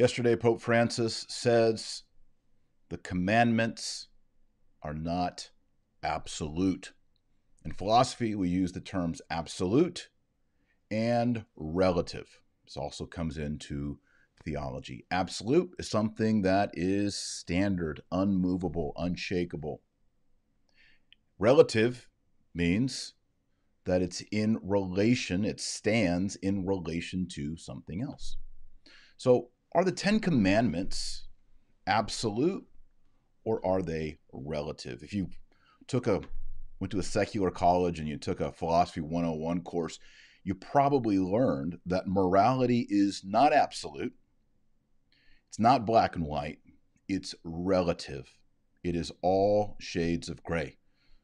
Yesterday, 0.00 0.34
Pope 0.34 0.62
Francis 0.62 1.26
says 1.28 2.04
the 2.88 2.96
commandments 2.96 4.08
are 4.82 4.94
not 4.94 5.50
absolute. 6.02 6.94
In 7.66 7.72
philosophy, 7.72 8.34
we 8.34 8.48
use 8.48 8.72
the 8.72 8.80
terms 8.80 9.20
absolute 9.28 10.08
and 10.90 11.44
relative. 11.54 12.40
This 12.64 12.78
also 12.78 13.04
comes 13.04 13.36
into 13.36 13.98
theology. 14.42 15.04
Absolute 15.10 15.74
is 15.78 15.90
something 15.90 16.40
that 16.40 16.70
is 16.72 17.14
standard, 17.14 18.00
unmovable, 18.10 18.94
unshakable. 18.96 19.82
Relative 21.38 22.08
means 22.54 23.12
that 23.84 24.00
it's 24.00 24.22
in 24.32 24.58
relation, 24.62 25.44
it 25.44 25.60
stands 25.60 26.36
in 26.36 26.64
relation 26.64 27.28
to 27.32 27.58
something 27.58 28.00
else. 28.00 28.38
So, 29.18 29.50
are 29.74 29.84
the 29.84 29.92
Ten 29.92 30.20
Commandments 30.20 31.26
absolute 31.86 32.66
or 33.44 33.64
are 33.64 33.82
they 33.82 34.18
relative? 34.32 35.02
If 35.02 35.12
you 35.12 35.28
took 35.86 36.06
a 36.06 36.22
went 36.80 36.90
to 36.90 36.98
a 36.98 37.02
secular 37.02 37.50
college 37.50 37.98
and 37.98 38.08
you 38.08 38.16
took 38.16 38.40
a 38.40 38.52
philosophy 38.52 39.00
101 39.00 39.62
course, 39.62 39.98
you 40.44 40.54
probably 40.54 41.18
learned 41.18 41.78
that 41.86 42.08
morality 42.08 42.86
is 42.88 43.22
not 43.24 43.52
absolute. 43.52 44.14
It's 45.48 45.58
not 45.58 45.84
black 45.84 46.16
and 46.16 46.24
white. 46.24 46.58
It's 47.08 47.34
relative. 47.44 48.32
It 48.82 48.96
is 48.96 49.12
all 49.20 49.76
shades 49.78 50.28
of 50.28 50.42
gray. 50.42 50.78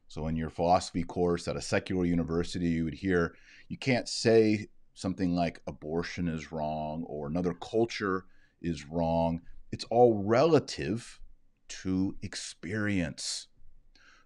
So, 0.09 0.27
in 0.27 0.35
your 0.35 0.49
philosophy 0.49 1.03
course 1.03 1.47
at 1.47 1.57
a 1.57 1.61
secular 1.61 2.05
university, 2.05 2.67
you 2.67 2.85
would 2.85 2.93
hear 2.93 3.35
you 3.67 3.77
can't 3.77 4.07
say 4.07 4.67
something 4.93 5.35
like 5.35 5.61
abortion 5.67 6.27
is 6.27 6.51
wrong 6.51 7.03
or 7.07 7.27
another 7.27 7.53
culture 7.53 8.25
is 8.61 8.87
wrong. 8.87 9.41
It's 9.71 9.85
all 9.85 10.23
relative 10.23 11.19
to 11.67 12.15
experience. 12.21 13.47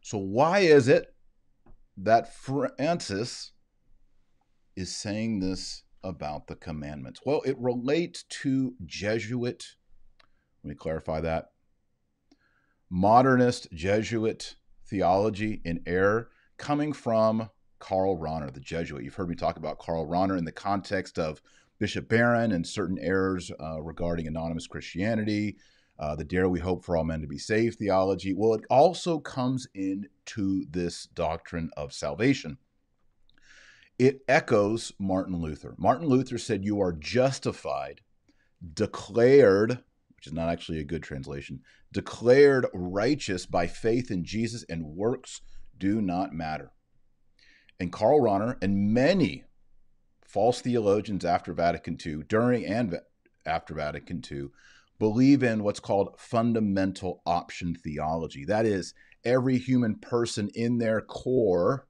So, 0.02 0.18
why 0.18 0.60
is 0.60 0.88
it 0.88 1.14
that 1.98 2.34
Francis 2.34 3.52
is 4.76 4.96
saying 4.96 5.40
this 5.40 5.84
about 6.04 6.48
the 6.48 6.56
commandments? 6.56 7.22
Well, 7.26 7.42
it 7.46 7.58
relates 7.60 8.24
to 8.42 8.76
Jesuit, 8.86 9.76
let 10.64 10.70
me 10.70 10.76
clarify 10.76 11.22
that, 11.22 11.52
modernist 12.90 13.68
Jesuit 13.74 14.56
theology 14.86 15.62
in 15.64 15.82
error 15.86 16.30
coming 16.58 16.94
from 16.94 17.50
Karl 17.80 18.18
Rahner, 18.18 18.54
the 18.54 18.60
Jesuit. 18.60 19.04
You've 19.04 19.16
heard 19.16 19.30
me 19.30 19.36
talk 19.36 19.58
about 19.58 19.80
Karl 19.80 20.08
Rahner 20.08 20.38
in 20.38 20.46
the 20.46 20.52
context 20.52 21.18
of 21.18 21.42
Bishop 21.82 22.08
Barron 22.08 22.52
and 22.52 22.66
certain 22.66 23.00
errors 23.00 23.52
uh, 23.60 23.82
regarding 23.82 24.28
anonymous 24.28 24.68
Christianity, 24.68 25.58
uh, 25.98 26.16
the 26.16 26.24
dare 26.24 26.48
we 26.48 26.60
hope 26.60 26.86
for 26.86 26.96
all 26.96 27.04
men 27.04 27.22
to 27.22 27.28
be 27.28 27.40
saved 27.40 27.80
theology. 27.80 28.34
Well, 28.34 28.54
it 28.54 28.66
also 28.70 29.18
comes 29.18 29.68
into 29.74 30.64
this 30.70 31.08
doctrine 31.08 31.72
of 31.76 31.92
salvation. 31.92 32.60
It 33.98 34.22
echoes 34.28 34.94
Martin 35.00 35.42
Luther. 35.42 35.74
Martin 35.80 36.08
Luther 36.08 36.38
said, 36.38 36.64
You 36.64 36.80
are 36.82 36.94
justified, 36.94 38.02
declared, 38.76 39.80
which 40.16 40.28
is 40.28 40.34
not 40.34 40.50
actually 40.50 40.82
a 40.82 40.84
good 40.84 41.02
translation, 41.02 41.62
declared 41.92 42.68
righteous 42.76 43.48
by 43.48 43.66
faith 43.66 44.12
in 44.12 44.24
Jesus, 44.24 44.64
and 44.70 44.86
works 44.86 45.42
do 45.80 46.00
not 46.00 46.32
matter. 46.32 46.74
And 47.80 47.92
Karl 47.92 48.22
Rahner 48.22 48.58
and 48.62 48.94
many 48.94 49.46
false 50.32 50.62
theologians 50.62 51.26
after 51.26 51.54
Vatican 51.54 51.98
II, 52.04 52.24
during 52.28 52.66
and 52.66 53.00
after 53.46 53.74
Vatican 53.74 54.22
II, 54.30 54.48
believe 55.00 55.44
in 55.44 55.64
what's 55.64 55.80
called 55.80 56.16
fundamental 56.18 57.22
option 57.26 57.76
theology. 57.76 58.46
That 58.46 58.66
is, 58.66 58.94
every 59.26 59.58
human 59.58 59.96
person 59.96 60.50
in 60.54 60.78
their 60.78 61.02
core 61.02 61.88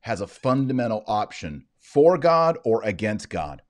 has 0.00 0.20
a 0.20 0.26
fundamental 0.26 1.04
option 1.06 1.66
for 1.78 2.18
God 2.18 2.58
or 2.64 2.82
against 2.82 3.30
God. 3.30 3.62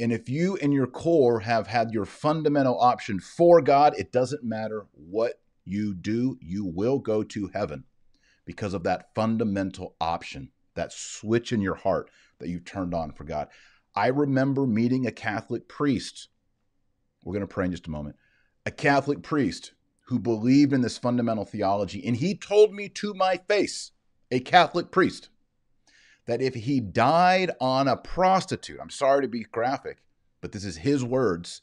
And 0.00 0.12
if 0.12 0.28
you 0.28 0.56
in 0.56 0.72
your 0.72 0.86
core 0.86 1.40
have 1.40 1.68
had 1.68 1.92
your 1.92 2.04
fundamental 2.04 2.78
option 2.80 3.20
for 3.20 3.60
God, 3.60 3.94
it 3.96 4.10
doesn't 4.10 4.42
matter 4.42 4.86
what 4.92 5.34
you 5.64 5.94
do, 5.94 6.36
you 6.40 6.64
will 6.64 6.98
go 6.98 7.22
to 7.22 7.50
heaven 7.54 7.84
because 8.44 8.74
of 8.74 8.82
that 8.82 9.14
fundamental 9.14 9.94
option, 10.00 10.50
that 10.74 10.92
switch 10.92 11.52
in 11.52 11.60
your 11.60 11.76
heart 11.76 12.10
that 12.42 12.50
you 12.50 12.60
turned 12.60 12.94
on 12.94 13.12
for 13.12 13.24
God. 13.24 13.48
I 13.94 14.08
remember 14.08 14.66
meeting 14.66 15.06
a 15.06 15.12
Catholic 15.12 15.68
priest 15.68 16.28
we're 17.24 17.34
going 17.34 17.46
to 17.46 17.52
pray 17.52 17.66
in 17.66 17.70
just 17.70 17.86
a 17.86 17.90
moment. 17.90 18.16
A 18.66 18.70
Catholic 18.70 19.22
priest 19.22 19.72
who 20.06 20.18
believed 20.18 20.72
in 20.72 20.80
this 20.80 20.98
fundamental 20.98 21.44
theology, 21.44 22.04
and 22.04 22.16
he 22.16 22.34
told 22.34 22.74
me 22.74 22.88
to 22.88 23.14
my 23.14 23.36
face, 23.36 23.92
a 24.30 24.40
Catholic 24.40 24.90
priest, 24.90 25.28
that 26.26 26.42
if 26.42 26.54
he 26.54 26.80
died 26.80 27.50
on 27.60 27.88
a 27.88 27.96
prostitute, 27.96 28.78
I'm 28.80 28.90
sorry 28.90 29.22
to 29.22 29.28
be 29.28 29.44
graphic, 29.44 29.98
but 30.40 30.52
this 30.52 30.64
is 30.64 30.78
his 30.78 31.04
words, 31.04 31.62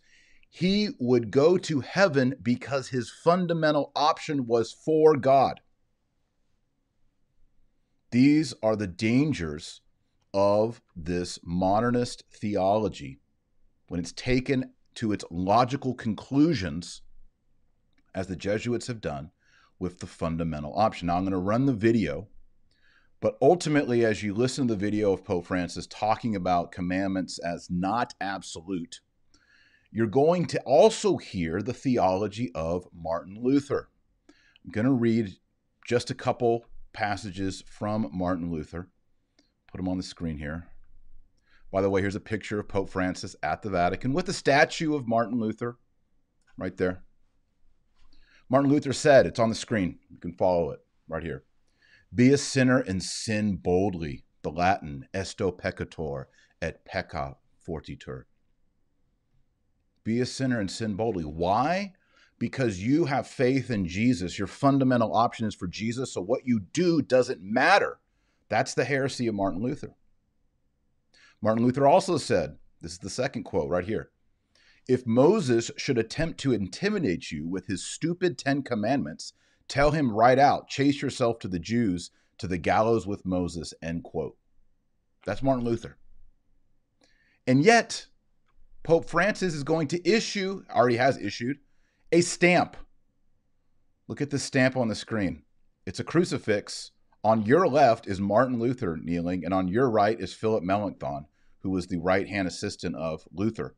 he 0.50 0.90
would 1.00 1.32
go 1.32 1.58
to 1.58 1.82
heaven 1.82 2.36
because 2.42 2.90
his 2.90 3.12
fundamental 3.12 3.92
option 3.96 4.48
was 4.48 4.72
for 4.72 5.16
God. 5.16 5.60
These 8.12 8.54
are 8.64 8.76
the 8.76 8.88
dangers 8.88 9.82
of 10.34 10.82
this 10.96 11.40
modernist 11.44 12.24
theology 12.32 13.20
when 13.88 14.00
it's 14.00 14.12
taken 14.12 14.72
to 14.96 15.12
its 15.12 15.26
logical 15.32 15.94
conclusions, 15.94 17.02
as 18.14 18.28
the 18.28 18.36
Jesuits 18.36 18.88
have 18.88 19.02
done, 19.02 19.32
with 19.80 20.00
the 20.00 20.08
fundamental 20.08 20.74
option. 20.76 21.08
Now, 21.08 21.18
I'm 21.18 21.24
going 21.24 21.32
to 21.32 21.38
run 21.38 21.66
the 21.66 21.74
video, 21.74 22.28
but 23.22 23.38
ultimately, 23.42 24.06
as 24.06 24.24
you 24.24 24.34
listen 24.34 24.68
to 24.68 24.74
the 24.74 24.80
video 24.80 25.14
of 25.14 25.24
Pope 25.24 25.46
Francis 25.46 25.88
talking 25.88 26.36
about 26.36 26.72
commandments 26.72 27.40
as 27.40 27.70
not 27.70 28.14
absolute, 28.22 29.00
you're 29.92 30.08
going 30.08 30.46
to 30.48 30.60
also 30.62 31.18
hear 31.18 31.62
the 31.62 31.74
theology 31.74 32.52
of 32.54 32.88
Martin 32.94 33.38
Luther. 33.42 33.90
I'm 34.64 34.72
going 34.72 34.86
to 34.86 34.92
read 34.92 35.38
just 35.88 36.12
a 36.12 36.16
couple 36.16 36.66
passages 36.94 37.64
from 37.66 38.10
Martin 38.14 38.52
Luther. 38.52 38.90
Put 39.72 39.78
them 39.78 39.88
on 39.88 39.98
the 39.98 40.04
screen 40.04 40.38
here. 40.38 40.68
By 41.72 41.82
the 41.82 41.90
way, 41.90 42.02
here's 42.02 42.16
a 42.16 42.20
picture 42.20 42.60
of 42.60 42.68
Pope 42.68 42.90
Francis 42.90 43.36
at 43.44 43.62
the 43.62 43.70
Vatican 43.70 44.14
with 44.14 44.28
a 44.30 44.34
statue 44.34 44.96
of 44.96 45.08
Martin 45.08 45.40
Luther 45.40 45.78
right 46.58 46.76
there. 46.76 47.04
Martin 48.50 48.72
Luther 48.72 48.94
said, 48.94 49.28
it's 49.28 49.40
on 49.40 49.50
the 49.50 49.56
screen. 49.56 50.00
You 50.10 50.18
can 50.18 50.34
follow 50.34 50.72
it 50.72 50.80
right 51.08 51.22
here. 51.22 51.44
Be 52.14 52.34
a 52.34 52.38
sinner 52.38 52.80
and 52.80 53.04
sin 53.04 53.58
boldly. 53.58 54.24
The 54.42 54.50
Latin, 54.50 55.08
esto 55.14 55.52
peccator 55.52 56.26
et 56.62 56.84
pecca 56.86 57.36
fortiter. 57.68 58.24
Be 60.04 60.22
a 60.22 60.26
sinner 60.26 60.60
and 60.60 60.72
sin 60.72 60.96
boldly. 60.96 61.26
Why? 61.26 61.94
Because 62.40 62.80
you 62.80 63.06
have 63.06 63.28
faith 63.28 63.70
in 63.70 63.86
Jesus. 63.86 64.40
Your 64.40 64.48
fundamental 64.48 65.14
option 65.14 65.46
is 65.46 65.54
for 65.54 65.68
Jesus. 65.68 66.14
So 66.14 66.22
what 66.22 66.48
you 66.48 66.62
do 66.74 67.02
doesn't 67.02 67.44
matter. 67.44 68.00
That's 68.50 68.74
the 68.74 68.86
heresy 68.86 69.28
of 69.28 69.36
Martin 69.36 69.62
Luther. 69.62 69.96
Martin 71.42 71.64
Luther 71.64 71.88
also 71.88 72.18
said, 72.18 72.58
this 72.82 72.94
is 72.94 72.98
the 73.00 73.10
second 73.10 73.44
quote 73.44 73.70
right 73.70 73.86
here. 73.86 74.10
If 74.88 75.06
Moses 75.06 75.70
should 75.78 75.98
attempt 75.98 76.40
to 76.40 76.54
intimidate 76.54 77.32
you 77.32 77.48
with 77.48 77.68
his 77.68 77.86
stupid 77.86 78.38
10 78.38 78.64
commandments, 78.64 79.34
tell 79.68 79.92
him 79.92 80.12
right 80.12 80.40
out, 80.40 80.68
chase 80.68 81.02
yourself 81.02 81.40
to 81.40 81.48
the 81.48 81.60
Jews, 81.60 82.12
to 82.40 82.48
the 82.48 82.58
gallows 82.58 83.06
with 83.06 83.26
Moses, 83.26 83.74
end 83.84 84.04
quote. 84.04 84.36
That's 85.26 85.44
Martin 85.44 85.66
Luther. 85.66 85.98
And 87.46 87.64
yet, 87.64 88.08
Pope 88.84 89.10
Francis 89.10 89.54
is 89.54 89.64
going 89.64 89.88
to 89.90 90.10
issue, 90.10 90.64
already 90.74 90.98
has 90.98 91.18
issued, 91.18 91.60
a 92.12 92.22
stamp. 92.22 92.76
Look 94.08 94.22
at 94.22 94.32
the 94.32 94.40
stamp 94.40 94.76
on 94.76 94.88
the 94.88 94.96
screen. 94.96 95.44
It's 95.86 96.00
a 96.00 96.04
crucifix 96.04 96.92
on 97.24 97.46
your 97.46 97.68
left 97.68 98.08
is 98.08 98.20
Martin 98.20 98.60
Luther 98.60 98.98
kneeling, 98.98 99.44
and 99.44 99.54
on 99.54 99.68
your 99.68 99.90
right 99.90 100.20
is 100.20 100.34
Philip 100.34 100.64
Melanchthon, 100.64 101.26
who 101.60 101.70
was 101.70 101.88
the 101.88 101.98
right 101.98 102.28
hand 102.28 102.48
assistant 102.48 102.96
of 102.96 103.28
Luther. 103.32 103.76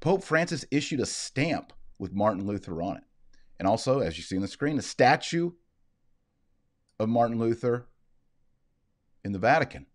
Pope 0.00 0.24
Francis 0.24 0.64
issued 0.70 1.00
a 1.00 1.06
stamp 1.06 1.72
with 1.98 2.12
Martin 2.12 2.46
Luther 2.46 2.82
on 2.82 2.96
it. 2.96 3.04
And 3.58 3.68
also, 3.68 4.00
as 4.00 4.16
you 4.16 4.24
see 4.24 4.36
on 4.36 4.42
the 4.42 4.48
screen, 4.48 4.78
a 4.78 4.82
statue 4.82 5.52
of 6.98 7.08
Martin 7.08 7.38
Luther 7.38 7.86
in 9.24 9.32
the 9.32 9.38
Vatican. 9.38 9.86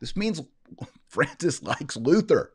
This 0.00 0.16
means 0.16 0.42
Francis 1.08 1.62
likes 1.62 1.96
Luther. 1.96 2.52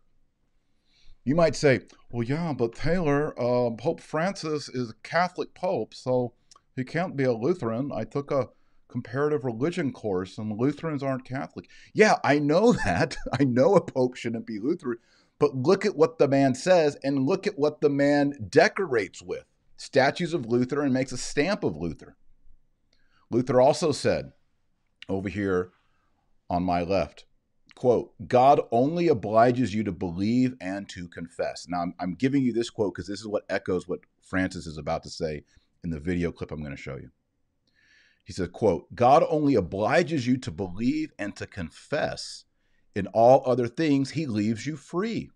You 1.24 1.36
might 1.36 1.56
say, 1.56 1.82
well, 2.10 2.24
yeah, 2.24 2.54
but 2.54 2.74
Taylor, 2.74 3.40
uh, 3.40 3.70
Pope 3.72 4.02
Francis 4.02 4.68
is 4.68 4.90
a 4.90 4.96
Catholic 5.04 5.54
Pope, 5.54 5.94
so 5.94 6.34
he 6.76 6.84
can't 6.84 7.16
be 7.16 7.24
a 7.24 7.34
Lutheran. 7.34 7.92
I 7.94 8.04
took 8.04 8.32
a 8.32 8.50
comparative 8.88 9.46
religion 9.46 9.92
course 9.92 10.38
and 10.38 10.58
Lutherans 10.60 11.02
aren't 11.04 11.26
Catholic. 11.26 11.70
Yeah, 11.94 12.18
I 12.24 12.40
know 12.40 12.74
that. 12.86 13.18
I 13.40 13.44
know 13.44 13.76
a 13.76 13.82
pope 13.82 14.16
shouldn't 14.16 14.46
be 14.46 14.60
Lutheran. 14.60 14.98
But 15.40 15.56
look 15.56 15.86
at 15.86 15.96
what 15.96 16.20
the 16.20 16.28
man 16.28 16.54
says 16.54 16.98
and 17.04 17.26
look 17.26 17.48
at 17.48 17.58
what 17.58 17.82
the 17.82 17.90
man 17.90 18.48
decorates 18.50 19.22
with 19.24 19.46
statues 19.76 20.36
of 20.36 20.46
Luther 20.46 20.84
and 20.84 20.94
makes 20.94 21.12
a 21.12 21.18
stamp 21.18 21.64
of 21.64 21.76
Luther. 21.76 22.16
Luther 23.32 23.60
also 23.60 23.92
said 23.92 24.34
over 25.10 25.30
here 25.30 25.72
on 26.50 26.62
my 26.62 26.84
left, 26.84 27.26
quote, 27.74 28.14
God 28.28 28.62
only 28.72 29.08
obliges 29.08 29.74
you 29.74 29.84
to 29.86 29.92
believe 29.92 30.54
and 30.62 30.88
to 30.90 31.08
confess. 31.08 31.66
Now, 31.68 31.82
I'm, 31.82 31.96
I'm 32.00 32.14
giving 32.14 32.44
you 32.44 32.54
this 32.54 32.70
quote 32.70 32.94
because 32.94 33.08
this 33.08 33.22
is 33.22 33.28
what 33.28 33.46
echoes 33.50 33.88
what 33.88 34.02
Francis 34.22 34.68
is 34.68 34.78
about 34.78 35.02
to 35.04 35.10
say 35.10 35.44
in 35.84 35.90
the 35.90 36.00
video 36.00 36.32
clip 36.32 36.52
I'm 36.52 36.60
going 36.60 36.76
to 36.76 36.82
show 36.82 36.96
you. 36.96 37.10
He 38.24 38.34
says, 38.34 38.50
quote, 38.54 38.94
God 38.94 39.24
only 39.30 39.56
obliges 39.56 40.28
you 40.28 40.38
to 40.38 40.52
believe 40.52 41.12
and 41.18 41.36
to 41.38 41.48
confess. 41.48 42.46
In 42.96 43.08
all 43.08 43.42
other 43.46 43.68
things, 43.68 44.12
he 44.12 44.26
leaves 44.26 44.66
you 44.66 44.76
free. 44.76 45.32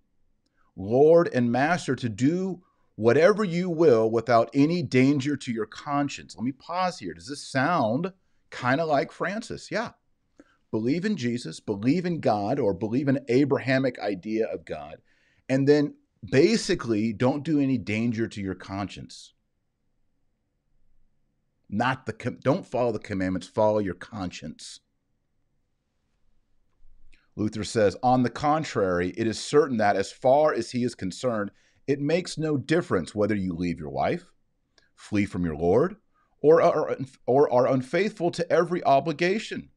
Lord 0.76 1.30
and 1.34 1.52
Master, 1.52 1.96
to 1.96 2.10
do 2.10 2.62
whatever 2.96 3.44
you 3.44 3.70
will 3.70 4.10
without 4.10 4.50
any 4.54 4.84
danger 4.84 5.36
to 5.36 5.52
your 5.52 5.66
conscience. 5.66 6.36
Let 6.36 6.44
me 6.44 6.52
pause 6.52 7.00
here. 7.00 7.14
Does 7.14 7.28
this 7.28 7.48
sound 7.48 8.14
kind 8.50 8.80
of 8.80 8.88
like 8.88 9.12
Francis? 9.12 9.72
Yeah. 9.72 9.92
Believe 10.72 11.06
in 11.06 11.16
Jesus, 11.16 11.60
believe 11.60 12.06
in 12.06 12.20
God, 12.20 12.60
or 12.60 12.74
believe 12.74 13.08
in 13.08 13.24
Abrahamic 13.30 13.98
idea 14.00 14.46
of 14.48 14.66
God, 14.66 14.98
and 15.48 15.68
then 15.68 15.96
basically 16.30 17.14
don't 17.14 17.44
do 17.44 17.60
any 17.60 17.78
danger 17.78 18.28
to 18.28 18.42
your 18.42 18.56
conscience. 18.56 19.35
Not 21.76 22.06
the 22.06 22.14
don't 22.42 22.66
follow 22.66 22.94
the 22.94 23.00
commandments, 23.00 23.50
follow 23.50 23.80
your 23.80 23.96
conscience. 23.96 24.80
Luther 27.36 27.66
says, 27.66 27.98
on 28.02 28.24
the 28.24 28.30
contrary, 28.30 29.14
it 29.18 29.28
is 29.28 29.38
certain 29.38 29.76
that 29.76 29.98
as 29.98 30.10
far 30.10 30.54
as 30.54 30.72
he 30.72 30.86
is 30.86 30.96
concerned, 30.96 31.52
it 31.86 32.00
makes 32.00 32.38
no 32.38 32.56
difference 32.56 33.14
whether 33.14 33.36
you 33.36 33.52
leave 33.52 33.78
your 33.78 33.90
wife, 33.90 34.32
flee 34.96 35.26
from 35.26 35.44
your 35.44 35.58
Lord, 35.58 35.98
or 36.40 36.62
are, 36.62 36.96
or 37.28 37.52
are 37.52 37.68
unfaithful 37.68 38.32
to 38.32 38.50
every 38.50 38.82
obligation. 38.86 39.68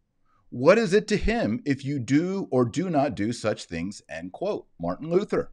What 0.51 0.79
is 0.79 0.95
it 0.95 1.09
to 1.09 1.17
him 1.17 1.61
if 1.67 1.85
you 1.85 1.99
do 1.99 2.47
or 2.53 2.65
do 2.65 2.89
not 2.89 3.17
do 3.17 3.33
such 3.33 3.65
things? 3.65 4.03
End 4.09 4.33
quote. 4.33 4.69
Martin 4.81 5.11
Luther. 5.11 5.51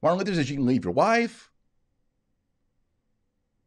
Martin 0.00 0.20
Luther 0.20 0.36
says 0.36 0.48
you 0.48 0.58
can 0.58 0.66
leave 0.66 0.84
your 0.84 0.94
wife, 0.94 1.50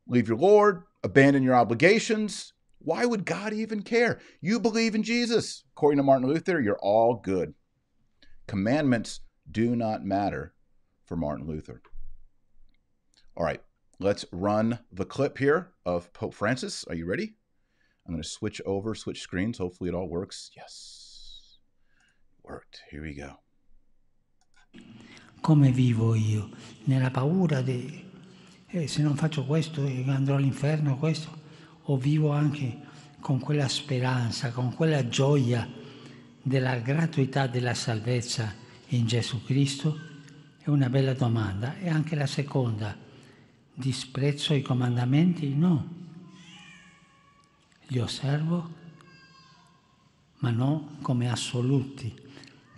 leave 0.08 0.30
your 0.30 0.38
Lord, 0.38 0.84
abandon 1.04 1.44
your 1.44 1.56
obligations. 1.56 2.54
Why 2.80 3.06
would 3.06 3.26
God 3.26 3.54
even 3.54 3.82
care? 3.82 4.20
You 4.42 4.60
believe 4.60 4.96
in 4.96 5.04
Jesus. 5.04 5.64
According 5.76 5.98
to 5.98 6.04
Martin 6.04 6.28
Luther, 6.28 6.62
you're 6.62 6.80
all 6.80 7.16
good. 7.16 7.54
Commandments 8.48 9.20
do 9.52 9.76
not 9.76 10.04
matter 10.04 10.54
for 11.06 11.16
Martin 11.16 11.48
Luther. 11.48 11.82
All 13.36 13.44
right, 13.44 13.62
let's 14.00 14.26
run 14.32 14.80
the 14.92 15.06
clip 15.06 15.38
here 15.38 15.72
of 15.86 16.12
Pope 16.14 16.34
Francis. 16.34 16.84
Are 16.86 16.96
you 16.96 17.06
ready? 17.06 17.36
I'm 18.06 18.14
going 18.14 18.24
to 18.24 18.28
switch 18.28 18.62
over, 18.66 18.96
switch 18.96 19.22
screens. 19.22 19.60
Hopefully 19.60 19.90
it 19.90 19.96
all 19.96 20.10
works. 20.10 20.50
Yes. 20.56 21.60
Worked. 22.44 22.82
Here 22.90 23.04
we 23.04 23.14
go. 23.14 23.40
Come 25.44 25.72
vivo 25.72 26.16
io? 26.16 26.50
Nella 26.86 27.12
paura 27.12 27.62
di 27.62 28.09
eh, 28.72 28.88
se 28.88 29.02
non 29.02 29.16
faccio 29.16 29.46
questo 29.46 29.82
andrò 30.08 30.36
all'inferno, 30.36 30.98
questo, 30.98 31.38
o 31.84 31.98
vivo 31.98 32.32
anche 32.32 32.78
con 33.20 33.40
quella 33.40 33.68
speranza, 33.68 34.52
con 34.52 34.74
quella 34.74 35.08
gioia 35.08 35.68
della 36.42 36.78
gratuità 36.78 37.48
della 37.48 37.74
salvezza 37.74 38.54
in 38.90 39.08
Gesù 39.08 39.44
Cristo? 39.44 40.08
È 40.60 40.70
una 40.70 40.90
bella 40.90 41.14
domanda. 41.14 41.78
E 41.80 41.90
anche 41.90 42.16
la 42.16 42.28
seconda, 42.28 42.96
disprezzo 43.74 44.54
i 44.54 44.62
comandamenti? 44.62 45.56
No. 45.56 45.98
Li 47.88 48.00
osservo, 48.00 48.76
ma 50.40 50.52
non 50.52 51.00
come 51.02 51.30
assoluti, 51.30 52.14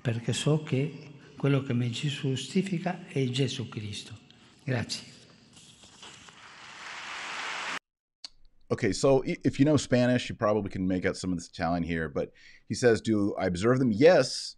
perché 0.02 0.32
so 0.32 0.64
che 0.64 1.10
quello 1.36 1.62
che 1.64 1.74
mi 1.74 1.92
giustifica 1.92 3.08
è 3.08 3.28
Gesù 3.30 3.68
Cristo. 3.68 4.18
Grazie. 4.64 5.11
Okay, 8.72 8.94
so 8.94 9.22
if 9.26 9.60
you 9.60 9.66
know 9.66 9.76
Spanish, 9.76 10.30
you 10.30 10.36
probably 10.36 10.70
can 10.70 10.88
make 10.88 11.06
out 11.06 11.18
some 11.18 11.34
of 11.34 11.38
this 11.38 11.50
Italian 11.50 11.84
here, 11.84 12.08
but 12.08 12.32
he 12.70 12.74
says, 12.74 13.02
Do 13.02 13.36
I 13.38 13.46
observe 13.46 13.80
them? 13.80 13.92
Yes, 13.92 14.56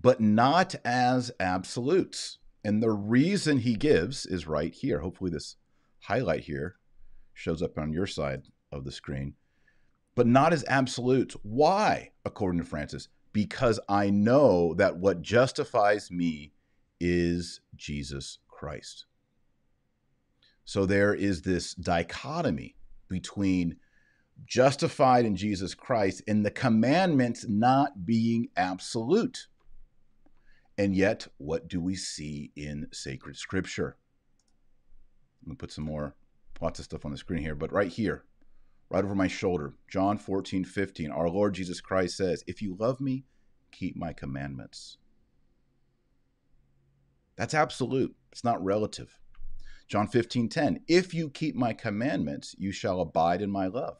but 0.00 0.20
not 0.20 0.76
as 0.84 1.32
absolutes. 1.40 2.38
And 2.64 2.80
the 2.80 2.92
reason 2.92 3.58
he 3.58 3.74
gives 3.74 4.24
is 4.24 4.46
right 4.46 4.72
here. 4.72 5.00
Hopefully, 5.00 5.30
this 5.32 5.56
highlight 6.02 6.44
here 6.44 6.76
shows 7.34 7.60
up 7.60 7.76
on 7.76 7.92
your 7.92 8.06
side 8.06 8.42
of 8.70 8.84
the 8.84 8.92
screen, 8.92 9.34
but 10.14 10.28
not 10.28 10.52
as 10.52 10.64
absolutes. 10.68 11.36
Why, 11.42 12.12
according 12.24 12.60
to 12.60 12.66
Francis? 12.66 13.08
Because 13.32 13.80
I 13.88 14.10
know 14.10 14.74
that 14.74 14.96
what 14.96 15.22
justifies 15.22 16.08
me 16.10 16.52
is 17.00 17.60
Jesus 17.74 18.38
Christ. 18.48 19.06
So 20.64 20.86
there 20.86 21.14
is 21.14 21.42
this 21.42 21.74
dichotomy 21.74 22.75
between 23.08 23.76
justified 24.44 25.24
in 25.24 25.36
Jesus 25.36 25.74
Christ 25.74 26.22
and 26.28 26.44
the 26.44 26.50
commandments 26.50 27.46
not 27.48 28.04
being 28.04 28.48
absolute. 28.56 29.46
And 30.78 30.94
yet, 30.94 31.26
what 31.38 31.68
do 31.68 31.80
we 31.80 31.94
see 31.94 32.52
in 32.54 32.88
sacred 32.92 33.36
scripture? 33.36 33.96
Let 35.42 35.50
me 35.50 35.56
put 35.56 35.72
some 35.72 35.84
more, 35.84 36.14
lots 36.60 36.78
of 36.78 36.84
stuff 36.84 37.04
on 37.04 37.12
the 37.12 37.16
screen 37.16 37.42
here, 37.42 37.54
but 37.54 37.72
right 37.72 37.90
here, 37.90 38.24
right 38.90 39.04
over 39.04 39.14
my 39.14 39.28
shoulder, 39.28 39.72
John 39.88 40.18
14, 40.18 40.64
15, 40.64 41.10
our 41.10 41.28
Lord 41.30 41.54
Jesus 41.54 41.80
Christ 41.80 42.16
says, 42.16 42.44
If 42.46 42.60
you 42.60 42.76
love 42.78 43.00
me, 43.00 43.24
keep 43.72 43.96
my 43.96 44.12
commandments. 44.12 44.98
That's 47.36 47.54
absolute, 47.54 48.14
it's 48.32 48.44
not 48.44 48.62
relative. 48.62 49.18
John 49.88 50.08
15, 50.08 50.48
10, 50.48 50.80
If 50.88 51.14
you 51.14 51.30
keep 51.30 51.54
my 51.54 51.72
commandments, 51.72 52.56
you 52.58 52.72
shall 52.72 53.00
abide 53.00 53.40
in 53.40 53.50
my 53.50 53.68
love, 53.68 53.98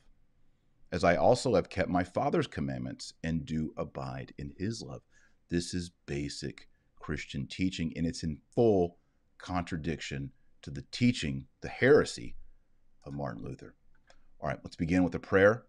as 0.91 1.05
I 1.05 1.15
also 1.15 1.55
have 1.55 1.69
kept 1.69 1.89
my 1.89 2.03
Father's 2.03 2.49
commandments 2.49 3.15
and 3.23 3.47
do 3.47 3.73
abide 3.77 4.35
in 4.37 4.53
his 4.59 4.83
love. 4.83 5.03
This 5.49 5.75
is 5.75 5.93
basic 6.07 6.69
Christian 6.99 7.47
teaching, 7.47 7.93
and 7.95 8.05
it's 8.05 8.25
in 8.25 8.39
full 8.53 8.99
contradiction 9.39 10.33
to 10.63 10.71
the 10.71 10.85
teaching, 10.91 11.47
the 11.61 11.69
heresy 11.69 12.35
of 13.05 13.15
Martin 13.15 13.45
Luther. 13.45 13.77
All 14.41 14.49
right, 14.49 14.59
let's 14.65 14.75
begin 14.75 15.05
with 15.05 15.15
a 15.15 15.21
prayer, 15.21 15.67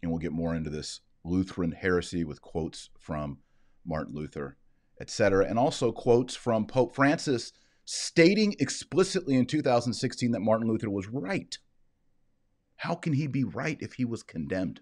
and 0.00 0.12
we'll 0.12 0.20
get 0.20 0.30
more 0.30 0.54
into 0.54 0.70
this 0.70 1.00
Lutheran 1.24 1.72
heresy 1.72 2.22
with 2.22 2.40
quotes 2.40 2.90
from 3.00 3.38
Martin 3.84 4.14
Luther, 4.14 4.58
etc., 5.00 5.44
and 5.44 5.58
also 5.58 5.90
quotes 5.90 6.36
from 6.36 6.66
Pope 6.66 6.94
Francis 6.94 7.52
stating 7.86 8.56
explicitly 8.58 9.36
in 9.36 9.46
2016 9.46 10.32
that 10.32 10.40
Martin 10.40 10.68
Luther 10.68 10.90
was 10.90 11.08
right. 11.08 11.56
How 12.76 12.94
can 12.94 13.14
he 13.14 13.26
be 13.26 13.44
right 13.44 13.78
if 13.80 13.94
he 13.94 14.04
was 14.04 14.22
condemned? 14.22 14.80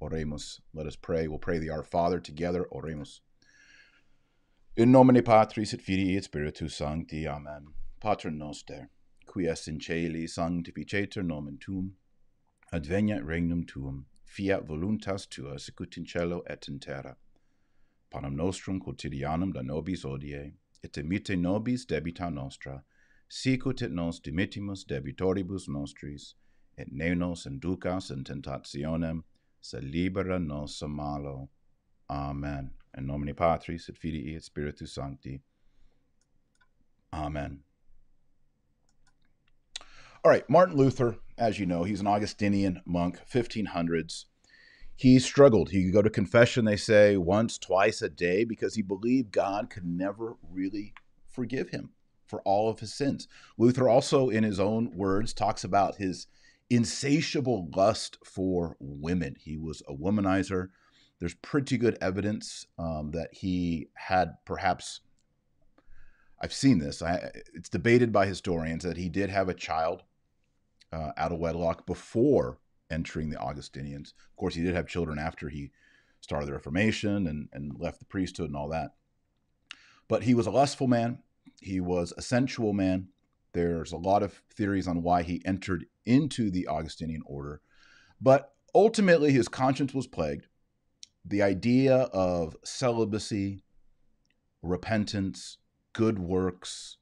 Oremos. 0.00 0.60
Let 0.72 0.86
us 0.86 0.94
pray. 0.94 1.26
We'll 1.26 1.38
pray 1.38 1.58
the 1.58 1.70
Our 1.70 1.82
Father 1.82 2.20
together. 2.20 2.66
Oremos. 2.72 3.20
In 4.76 4.92
nomine 4.92 5.22
Patris 5.22 5.72
et 5.72 5.80
Filii 5.80 6.16
et 6.16 6.24
Spiritus 6.24 6.76
Sancti. 6.76 7.26
Amen. 7.26 7.68
Pater 7.98 8.30
noster, 8.30 8.90
qui 9.26 9.46
es 9.46 9.66
in 9.66 9.80
celi 9.80 10.26
sanctificetur 10.26 11.24
nomen 11.24 11.58
tuum, 11.58 11.92
adveniat 12.72 13.24
regnum 13.24 13.66
tuum, 13.66 14.04
fiat 14.24 14.66
voluntas 14.66 15.26
tua 15.26 15.58
sicut 15.58 15.96
in 15.96 16.04
cielo 16.04 16.42
et 16.46 16.68
in 16.68 16.78
terra. 16.78 17.16
Panem 18.10 18.36
nostrum 18.36 18.80
quotidianum 18.80 19.54
da 19.54 19.62
nobis 19.62 20.04
odie, 20.04 20.52
et 20.84 20.98
emite 20.98 21.36
nobis 21.36 21.86
debita 21.86 22.30
nostra, 22.30 22.82
sicut 23.28 23.82
et 23.82 23.90
nos 23.90 24.20
dimittimus 24.20 24.84
debitoribus 24.84 25.68
nostris, 25.68 26.34
et 26.76 26.92
ne 26.92 27.14
nos 27.14 27.46
inducas 27.46 28.10
in 28.10 28.24
tentationem, 28.24 29.22
se 29.60 29.80
libera 29.80 30.38
nos 30.38 30.82
a 30.82 30.88
malo. 30.88 31.48
Amen. 32.10 32.70
In 32.96 33.06
nomine 33.06 33.34
Patris 33.34 33.88
et 33.88 33.96
Filii 33.96 34.36
et 34.36 34.44
Spiritus 34.44 34.92
Sancti. 34.92 35.40
Amen. 37.12 37.60
All 40.22 40.30
right, 40.30 40.48
Martin 40.48 40.76
Luther, 40.76 41.16
as 41.38 41.58
you 41.58 41.66
know, 41.66 41.84
he's 41.84 42.00
an 42.00 42.06
Augustinian 42.06 42.82
monk, 42.84 43.20
1500s. 43.32 44.26
He 44.96 45.18
struggled. 45.18 45.70
He 45.70 45.84
could 45.84 45.92
go 45.92 46.02
to 46.02 46.10
confession, 46.10 46.64
they 46.64 46.76
say, 46.76 47.16
once, 47.16 47.58
twice 47.58 48.00
a 48.00 48.08
day 48.08 48.44
because 48.44 48.74
he 48.74 48.82
believed 48.82 49.32
God 49.32 49.70
could 49.70 49.84
never 49.84 50.36
really 50.50 50.94
forgive 51.28 51.70
him 51.70 51.90
for 52.26 52.40
all 52.42 52.70
of 52.70 52.80
his 52.80 52.94
sins. 52.94 53.28
Luther 53.58 53.88
also, 53.88 54.28
in 54.28 54.44
his 54.44 54.60
own 54.60 54.96
words, 54.96 55.32
talks 55.32 55.64
about 55.64 55.96
his 55.96 56.26
insatiable 56.70 57.68
lust 57.74 58.18
for 58.24 58.76
women. 58.80 59.36
He 59.38 59.56
was 59.56 59.82
a 59.88 59.94
womanizer. 59.94 60.68
There's 61.18 61.34
pretty 61.34 61.76
good 61.76 61.98
evidence 62.00 62.66
um, 62.78 63.10
that 63.12 63.30
he 63.32 63.88
had 63.94 64.34
perhaps 64.44 65.00
I've 66.40 66.52
seen 66.52 66.78
this. 66.78 67.00
I, 67.00 67.30
it's 67.54 67.68
debated 67.68 68.12
by 68.12 68.26
historians 68.26 68.84
that 68.84 68.96
he 68.96 69.08
did 69.08 69.30
have 69.30 69.48
a 69.48 69.54
child 69.54 70.02
uh, 70.92 71.12
out 71.16 71.32
of 71.32 71.38
wedlock 71.38 71.86
before 71.86 72.58
entering 72.94 73.28
the 73.28 73.38
Augustinians. 73.38 74.14
Of 74.30 74.36
course, 74.36 74.54
he 74.54 74.62
did 74.62 74.74
have 74.74 74.86
children 74.86 75.18
after 75.18 75.48
he 75.48 75.72
started 76.20 76.46
the 76.46 76.52
Reformation 76.52 77.26
and, 77.26 77.48
and 77.52 77.78
left 77.78 77.98
the 77.98 78.06
priesthood 78.06 78.46
and 78.46 78.56
all 78.56 78.68
that. 78.70 78.94
But 80.08 80.22
he 80.22 80.34
was 80.34 80.46
a 80.46 80.50
lustful 80.50 80.86
man. 80.86 81.18
He 81.60 81.80
was 81.80 82.14
a 82.16 82.22
sensual 82.22 82.72
man. 82.72 83.08
There's 83.52 83.92
a 83.92 83.96
lot 83.96 84.22
of 84.22 84.42
theories 84.54 84.88
on 84.88 85.02
why 85.02 85.22
he 85.22 85.42
entered 85.44 85.86
into 86.06 86.50
the 86.50 86.66
Augustinian 86.68 87.22
order. 87.26 87.60
But 88.20 88.52
ultimately, 88.74 89.32
his 89.32 89.48
conscience 89.48 89.92
was 89.92 90.06
plagued. 90.06 90.46
The 91.24 91.42
idea 91.42 91.94
of 91.94 92.56
celibacy, 92.64 93.64
repentance, 94.62 95.58
good 95.92 96.18
works, 96.18 96.98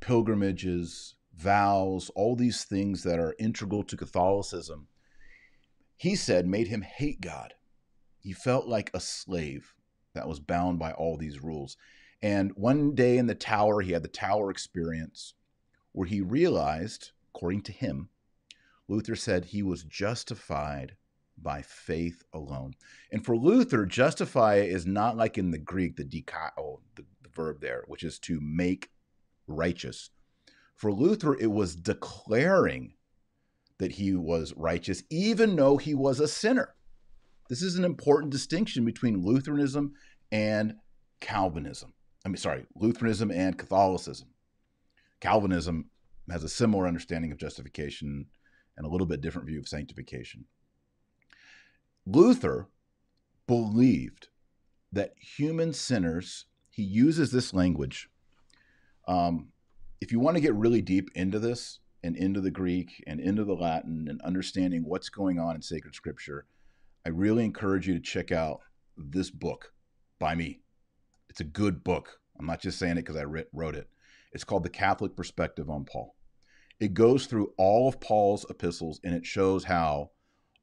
pilgrimages, 0.00 1.14
vows, 1.36 2.10
all 2.14 2.36
these 2.36 2.64
things 2.64 3.02
that 3.04 3.18
are 3.18 3.36
integral 3.38 3.82
to 3.84 3.96
Catholicism, 3.96 4.88
he 6.00 6.16
said 6.16 6.46
made 6.46 6.68
him 6.68 6.80
hate 6.80 7.20
God. 7.20 7.52
He 8.16 8.32
felt 8.32 8.66
like 8.66 8.90
a 8.94 9.00
slave 9.00 9.74
that 10.14 10.26
was 10.26 10.40
bound 10.40 10.78
by 10.78 10.92
all 10.92 11.18
these 11.18 11.42
rules. 11.42 11.76
And 12.22 12.52
one 12.56 12.94
day 12.94 13.18
in 13.18 13.26
the 13.26 13.34
tower, 13.34 13.82
he 13.82 13.92
had 13.92 14.02
the 14.02 14.08
tower 14.08 14.50
experience 14.50 15.34
where 15.92 16.06
he 16.06 16.22
realized, 16.22 17.10
according 17.34 17.60
to 17.64 17.72
him, 17.72 18.08
Luther 18.88 19.14
said 19.14 19.44
he 19.44 19.62
was 19.62 19.84
justified 19.84 20.96
by 21.36 21.60
faith 21.60 22.22
alone. 22.32 22.76
And 23.12 23.22
for 23.22 23.36
Luther, 23.36 23.84
justify 23.84 24.54
is 24.54 24.86
not 24.86 25.18
like 25.18 25.36
in 25.36 25.50
the 25.50 25.58
Greek, 25.58 25.96
the 25.96 26.04
dikao, 26.04 26.80
the, 26.94 27.04
the 27.22 27.28
verb 27.28 27.60
there, 27.60 27.84
which 27.88 28.04
is 28.04 28.18
to 28.20 28.40
make 28.40 28.88
righteous. 29.46 30.08
For 30.76 30.94
Luther, 30.94 31.34
it 31.38 31.50
was 31.50 31.76
declaring 31.76 32.94
that 33.80 33.92
he 33.92 34.14
was 34.14 34.54
righteous, 34.56 35.02
even 35.10 35.56
though 35.56 35.78
he 35.78 35.94
was 35.94 36.20
a 36.20 36.28
sinner. 36.28 36.74
This 37.48 37.62
is 37.62 37.76
an 37.76 37.84
important 37.84 38.30
distinction 38.30 38.84
between 38.84 39.24
Lutheranism 39.24 39.94
and 40.30 40.74
Calvinism. 41.20 41.94
I 42.24 42.28
mean, 42.28 42.36
sorry, 42.36 42.66
Lutheranism 42.76 43.30
and 43.30 43.58
Catholicism. 43.58 44.28
Calvinism 45.20 45.86
has 46.30 46.44
a 46.44 46.48
similar 46.48 46.86
understanding 46.86 47.32
of 47.32 47.38
justification 47.38 48.26
and 48.76 48.86
a 48.86 48.88
little 48.88 49.06
bit 49.06 49.22
different 49.22 49.48
view 49.48 49.58
of 49.58 49.66
sanctification. 49.66 50.44
Luther 52.06 52.68
believed 53.46 54.28
that 54.92 55.14
human 55.16 55.72
sinners, 55.72 56.44
he 56.68 56.82
uses 56.82 57.32
this 57.32 57.54
language. 57.54 58.10
Um, 59.08 59.48
if 60.02 60.12
you 60.12 60.20
want 60.20 60.36
to 60.36 60.42
get 60.42 60.54
really 60.54 60.82
deep 60.82 61.10
into 61.14 61.38
this 61.38 61.79
and 62.02 62.16
into 62.16 62.40
the 62.40 62.50
Greek 62.50 63.02
and 63.06 63.20
into 63.20 63.44
the 63.44 63.54
Latin 63.54 64.06
and 64.08 64.20
understanding 64.22 64.84
what's 64.84 65.08
going 65.08 65.38
on 65.38 65.54
in 65.54 65.62
sacred 65.62 65.94
scripture, 65.94 66.46
I 67.04 67.10
really 67.10 67.44
encourage 67.44 67.86
you 67.86 67.94
to 67.94 68.00
check 68.00 68.32
out 68.32 68.60
this 68.96 69.30
book 69.30 69.72
by 70.18 70.34
me. 70.34 70.60
It's 71.28 71.40
a 71.40 71.44
good 71.44 71.84
book. 71.84 72.20
I'm 72.38 72.46
not 72.46 72.60
just 72.60 72.78
saying 72.78 72.92
it 72.92 73.06
because 73.06 73.16
I 73.16 73.24
wrote 73.24 73.74
it. 73.74 73.88
It's 74.32 74.44
called 74.44 74.64
The 74.64 74.70
Catholic 74.70 75.16
Perspective 75.16 75.68
on 75.68 75.84
Paul. 75.84 76.14
It 76.78 76.94
goes 76.94 77.26
through 77.26 77.52
all 77.58 77.88
of 77.88 78.00
Paul's 78.00 78.46
epistles 78.48 79.00
and 79.04 79.14
it 79.14 79.26
shows 79.26 79.64
how 79.64 80.10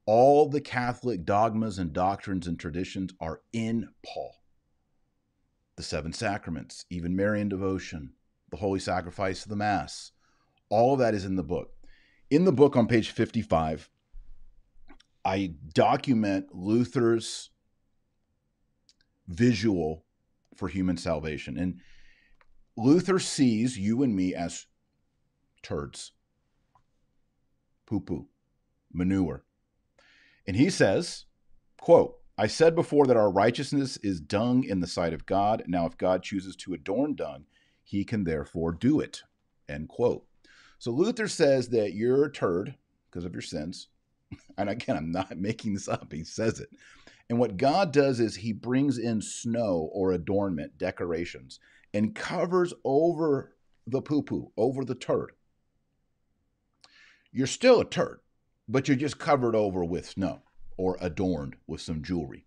all 0.06 0.50
the 0.50 0.62
Catholic 0.62 1.26
dogmas 1.26 1.78
and 1.78 1.94
doctrines 1.94 2.48
and 2.48 2.60
traditions 2.60 3.12
are 3.20 3.42
in 3.54 3.90
Paul. 4.06 4.42
The 5.76 5.84
seven 5.84 6.14
sacraments, 6.14 6.86
even 6.90 7.16
Marian 7.16 7.50
devotion, 7.50 8.14
the 8.50 8.58
holy 8.58 8.80
sacrifice 8.80 9.44
of 9.44 9.50
the 9.50 9.56
Mass, 9.56 10.14
all 10.70 10.94
of 10.94 11.00
that 11.00 11.14
is 11.14 11.26
in 11.26 11.36
the 11.36 11.44
book. 11.44 11.72
In 12.30 12.46
the 12.46 12.52
book 12.52 12.76
on 12.76 12.88
page 12.88 13.12
55, 13.12 13.90
I 15.24 15.54
document 15.74 16.54
Luther's 16.54 17.50
visual 19.28 20.06
for 20.56 20.68
human 20.68 20.98
salvation. 20.98 21.58
And 21.58 21.80
Luther 22.76 23.20
sees 23.20 23.78
you 23.78 24.04
and 24.04 24.16
me 24.16 24.34
as 24.34 24.68
turds, 25.62 26.12
poo 27.86 28.00
poo, 28.00 28.28
manure. 28.94 29.44
And 30.46 30.56
he 30.56 30.70
says, 30.70 31.26
quote, 31.80 32.16
I 32.38 32.48
said 32.48 32.76
before 32.76 33.08
that 33.08 33.18
our 33.18 33.32
righteousness 33.32 33.98
is 33.98 34.22
dung 34.22 34.64
in 34.64 34.80
the 34.80 34.88
sight 34.88 35.14
of 35.14 35.26
God. 35.26 35.64
Now, 35.68 35.88
if 35.88 35.98
God 35.98 36.22
chooses 36.22 36.56
to 36.58 36.74
adorn 36.74 37.16
dung, 37.16 37.46
he 37.84 38.04
can 38.04 38.26
therefore 38.26 38.72
do 38.72 39.00
it. 39.00 39.24
End 39.68 39.90
quote. 39.90 40.26
So 40.80 40.92
Luther 40.92 41.28
says 41.28 41.70
that 41.70 41.94
you're 41.94 42.26
a 42.26 42.32
turd 42.32 42.76
because 43.10 43.26
of 43.26 43.34
your 43.34 43.42
sins. 43.42 43.88
And 44.58 44.70
again, 44.70 44.98
I'm 44.98 45.12
not 45.12 45.38
making 45.38 45.74
this 45.74 45.88
up. 45.88 46.12
He 46.12 46.24
says 46.24 46.60
it. 46.60 46.70
And 47.30 47.40
what 47.40 47.58
God 47.58 47.94
does 47.94 48.20
is 48.20 48.36
he 48.36 48.52
brings 48.52 48.98
in 48.98 49.22
snow 49.22 49.90
or 49.94 50.12
adornment, 50.12 50.78
decorations, 50.78 51.60
and 51.94 52.16
covers 52.16 52.74
over 52.84 53.56
the 53.86 54.02
poo 54.02 54.24
poo, 54.24 54.52
over 54.58 54.84
the 54.84 54.96
turd. 54.96 55.32
You're 57.32 57.48
still 57.48 57.80
a 57.80 57.86
turd 57.86 58.20
but 58.68 58.88
you're 58.88 58.98
just 58.98 59.20
covered 59.20 59.56
over 59.56 59.84
with 59.84 60.10
snow 60.10 60.42
or 60.78 60.98
adorned 61.00 61.56
with 61.68 61.82
some 61.82 62.04
jewelry. 62.04 62.46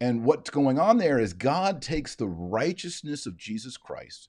And 0.00 0.24
what's 0.24 0.50
going 0.50 0.78
on 0.78 0.98
there 0.98 1.18
is 1.18 1.32
God 1.32 1.80
takes 1.80 2.14
the 2.14 2.26
righteousness 2.26 3.26
of 3.26 3.36
Jesus 3.36 3.76
Christ 3.76 4.28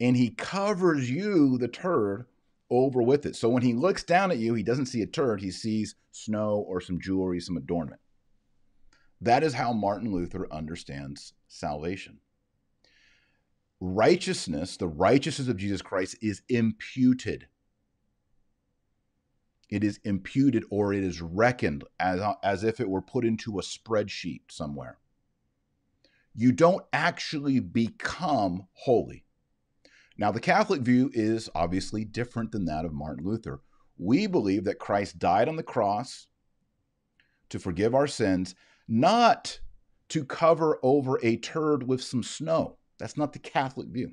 and 0.00 0.16
he 0.16 0.30
covers 0.30 1.10
you, 1.10 1.58
the 1.58 1.68
turd, 1.68 2.26
over 2.70 3.00
with 3.00 3.26
it. 3.26 3.36
So 3.36 3.48
when 3.48 3.62
he 3.62 3.74
looks 3.74 4.02
down 4.02 4.30
at 4.30 4.38
you, 4.38 4.54
he 4.54 4.62
doesn't 4.62 4.86
see 4.86 5.02
a 5.02 5.06
turd, 5.06 5.40
he 5.40 5.50
sees 5.50 5.94
snow 6.12 6.64
or 6.66 6.80
some 6.80 7.00
jewelry, 7.00 7.40
some 7.40 7.56
adornment. 7.56 8.00
That 9.20 9.42
is 9.42 9.54
how 9.54 9.72
Martin 9.72 10.12
Luther 10.12 10.46
understands 10.50 11.32
salvation. 11.48 12.18
Righteousness, 13.80 14.76
the 14.76 14.88
righteousness 14.88 15.48
of 15.48 15.56
Jesus 15.56 15.82
Christ, 15.82 16.16
is 16.20 16.42
imputed 16.48 17.46
it 19.68 19.82
is 19.82 19.98
imputed 20.04 20.64
or 20.70 20.92
it 20.92 21.02
is 21.02 21.20
reckoned 21.20 21.84
as, 21.98 22.20
as 22.42 22.62
if 22.62 22.80
it 22.80 22.88
were 22.88 23.02
put 23.02 23.24
into 23.24 23.58
a 23.58 23.62
spreadsheet 23.62 24.42
somewhere. 24.48 24.98
You 26.34 26.52
don't 26.52 26.84
actually 26.92 27.60
become 27.60 28.68
holy. 28.72 29.24
Now, 30.18 30.30
the 30.30 30.40
Catholic 30.40 30.82
view 30.82 31.10
is 31.12 31.50
obviously 31.54 32.04
different 32.04 32.52
than 32.52 32.64
that 32.66 32.84
of 32.84 32.92
Martin 32.92 33.24
Luther. 33.24 33.60
We 33.98 34.26
believe 34.26 34.64
that 34.64 34.78
Christ 34.78 35.18
died 35.18 35.48
on 35.48 35.56
the 35.56 35.62
cross 35.62 36.26
to 37.50 37.58
forgive 37.58 37.94
our 37.94 38.06
sins, 38.06 38.54
not 38.88 39.60
to 40.08 40.24
cover 40.24 40.78
over 40.82 41.18
a 41.22 41.36
turd 41.36 41.86
with 41.86 42.02
some 42.02 42.22
snow. 42.22 42.78
That's 42.98 43.16
not 43.16 43.32
the 43.32 43.38
Catholic 43.38 43.88
view. 43.88 44.12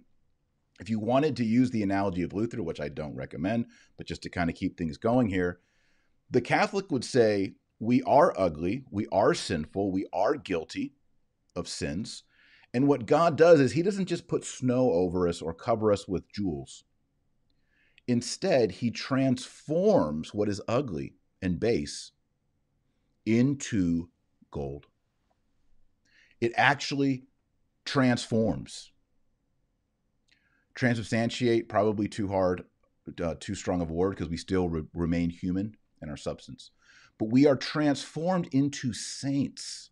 If 0.80 0.90
you 0.90 1.00
wanted 1.00 1.38
to 1.38 1.46
use 1.46 1.72
the 1.72 1.84
analogy 1.84 2.24
of 2.24 2.34
Luther, 2.34 2.62
which 2.64 2.82
I 2.82 2.90
don't 2.90 3.16
recommend, 3.16 3.68
but 3.98 4.08
just 4.08 4.24
to 4.24 4.30
kind 4.30 4.50
of 4.50 4.56
keep 4.56 4.78
things 4.78 4.98
going 4.98 5.28
here, 5.28 5.60
the 6.30 6.42
Catholic 6.42 6.92
would 6.92 7.06
say, 7.06 7.54
We 7.80 8.02
are 8.04 8.34
ugly, 8.38 8.84
we 8.92 9.08
are 9.12 9.34
sinful, 9.34 9.92
we 9.92 10.08
are 10.12 10.36
guilty 10.36 10.94
of 11.56 11.68
sins. 11.68 12.24
And 12.74 12.88
what 12.88 13.06
God 13.06 13.38
does 13.38 13.60
is 13.60 13.74
He 13.74 13.84
doesn't 13.84 14.08
just 14.08 14.28
put 14.28 14.44
snow 14.44 14.92
over 14.92 15.28
us 15.28 15.42
or 15.42 15.54
cover 15.54 15.92
us 15.92 16.08
with 16.08 16.32
jewels. 16.32 16.84
Instead, 18.08 18.72
He 18.72 18.92
transforms 18.92 20.34
what 20.34 20.50
is 20.50 20.62
ugly 20.68 21.16
and 21.42 21.60
base 21.60 22.12
into 23.26 24.10
gold. 24.52 24.88
It 26.42 26.52
actually 26.56 27.26
transforms 27.86 28.92
transubstantiate 30.76 31.70
probably 31.70 32.08
too 32.08 32.28
hard 32.28 32.64
uh, 33.22 33.36
too 33.40 33.56
strong 33.56 33.82
of 33.82 33.90
a 33.90 33.94
word 33.94 34.12
because 34.12 34.30
we 34.30 34.38
still 34.38 34.70
re- 34.70 34.84
remain 34.94 35.30
human 35.30 35.76
in 36.02 36.10
our 36.10 36.18
substance 36.18 36.72
but 37.20 37.26
we 37.30 37.46
are 37.46 37.56
transformed 37.56 38.48
into 38.52 38.94
saints 38.94 39.92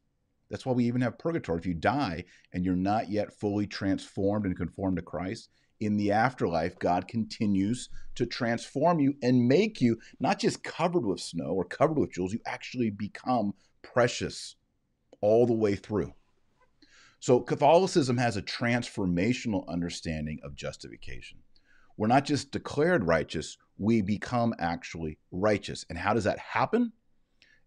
that's 0.52 0.66
why 0.66 0.74
we 0.74 0.86
even 0.86 1.02
have 1.02 1.18
purgatory 1.18 1.58
if 1.58 1.66
you 1.66 1.74
die 1.74 2.24
and 2.54 2.64
you're 2.64 2.76
not 2.76 3.10
yet 3.10 3.34
fully 3.34 3.66
transformed 3.66 4.46
and 4.46 4.58
conformed 4.58 4.98
to 4.98 5.02
christ 5.02 5.50
in 5.80 5.98
the 5.98 6.12
afterlife 6.12 6.78
god 6.78 7.08
continues 7.08 7.90
to 8.14 8.26
transform 8.26 9.00
you 9.00 9.16
and 9.24 9.48
make 9.48 9.82
you 9.82 9.98
not 10.20 10.38
just 10.38 10.64
covered 10.64 11.06
with 11.06 11.20
snow 11.20 11.54
or 11.54 11.66
covered 11.66 11.98
with 11.98 12.12
jewels 12.12 12.34
you 12.34 12.40
actually 12.46 12.92
become 12.92 13.54
precious 13.82 14.56
all 15.22 15.48
the 15.48 15.54
way 15.54 15.76
through 15.76 16.14
so 17.22 17.40
Catholicism 17.40 18.18
has 18.18 18.36
a 18.36 18.42
transformational 18.42 19.68
understanding 19.68 20.40
of 20.44 20.56
justification. 20.56 21.38
We're 21.96 22.08
not 22.08 22.26
just 22.26 22.52
declared 22.52 23.06
righteous, 23.06 23.58
we 23.78 24.02
become 24.02 24.56
actually 24.58 25.20
righteous. 25.32 25.86
And 25.88 26.00
how 26.00 26.16
does 26.16 26.24
that 26.24 26.40
happen? 26.40 26.94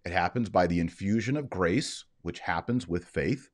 It 0.05 0.11
happens 0.11 0.49
by 0.49 0.67
the 0.67 0.81
infusion 0.81 1.37
of 1.37 1.49
grace, 1.49 2.05
which 2.25 2.41
happens 2.41 2.89
with 2.89 3.05
faith. 3.05 3.51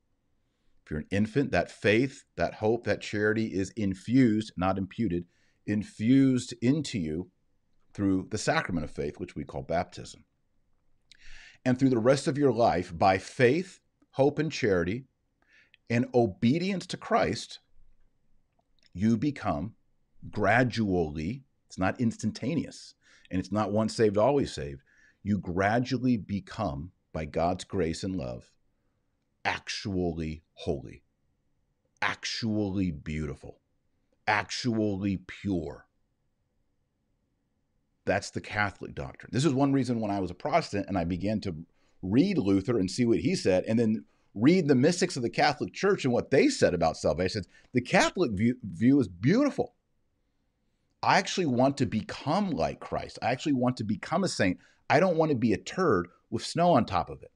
If 0.83 0.91
you're 0.91 1.01
an 1.01 1.07
infant, 1.11 1.51
that 1.51 1.69
faith, 1.69 2.23
that 2.37 2.55
hope, 2.55 2.85
that 2.85 3.01
charity 3.01 3.47
is 3.47 3.69
infused, 3.71 4.53
not 4.55 4.77
imputed, 4.77 5.25
infused 5.67 6.53
into 6.61 6.97
you 6.97 7.29
through 7.93 8.29
the 8.31 8.37
sacrament 8.37 8.85
of 8.85 8.91
faith, 8.91 9.19
which 9.19 9.35
we 9.35 9.43
call 9.43 9.61
baptism. 9.61 10.23
And 11.65 11.77
through 11.77 11.89
the 11.89 11.97
rest 11.99 12.27
of 12.27 12.37
your 12.37 12.53
life, 12.53 12.97
by 12.97 13.17
faith, 13.17 13.81
hope, 14.11 14.39
and 14.39 14.49
charity, 14.49 15.03
and 15.89 16.07
obedience 16.13 16.87
to 16.87 16.97
Christ, 16.97 17.59
you 18.93 19.17
become 19.17 19.75
gradually, 20.29 21.43
it's 21.67 21.77
not 21.77 21.99
instantaneous, 21.99 22.93
and 23.29 23.37
it's 23.37 23.51
not 23.51 23.73
once 23.73 23.93
saved, 23.93 24.17
always 24.17 24.53
saved. 24.53 24.81
You 25.23 25.39
gradually 25.39 26.15
become, 26.15 26.93
by 27.13 27.25
God's 27.25 27.65
grace 27.65 28.03
and 28.05 28.15
love, 28.15 28.49
actually 29.45 30.43
holy, 30.53 31.03
actually 32.01 32.91
beautiful, 32.91 33.59
actually 34.27 35.17
pure. 35.17 35.87
That's 38.05 38.31
the 38.31 38.41
Catholic 38.41 38.95
doctrine. 38.95 39.29
This 39.31 39.45
is 39.45 39.53
one 39.53 39.73
reason 39.73 39.99
when 39.99 40.11
I 40.11 40.19
was 40.19 40.31
a 40.31 40.35
Protestant 40.35 40.87
and 40.87 40.97
I 40.97 41.03
began 41.03 41.39
to 41.41 41.55
read 42.01 42.37
Luther 42.37 42.79
and 42.79 42.89
see 42.89 43.05
what 43.05 43.19
he 43.19 43.35
said, 43.35 43.63
and 43.65 43.77
then 43.77 44.05
read 44.33 44.67
the 44.67 44.75
mystics 44.75 45.17
of 45.17 45.23
the 45.23 45.29
Catholic 45.29 45.73
Church 45.73 46.03
and 46.03 46.13
what 46.13 46.31
they 46.31 46.47
said 46.47 46.73
about 46.73 46.97
salvation. 46.97 47.43
The 47.73 47.81
Catholic 47.81 48.31
view, 48.31 48.55
view 48.63 48.99
is 48.99 49.07
beautiful. 49.07 49.75
I 51.03 51.17
actually 51.17 51.47
want 51.47 51.77
to 51.77 51.85
become 51.85 52.51
like 52.51 52.79
Christ. 52.79 53.19
I 53.21 53.31
actually 53.31 53.53
want 53.53 53.77
to 53.77 53.83
become 53.83 54.23
a 54.23 54.27
saint. 54.27 54.59
I 54.89 54.99
don't 54.99 55.17
want 55.17 55.29
to 55.29 55.37
be 55.37 55.53
a 55.53 55.57
turd 55.57 56.07
with 56.29 56.45
snow 56.45 56.73
on 56.73 56.85
top 56.85 57.09
of 57.09 57.21
it. 57.23 57.31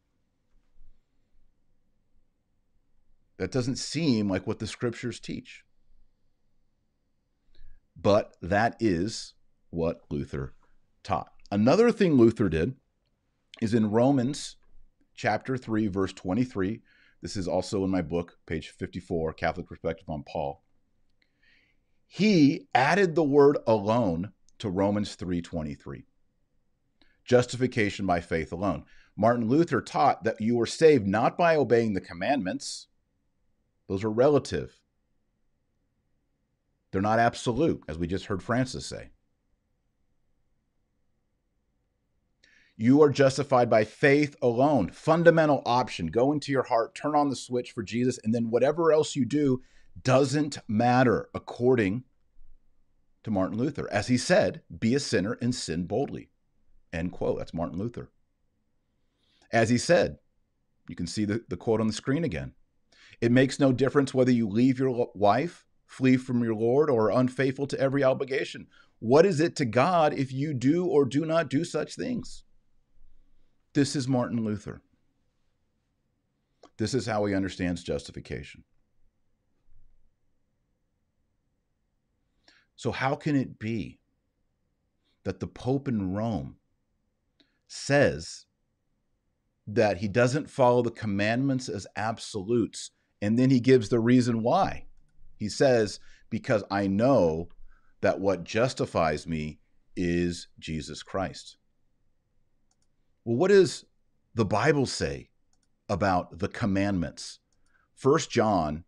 That 3.37 3.51
doesn't 3.51 3.77
seem 3.77 4.29
like 4.29 4.47
what 4.47 4.59
the 4.59 4.67
scriptures 4.67 5.19
teach. 5.19 5.63
But 7.99 8.35
that 8.41 8.75
is 8.79 9.33
what 9.69 10.01
Luther 10.09 10.53
taught. 11.03 11.31
Another 11.51 11.91
thing 11.91 12.13
Luther 12.13 12.49
did 12.49 12.75
is 13.61 13.73
in 13.73 13.91
Romans 13.91 14.57
chapter 15.15 15.57
3, 15.57 15.87
verse 15.87 16.13
23. 16.13 16.81
This 17.21 17.37
is 17.37 17.47
also 17.47 17.83
in 17.83 17.89
my 17.89 18.01
book, 18.01 18.37
page 18.45 18.69
54, 18.69 19.33
Catholic 19.33 19.67
Perspective 19.67 20.09
on 20.09 20.23
Paul. 20.23 20.63
He 22.05 22.67
added 22.73 23.15
the 23.15 23.23
word 23.23 23.57
alone 23.65 24.31
to 24.59 24.69
Romans 24.69 25.15
3:23. 25.15 26.05
Justification 27.23 28.05
by 28.05 28.21
faith 28.21 28.51
alone. 28.51 28.85
Martin 29.15 29.47
Luther 29.47 29.81
taught 29.81 30.23
that 30.23 30.39
you 30.39 30.55
were 30.55 30.65
saved 30.65 31.07
not 31.07 31.37
by 31.37 31.55
obeying 31.55 31.93
the 31.93 32.01
commandments. 32.01 32.87
Those 33.87 34.03
are 34.03 34.11
relative. 34.11 34.79
They're 36.91 37.01
not 37.01 37.19
absolute, 37.19 37.83
as 37.87 37.97
we 37.97 38.07
just 38.07 38.25
heard 38.25 38.41
Francis 38.41 38.85
say. 38.85 39.09
You 42.77 43.01
are 43.01 43.09
justified 43.09 43.69
by 43.69 43.85
faith 43.85 44.35
alone. 44.41 44.89
Fundamental 44.89 45.61
option. 45.65 46.07
Go 46.07 46.31
into 46.33 46.51
your 46.51 46.63
heart, 46.63 46.93
turn 46.93 47.15
on 47.15 47.29
the 47.29 47.35
switch 47.35 47.71
for 47.71 47.83
Jesus, 47.83 48.19
and 48.23 48.33
then 48.33 48.49
whatever 48.49 48.91
else 48.91 49.15
you 49.15 49.25
do 49.25 49.61
doesn't 50.01 50.57
matter, 50.67 51.29
according 51.33 52.03
to 53.23 53.31
Martin 53.31 53.57
Luther. 53.57 53.89
As 53.91 54.07
he 54.07 54.17
said, 54.17 54.61
be 54.77 54.93
a 54.93 54.99
sinner 54.99 55.37
and 55.41 55.55
sin 55.55 55.85
boldly. 55.85 56.29
End 56.91 57.11
quote. 57.11 57.37
That's 57.37 57.53
Martin 57.53 57.77
Luther. 57.77 58.11
As 59.51 59.69
he 59.69 59.77
said, 59.77 60.19
you 60.87 60.95
can 60.95 61.07
see 61.07 61.25
the, 61.25 61.43
the 61.47 61.57
quote 61.57 61.79
on 61.79 61.87
the 61.87 61.93
screen 61.93 62.23
again. 62.23 62.53
It 63.21 63.31
makes 63.31 63.59
no 63.59 63.71
difference 63.71 64.13
whether 64.13 64.31
you 64.31 64.47
leave 64.47 64.79
your 64.79 65.09
wife, 65.15 65.65
flee 65.85 66.17
from 66.17 66.43
your 66.43 66.55
Lord, 66.55 66.89
or 66.89 67.11
are 67.11 67.19
unfaithful 67.19 67.67
to 67.67 67.79
every 67.79 68.03
obligation. 68.03 68.67
What 68.99 69.25
is 69.25 69.39
it 69.39 69.55
to 69.57 69.65
God 69.65 70.13
if 70.13 70.31
you 70.31 70.53
do 70.53 70.85
or 70.85 71.05
do 71.05 71.25
not 71.25 71.49
do 71.49 71.63
such 71.63 71.95
things? 71.95 72.43
This 73.73 73.95
is 73.95 74.07
Martin 74.07 74.43
Luther. 74.43 74.81
This 76.77 76.93
is 76.93 77.05
how 77.05 77.25
he 77.25 77.33
understands 77.33 77.83
justification. 77.83 78.63
So, 82.75 82.91
how 82.91 83.15
can 83.15 83.35
it 83.35 83.57
be 83.57 83.99
that 85.23 85.39
the 85.39 85.47
Pope 85.47 85.87
in 85.87 86.13
Rome 86.13 86.57
says 87.67 88.45
that 89.67 89.97
he 89.97 90.07
doesn't 90.07 90.49
follow 90.49 90.81
the 90.81 90.91
commandments 90.91 91.67
as 91.69 91.87
absolutes, 91.95 92.91
and 93.21 93.37
then 93.37 93.49
he 93.49 93.59
gives 93.59 93.89
the 93.89 93.99
reason 93.99 94.43
why? 94.43 94.85
He 95.37 95.49
says, 95.49 95.99
Because 96.29 96.63
I 96.69 96.87
know 96.87 97.49
that 98.01 98.19
what 98.19 98.43
justifies 98.43 99.25
me 99.27 99.59
is 99.95 100.47
Jesus 100.59 101.03
Christ. 101.03 101.57
Well, 103.23 103.37
what 103.37 103.49
does 103.49 103.85
the 104.33 104.45
Bible 104.45 104.85
say 104.85 105.29
about 105.89 106.39
the 106.39 106.47
commandments? 106.47 107.39
First 107.95 108.29
John, 108.29 108.83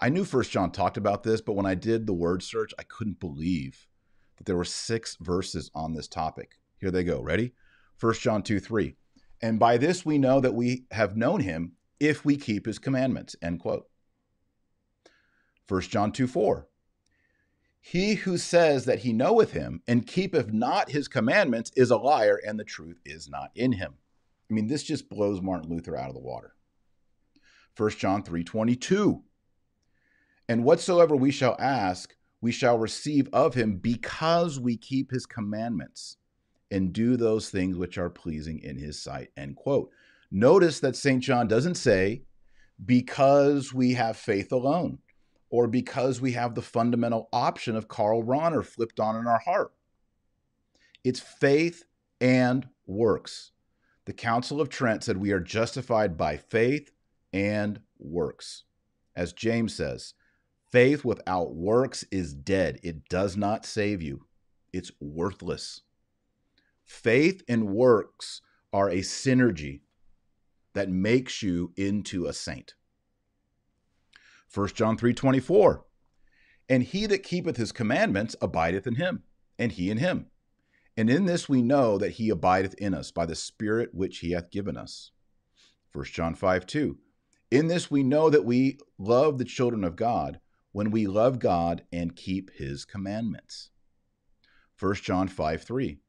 I 0.00 0.08
knew 0.08 0.24
First 0.24 0.52
John 0.52 0.70
talked 0.70 0.96
about 0.96 1.24
this, 1.24 1.40
but 1.40 1.54
when 1.54 1.66
I 1.66 1.74
did 1.74 2.06
the 2.06 2.14
word 2.14 2.42
search, 2.42 2.72
I 2.78 2.84
couldn't 2.84 3.20
believe 3.20 3.88
that 4.36 4.44
there 4.44 4.56
were 4.56 4.64
six 4.64 5.16
verses 5.20 5.70
on 5.74 5.92
this 5.92 6.06
topic. 6.06 6.58
Here 6.78 6.92
they 6.92 7.04
go. 7.04 7.20
Ready? 7.20 7.52
First 7.96 8.22
John 8.22 8.42
2 8.42 8.60
3. 8.60 8.94
And 9.42 9.58
by 9.58 9.76
this 9.76 10.06
we 10.06 10.18
know 10.18 10.40
that 10.40 10.54
we 10.54 10.84
have 10.92 11.16
known 11.16 11.40
him 11.40 11.72
if 12.00 12.24
we 12.24 12.36
keep 12.36 12.66
his 12.66 12.78
commandments. 12.78 13.36
End 13.42 13.60
quote. 13.60 13.88
First 15.66 15.90
John 15.90 16.12
2 16.12 16.26
4. 16.26 16.66
He 17.80 18.14
who 18.14 18.36
says 18.38 18.84
that 18.86 19.00
he 19.00 19.12
knoweth 19.12 19.52
him 19.52 19.82
and 19.86 20.06
keepeth 20.06 20.52
not 20.52 20.90
his 20.90 21.08
commandments 21.08 21.70
is 21.76 21.90
a 21.90 21.96
liar, 21.96 22.40
and 22.44 22.58
the 22.58 22.64
truth 22.64 23.00
is 23.04 23.28
not 23.28 23.50
in 23.54 23.72
him. 23.72 23.94
I 24.50 24.54
mean, 24.54 24.66
this 24.66 24.82
just 24.82 25.08
blows 25.08 25.40
Martin 25.40 25.70
Luther 25.70 25.96
out 25.96 26.08
of 26.08 26.14
the 26.14 26.20
water. 26.20 26.54
1 27.76 27.90
John 27.90 28.22
3:22. 28.22 29.22
And 30.48 30.64
whatsoever 30.64 31.14
we 31.14 31.30
shall 31.30 31.56
ask, 31.58 32.16
we 32.40 32.52
shall 32.52 32.78
receive 32.78 33.28
of 33.32 33.54
him 33.54 33.76
because 33.76 34.58
we 34.58 34.76
keep 34.76 35.10
his 35.10 35.26
commandments 35.26 36.16
and 36.70 36.92
do 36.92 37.16
those 37.16 37.50
things 37.50 37.76
which 37.76 37.98
are 37.98 38.10
pleasing 38.10 38.58
in 38.60 38.78
his 38.78 39.00
sight. 39.00 39.30
End 39.36 39.56
quote. 39.56 39.90
Notice 40.30 40.80
that 40.80 40.96
St. 40.96 41.22
John 41.22 41.48
doesn't 41.48 41.76
say 41.76 42.22
because 42.84 43.72
we 43.72 43.94
have 43.94 44.16
faith 44.16 44.52
alone 44.52 44.98
or 45.50 45.66
because 45.66 46.20
we 46.20 46.32
have 46.32 46.54
the 46.54 46.62
fundamental 46.62 47.28
option 47.32 47.74
of 47.76 47.88
Karl 47.88 48.22
Rahner 48.22 48.64
flipped 48.64 49.00
on 49.00 49.16
in 49.16 49.26
our 49.26 49.38
heart. 49.38 49.72
It's 51.04 51.20
faith 51.20 51.84
and 52.20 52.68
works. 52.86 53.52
The 54.04 54.12
Council 54.12 54.60
of 54.60 54.68
Trent 54.68 55.04
said 55.04 55.16
we 55.16 55.32
are 55.32 55.40
justified 55.40 56.16
by 56.16 56.36
faith 56.36 56.90
and 57.32 57.80
works. 57.98 58.64
As 59.16 59.32
James 59.32 59.74
says, 59.74 60.14
faith 60.70 61.04
without 61.04 61.54
works 61.54 62.04
is 62.10 62.34
dead. 62.34 62.78
It 62.82 63.08
does 63.08 63.36
not 63.36 63.64
save 63.64 64.02
you, 64.02 64.26
it's 64.72 64.92
worthless. 65.00 65.82
Faith 66.84 67.42
and 67.48 67.68
works 67.68 68.40
are 68.72 68.88
a 68.88 68.98
synergy 68.98 69.80
that 70.78 70.88
makes 70.88 71.42
you 71.42 71.72
into 71.76 72.26
a 72.26 72.32
saint. 72.32 72.74
1 74.54 74.68
John 74.74 74.96
3:24. 74.96 75.84
And 76.68 76.82
he 76.82 77.06
that 77.06 77.22
keepeth 77.22 77.56
his 77.56 77.72
commandments 77.72 78.36
abideth 78.40 78.86
in 78.86 78.94
him, 78.94 79.24
and 79.58 79.72
he 79.72 79.90
in 79.90 79.98
him. 79.98 80.30
And 80.96 81.10
in 81.10 81.26
this 81.26 81.48
we 81.48 81.62
know 81.62 81.98
that 81.98 82.12
he 82.12 82.30
abideth 82.30 82.74
in 82.74 82.94
us 82.94 83.10
by 83.10 83.26
the 83.26 83.34
Spirit 83.34 83.92
which 83.92 84.18
he 84.18 84.32
hath 84.32 84.50
given 84.50 84.76
us. 84.76 85.10
1 85.92 86.04
John 86.06 86.34
5 86.34 86.66
2. 86.66 86.98
In 87.50 87.66
this 87.66 87.90
we 87.90 88.02
know 88.02 88.30
that 88.30 88.44
we 88.44 88.78
love 88.98 89.38
the 89.38 89.44
children 89.44 89.82
of 89.82 89.96
God 89.96 90.40
when 90.72 90.90
we 90.90 91.06
love 91.06 91.38
God 91.38 91.84
and 91.90 92.14
keep 92.14 92.50
his 92.52 92.84
commandments. 92.84 93.70
1 94.78 94.94
John 94.96 95.26
5 95.26 95.62
3. 95.62 96.00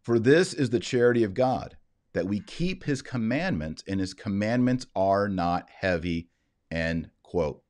For 0.00 0.18
this 0.18 0.54
is 0.54 0.70
the 0.70 0.80
charity 0.80 1.24
of 1.24 1.34
God, 1.34 1.76
that 2.12 2.26
we 2.26 2.40
keep 2.40 2.84
his 2.84 3.02
commandments, 3.02 3.82
and 3.88 4.00
his 4.00 4.14
commandments 4.14 4.86
are 4.94 5.28
not 5.28 5.68
heavy. 5.70 6.28
End 6.70 7.10
quote. 7.22 7.62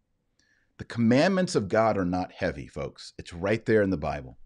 The 0.78 0.84
commandments 0.84 1.54
of 1.54 1.68
God 1.68 1.96
are 1.96 2.04
not 2.04 2.32
heavy, 2.32 2.66
folks. 2.66 3.12
It's 3.18 3.32
right 3.32 3.64
there 3.64 3.82
in 3.82 3.90
the 3.90 3.96
Bible. 3.96 4.38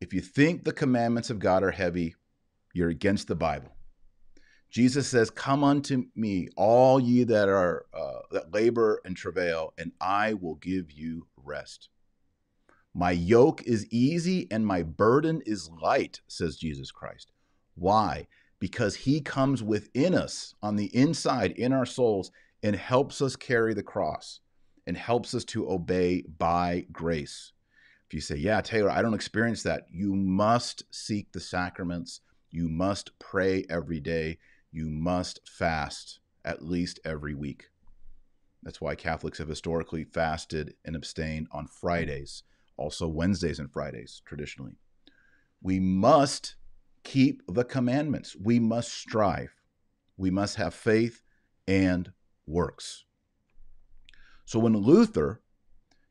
If 0.00 0.14
you 0.14 0.20
think 0.20 0.64
the 0.64 0.72
commandments 0.72 1.28
of 1.28 1.38
God 1.38 1.62
are 1.62 1.70
heavy, 1.70 2.14
you're 2.72 2.88
against 2.88 3.28
the 3.28 3.34
Bible. 3.34 3.76
Jesus 4.70 5.08
says, 5.08 5.30
"Come 5.30 5.64
unto 5.64 6.04
me, 6.14 6.48
all 6.56 7.00
ye 7.00 7.24
that 7.24 7.48
are 7.48 7.86
uh, 7.92 8.20
that 8.30 8.54
labor 8.54 9.00
and 9.04 9.16
travail, 9.16 9.74
and 9.76 9.92
I 10.00 10.34
will 10.34 10.54
give 10.54 10.92
you 10.92 11.26
rest." 11.36 11.88
My 12.94 13.10
yoke 13.12 13.62
is 13.62 13.86
easy 13.90 14.48
and 14.50 14.66
my 14.66 14.82
burden 14.82 15.42
is 15.46 15.70
light, 15.70 16.22
says 16.26 16.56
Jesus 16.56 16.90
Christ. 16.90 17.32
Why? 17.74 18.26
Because 18.60 18.94
he 18.94 19.20
comes 19.20 19.62
within 19.62 20.14
us 20.14 20.54
on 20.62 20.76
the 20.76 20.94
inside, 20.94 21.52
in 21.52 21.72
our 21.72 21.86
souls, 21.86 22.30
and 22.62 22.76
helps 22.76 23.20
us 23.20 23.34
carry 23.34 23.74
the 23.74 23.82
cross 23.82 24.40
and 24.86 24.96
helps 24.96 25.34
us 25.34 25.44
to 25.46 25.70
obey 25.70 26.22
by 26.38 26.86
grace. 26.92 27.52
If 28.06 28.14
you 28.14 28.20
say, 28.20 28.36
Yeah, 28.36 28.60
Taylor, 28.60 28.90
I 28.90 29.02
don't 29.02 29.14
experience 29.14 29.62
that, 29.62 29.86
you 29.90 30.14
must 30.14 30.82
seek 30.90 31.32
the 31.32 31.40
sacraments. 31.40 32.20
You 32.50 32.68
must 32.68 33.16
pray 33.18 33.64
every 33.70 34.00
day. 34.00 34.38
You 34.72 34.90
must 34.90 35.40
fast 35.48 36.20
at 36.44 36.64
least 36.64 37.00
every 37.04 37.34
week. 37.34 37.70
That's 38.62 38.80
why 38.80 38.94
Catholics 38.94 39.38
have 39.38 39.48
historically 39.48 40.04
fasted 40.04 40.74
and 40.84 40.94
abstained 40.94 41.48
on 41.52 41.66
Fridays, 41.66 42.42
also 42.76 43.06
Wednesdays 43.08 43.58
and 43.58 43.72
Fridays, 43.72 44.22
traditionally. 44.26 44.76
We 45.62 45.80
must 45.80 46.56
keep 47.02 47.42
the 47.48 47.64
commandments. 47.64 48.36
We 48.36 48.58
must 48.58 48.92
strive. 48.92 49.54
We 50.16 50.30
must 50.30 50.56
have 50.56 50.74
faith 50.74 51.22
and 51.66 52.12
works. 52.46 53.04
So 54.44 54.58
when 54.58 54.76
Luther 54.76 55.42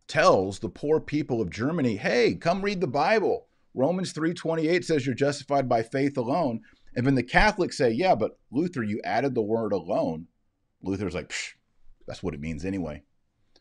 tells 0.08 0.60
the 0.60 0.70
poor 0.70 1.00
people 1.00 1.42
of 1.42 1.52
Germany, 1.52 1.98
"Hey, 1.98 2.36
come 2.36 2.62
read 2.62 2.82
the 2.82 2.88
Bible. 2.88 3.48
Romans 3.74 4.12
3:28 4.12 4.84
says 4.84 5.06
you're 5.06 5.14
justified 5.14 5.70
by 5.70 5.84
faith 5.84 6.18
alone." 6.18 6.62
And 6.96 7.06
then 7.06 7.16
the 7.16 7.24
Catholics 7.24 7.78
say, 7.78 7.92
"Yeah, 7.92 8.16
but 8.16 8.40
Luther, 8.50 8.82
you 8.82 9.00
added 9.04 9.36
the 9.36 9.44
word 9.44 9.72
alone." 9.72 10.28
Luther's 10.82 11.14
like, 11.14 11.32
"That's 12.08 12.24
what 12.24 12.34
it 12.34 12.40
means 12.40 12.66
anyway." 12.66 13.04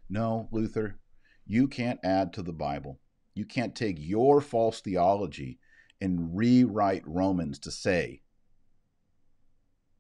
No, 0.08 0.48
Luther, 0.50 0.98
you 1.44 1.68
can't 1.68 2.00
add 2.02 2.32
to 2.32 2.42
the 2.42 2.52
Bible. 2.52 3.00
You 3.34 3.44
can't 3.44 3.74
take 3.74 3.96
your 3.98 4.40
false 4.40 4.80
theology 4.80 5.58
and 6.00 6.36
rewrite 6.36 7.02
Romans 7.06 7.58
to 7.60 7.70
say 7.70 8.22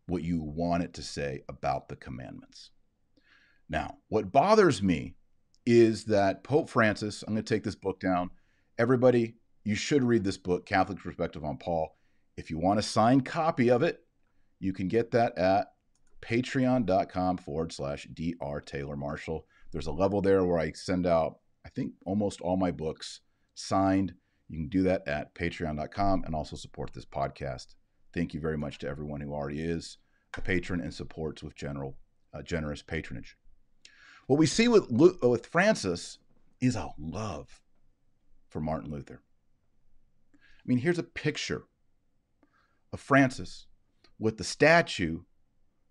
what 0.06 0.22
you 0.22 0.40
want 0.40 0.82
it 0.82 0.94
to 0.94 1.02
say 1.02 1.42
about 1.48 1.88
the 1.88 1.96
commandments. 1.96 2.70
Now, 3.68 3.98
what 4.08 4.32
bothers 4.32 4.82
me 4.82 5.14
is 5.66 6.04
that 6.04 6.42
Pope 6.44 6.70
Francis, 6.70 7.22
I'm 7.22 7.34
going 7.34 7.44
to 7.44 7.54
take 7.54 7.64
this 7.64 7.74
book 7.74 8.00
down. 8.00 8.30
Everybody, 8.78 9.36
you 9.64 9.74
should 9.74 10.02
read 10.02 10.24
this 10.24 10.38
book, 10.38 10.64
Catholic 10.64 10.98
Perspective 10.98 11.44
on 11.44 11.58
Paul. 11.58 11.94
If 12.38 12.50
you 12.50 12.58
want 12.58 12.78
a 12.78 12.82
signed 12.82 13.26
copy 13.26 13.70
of 13.70 13.82
it, 13.82 14.00
you 14.60 14.72
can 14.72 14.88
get 14.88 15.10
that 15.10 15.36
at 15.36 15.72
patreon.com 16.22 17.36
forward 17.36 17.72
slash 17.72 18.08
dr 18.14 18.60
Taylor 18.62 18.96
Marshall. 18.96 19.46
There's 19.72 19.86
a 19.86 19.92
level 19.92 20.22
there 20.22 20.44
where 20.44 20.58
I 20.58 20.72
send 20.72 21.06
out, 21.06 21.38
I 21.66 21.68
think, 21.68 21.92
almost 22.06 22.40
all 22.40 22.56
my 22.56 22.70
books 22.70 23.20
signed. 23.54 24.14
You 24.48 24.58
can 24.58 24.68
do 24.68 24.82
that 24.84 25.06
at 25.06 25.34
patreon.com 25.34 26.24
and 26.24 26.34
also 26.34 26.56
support 26.56 26.92
this 26.92 27.04
podcast. 27.04 27.74
Thank 28.14 28.32
you 28.34 28.40
very 28.40 28.56
much 28.56 28.78
to 28.78 28.88
everyone 28.88 29.20
who 29.20 29.32
already 29.32 29.60
is 29.60 29.98
a 30.36 30.40
patron 30.40 30.80
and 30.80 30.92
supports 30.92 31.42
with 31.42 31.54
general 31.54 31.96
uh, 32.32 32.42
generous 32.42 32.82
patronage. 32.82 33.36
What 34.26 34.38
we 34.38 34.46
see 34.46 34.68
with 34.68 34.90
with 34.90 35.46
Francis 35.46 36.18
is 36.60 36.76
a 36.76 36.90
love 36.98 37.60
for 38.48 38.60
Martin 38.60 38.90
Luther. 38.90 39.22
I 40.34 40.64
mean, 40.66 40.78
here's 40.78 40.98
a 40.98 41.04
picture 41.04 41.64
of 42.92 43.00
Francis 43.00 43.66
with 44.18 44.36
the 44.36 44.44
statue 44.44 45.20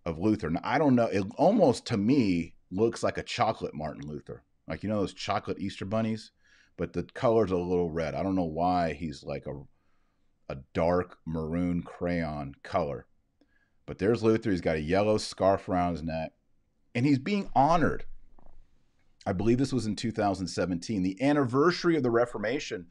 of 0.05 0.19
Luther. 0.19 0.49
Now, 0.49 0.61
I 0.63 0.77
don't 0.77 0.95
know, 0.95 1.05
it 1.05 1.23
almost 1.37 1.85
to 1.87 1.97
me 1.97 2.55
looks 2.71 3.03
like 3.03 3.17
a 3.17 3.23
chocolate 3.23 3.73
Martin 3.73 4.07
Luther. 4.07 4.43
Like 4.67 4.83
you 4.83 4.89
know 4.89 4.99
those 4.99 5.13
chocolate 5.13 5.59
Easter 5.59 5.85
bunnies, 5.85 6.31
but 6.77 6.93
the 6.93 7.03
color's 7.03 7.51
a 7.51 7.57
little 7.57 7.89
red. 7.89 8.15
I 8.15 8.23
don't 8.23 8.35
know 8.35 8.43
why 8.43 8.93
he's 8.93 9.23
like 9.23 9.45
a 9.47 9.63
a 10.49 10.57
dark 10.73 11.17
maroon 11.25 11.83
crayon 11.83 12.55
color. 12.63 13.05
But 13.85 13.99
there's 13.99 14.23
Luther. 14.23 14.51
He's 14.51 14.61
got 14.61 14.75
a 14.75 14.81
yellow 14.81 15.17
scarf 15.17 15.67
around 15.67 15.93
his 15.93 16.03
neck, 16.03 16.33
and 16.93 17.05
he's 17.05 17.19
being 17.19 17.49
honored. 17.55 18.05
I 19.25 19.33
believe 19.33 19.57
this 19.57 19.73
was 19.73 19.85
in 19.85 19.95
2017, 19.95 21.03
the 21.03 21.21
anniversary 21.21 21.97
of 21.97 22.03
the 22.03 22.11
Reformation. 22.11 22.87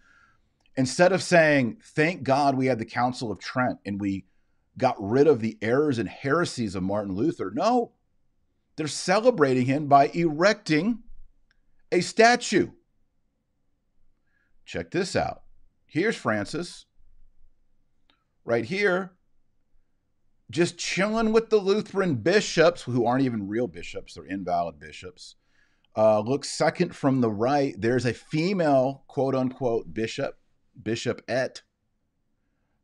Instead 0.77 1.13
of 1.13 1.23
saying, 1.23 1.79
Thank 1.83 2.23
God 2.23 2.55
we 2.55 2.67
had 2.67 2.79
the 2.79 2.85
Council 2.85 3.31
of 3.31 3.39
Trent 3.39 3.79
and 3.87 4.01
we 4.01 4.27
got 4.77 4.97
rid 4.99 5.27
of 5.27 5.41
the 5.41 5.57
errors 5.63 5.99
and 5.99 6.09
heresies 6.09 6.75
of 6.75 6.83
Martin 6.83 7.15
Luther, 7.15 7.51
no, 7.55 7.93
they're 8.77 8.87
celebrating 8.87 9.65
him 9.65 9.87
by 9.87 10.09
erecting 10.09 10.99
a 11.91 12.03
statue. 12.03 12.69
Check 14.67 14.91
this 14.91 15.17
out. 15.17 15.43
Here's 15.87 16.17
Francis 16.17 16.85
right 18.45 18.65
here, 18.65 19.13
just 20.51 20.79
chilling 20.79 21.33
with 21.33 21.51
the 21.51 21.57
Lutheran 21.57 22.17
bishops, 22.17 22.83
who 22.83 23.07
aren't 23.07 23.25
even 23.25 23.49
real 23.49 23.67
bishops, 23.67 24.15
they're 24.15 24.25
invalid 24.25 24.79
bishops. 24.79 25.37
Uh, 25.97 26.21
look 26.21 26.45
second 26.45 26.95
from 26.95 27.21
the 27.21 27.31
right, 27.31 27.75
there's 27.79 28.05
a 28.05 28.13
female 28.13 29.05
quote 29.09 29.35
unquote 29.35 29.95
bishop, 29.95 30.39
Bishop 30.81 31.23
Et. 31.29 31.63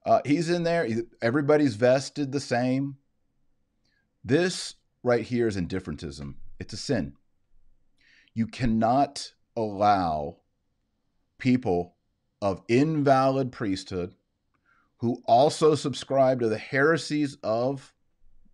Uh, 0.05 0.21
he's 0.25 0.51
in 0.51 0.65
there. 0.65 0.89
Everybody's 1.21 1.77
vested 1.77 2.33
the 2.33 2.41
same. 2.41 2.97
This 4.25 4.75
right 5.03 5.25
here 5.25 5.47
is 5.47 5.57
indifferentism. 5.57 6.37
It's 6.59 6.73
a 6.73 6.77
sin. 6.77 7.15
You 8.35 8.47
cannot 8.47 9.33
allow 9.57 10.39
people 11.43 11.97
of 12.41 12.63
invalid 12.69 13.51
priesthood 13.51 14.15
who 14.99 15.21
also 15.27 15.75
subscribe 15.75 16.39
to 16.39 16.49
the 16.49 16.57
heresies 16.57 17.37
of 17.43 17.93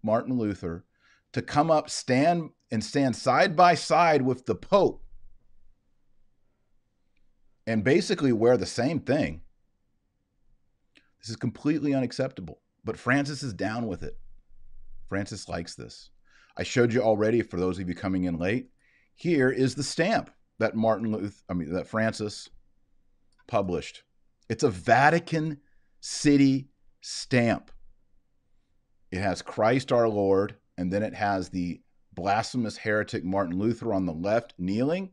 Martin 0.03 0.38
Luther 0.38 0.87
to 1.35 1.42
come 1.42 1.70
up 1.70 1.90
stand 1.90 2.48
and 2.70 2.83
stand 2.83 3.14
side 3.14 3.55
by 3.55 3.74
side 3.74 4.22
with 4.22 4.46
the 4.46 4.55
Pope 4.55 5.05
and 7.66 7.85
basically 7.85 8.33
wear 8.33 8.57
the 8.57 8.64
same 8.64 9.01
thing. 9.01 9.42
This 11.20 11.29
is 11.29 11.37
completely 11.37 11.92
unacceptable. 11.92 12.61
But 12.85 12.96
Francis 12.96 13.42
is 13.42 13.53
down 13.53 13.87
with 13.87 14.03
it. 14.03 14.16
Francis 15.11 15.46
likes 15.46 15.74
this. 15.74 16.09
I 16.57 16.62
showed 16.62 16.94
you 16.94 17.03
already 17.03 17.42
for 17.42 17.61
those 17.61 17.79
of 17.79 17.87
you 17.87 17.94
coming 17.94 18.24
in 18.24 18.38
late. 18.38 18.70
Here 19.14 19.51
is 19.51 19.74
the 19.74 19.83
stamp 19.83 20.31
that 20.59 20.74
Martin 20.74 21.12
Luther, 21.12 21.42
I 21.51 21.53
mean 21.53 21.70
that 21.74 21.87
Francis 21.87 22.48
published. 23.48 24.04
It's 24.48 24.62
a 24.62 24.70
Vatican 24.70 25.58
city 26.00 26.68
stamp. 27.00 27.70
It 29.11 29.18
has 29.18 29.42
Christ 29.42 29.90
our 29.90 30.08
Lord, 30.08 30.56
and 30.76 30.92
then 30.92 31.02
it 31.02 31.14
has 31.14 31.48
the 31.48 31.80
blasphemous 32.12 32.76
heretic 32.76 33.24
Martin 33.24 33.58
Luther 33.58 33.92
on 33.92 34.06
the 34.06 34.12
left 34.12 34.54
kneeling. 34.58 35.11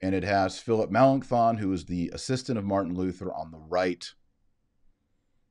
And 0.00 0.14
it 0.14 0.24
has 0.24 0.58
Philip 0.58 0.90
Melanchthon, 0.90 1.58
who 1.58 1.72
is 1.72 1.84
the 1.84 2.10
assistant 2.12 2.58
of 2.58 2.64
Martin 2.64 2.94
Luther, 2.94 3.32
on 3.32 3.50
the 3.50 3.58
right. 3.58 4.12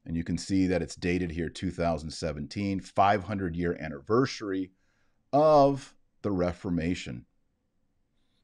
And 0.05 0.15
you 0.15 0.23
can 0.23 0.37
see 0.37 0.67
that 0.67 0.81
it's 0.81 0.95
dated 0.95 1.31
here 1.31 1.49
2017, 1.49 2.79
500 2.79 3.55
year 3.55 3.77
anniversary 3.79 4.71
of 5.33 5.95
the 6.21 6.31
Reformation. 6.31 7.25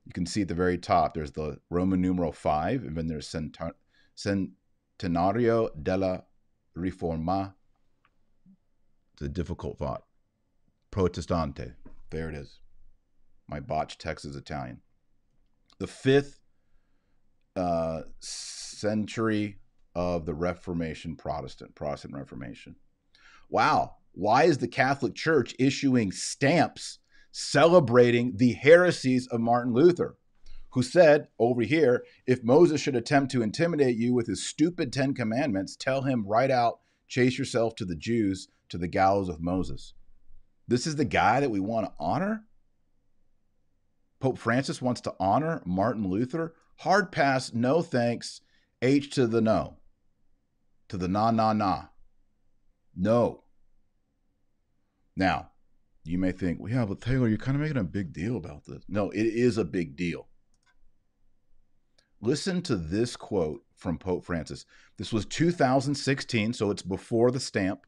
You 0.06 0.14
can 0.14 0.26
see 0.26 0.42
at 0.42 0.48
the 0.48 0.56
very 0.56 0.78
top, 0.78 1.14
there's 1.14 1.32
the 1.32 1.60
Roman 1.70 2.02
numeral 2.02 2.32
5, 2.32 2.84
and 2.84 2.98
then 2.98 3.08
there's 3.08 3.28
Cent- 3.28 3.58
Cent- 4.16 4.52
Centenario 5.00 5.70
della 5.82 6.24
Riforma. 6.78 7.54
It's 9.14 9.22
a 9.22 9.30
difficult 9.30 9.78
thought. 9.78 10.04
Protestante. 10.90 11.74
There 12.10 12.30
it 12.30 12.36
is. 12.36 12.60
My 13.48 13.60
botched 13.60 14.02
text 14.02 14.26
is 14.26 14.36
Italian. 14.36 14.82
The 15.80 15.88
fifth 15.88 16.40
uh, 17.56 18.02
century 18.20 19.58
of 19.96 20.26
the 20.26 20.34
Reformation 20.34 21.16
Protestant, 21.16 21.76
Protestant 21.76 22.14
Reformation. 22.14 22.76
Wow. 23.50 23.96
Why 24.14 24.44
is 24.44 24.58
the 24.58 24.68
Catholic 24.68 25.16
Church 25.16 25.56
issuing 25.60 26.12
stamps 26.12 27.00
celebrating 27.32 28.38
the 28.38 28.54
heresies 28.54 29.28
of 29.28 29.40
Martin 29.40 29.74
Luther? 29.74 30.18
who 30.72 30.82
said 30.82 31.28
over 31.38 31.62
here, 31.62 32.04
if 32.26 32.44
Moses 32.44 32.82
should 32.82 32.96
attempt 32.96 33.32
to 33.32 33.42
intimidate 33.42 33.98
you 33.98 34.14
with 34.14 34.28
his 34.28 34.46
stupid 34.46 34.92
Ten 34.92 35.14
Commandments, 35.14 35.76
tell 35.76 36.04
him 36.04 36.26
right 36.26 36.50
out, 36.50 36.80
chase 37.08 37.38
yourself 37.38 37.76
to 37.76 37.86
the 37.86 37.96
Jews, 37.96 38.48
to 38.70 38.78
the 38.78 38.88
gallows 38.88 39.28
of 39.28 39.42
Moses. 39.42 39.94
This 40.68 40.88
is 40.88 40.96
the 40.96 41.06
guy 41.06 41.42
that 41.42 41.52
we 41.52 41.60
want 41.60 41.88
to 41.88 41.94
honor? 42.00 42.46
Pope 44.22 44.38
Francis 44.38 44.82
wants 44.82 45.02
to 45.02 45.14
honor 45.20 45.62
Martin 45.66 46.08
Luther? 46.08 46.54
Hard 46.78 47.12
pass, 47.12 47.54
no 47.54 47.82
thanks, 47.82 48.42
H 48.82 49.14
to 49.16 49.28
the 49.28 49.42
no, 49.42 49.78
to 50.88 50.98
the 50.98 51.08
na 51.08 51.32
na 51.32 51.52
na. 51.54 51.86
No. 52.96 53.44
Now, 55.16 55.51
you 56.04 56.18
may 56.18 56.32
think, 56.32 56.60
well, 56.60 56.72
yeah, 56.72 56.86
but 56.86 57.02
Taylor, 57.02 57.28
you're 57.28 57.38
kind 57.38 57.56
of 57.56 57.62
making 57.62 57.78
a 57.78 57.84
big 57.84 58.14
deal 58.14 58.38
about 58.38 58.66
this. 58.66 58.84
No, 58.88 59.10
it 59.12 59.26
is 59.26 59.58
a 59.58 59.66
big 59.66 59.96
deal. 59.96 60.28
Listen 62.22 62.62
to 62.64 62.76
this 62.76 63.16
quote 63.16 63.64
from 63.76 63.98
Pope 63.98 64.24
Francis. 64.24 64.66
This 64.98 65.12
was 65.12 65.26
2016, 65.26 66.54
so 66.54 66.70
it's 66.70 66.84
before 66.84 67.32
the 67.32 67.40
stamp. 67.40 67.86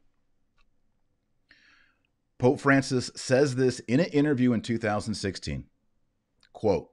Pope 2.39 2.59
Francis 2.59 3.11
says 3.15 3.55
this 3.55 3.79
in 3.81 3.99
an 3.99 4.07
interview 4.07 4.53
in 4.53 4.61
2016. 4.61 5.65
Quote, 6.51 6.89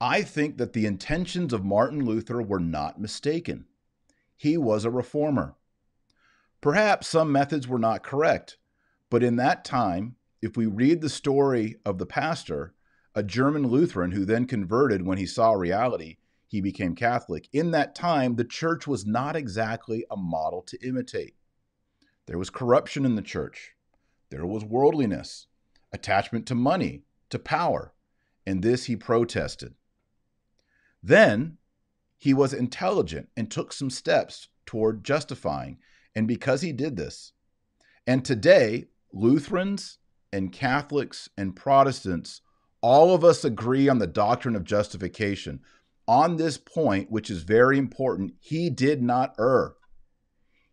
I 0.00 0.22
think 0.22 0.58
that 0.58 0.72
the 0.72 0.86
intentions 0.86 1.52
of 1.52 1.64
Martin 1.64 2.04
Luther 2.04 2.40
were 2.40 2.60
not 2.60 3.00
mistaken. 3.00 3.66
He 4.36 4.56
was 4.56 4.84
a 4.84 4.90
reformer. 4.90 5.56
Perhaps 6.60 7.08
some 7.08 7.32
methods 7.32 7.66
were 7.66 7.78
not 7.78 8.04
correct, 8.04 8.58
but 9.10 9.22
in 9.22 9.36
that 9.36 9.64
time, 9.64 10.16
if 10.42 10.56
we 10.56 10.66
read 10.66 11.00
the 11.00 11.08
story 11.08 11.76
of 11.84 11.98
the 11.98 12.06
pastor, 12.06 12.74
a 13.14 13.22
German 13.22 13.66
Lutheran 13.66 14.12
who 14.12 14.24
then 14.24 14.46
converted 14.46 15.04
when 15.04 15.18
he 15.18 15.26
saw 15.26 15.52
reality, 15.52 16.18
he 16.46 16.60
became 16.60 16.94
Catholic. 16.94 17.48
In 17.52 17.72
that 17.72 17.94
time, 17.94 18.36
the 18.36 18.44
church 18.44 18.86
was 18.86 19.06
not 19.06 19.36
exactly 19.36 20.04
a 20.10 20.16
model 20.16 20.62
to 20.62 20.86
imitate. 20.86 21.34
There 22.26 22.38
was 22.38 22.50
corruption 22.50 23.04
in 23.04 23.14
the 23.14 23.22
church, 23.22 23.74
there 24.30 24.46
was 24.46 24.64
worldliness, 24.64 25.46
attachment 25.92 26.46
to 26.46 26.54
money, 26.54 27.04
to 27.30 27.38
power, 27.38 27.94
and 28.46 28.62
this 28.62 28.84
he 28.84 28.96
protested. 28.96 29.74
Then 31.02 31.56
he 32.18 32.34
was 32.34 32.52
intelligent 32.52 33.28
and 33.36 33.50
took 33.50 33.72
some 33.72 33.90
steps 33.90 34.48
toward 34.66 35.04
justifying. 35.04 35.78
And 36.14 36.26
because 36.26 36.62
he 36.62 36.72
did 36.72 36.96
this, 36.96 37.32
and 38.06 38.24
today, 38.24 38.88
Lutherans 39.12 39.98
and 40.32 40.52
Catholics 40.52 41.28
and 41.36 41.56
Protestants, 41.56 42.40
all 42.80 43.14
of 43.14 43.24
us 43.24 43.44
agree 43.44 43.88
on 43.88 43.98
the 43.98 44.06
doctrine 44.06 44.54
of 44.54 44.64
justification. 44.64 45.60
On 46.06 46.36
this 46.36 46.56
point, 46.58 47.10
which 47.10 47.30
is 47.30 47.42
very 47.42 47.78
important, 47.78 48.34
he 48.40 48.70
did 48.70 49.02
not 49.02 49.34
err. 49.38 49.74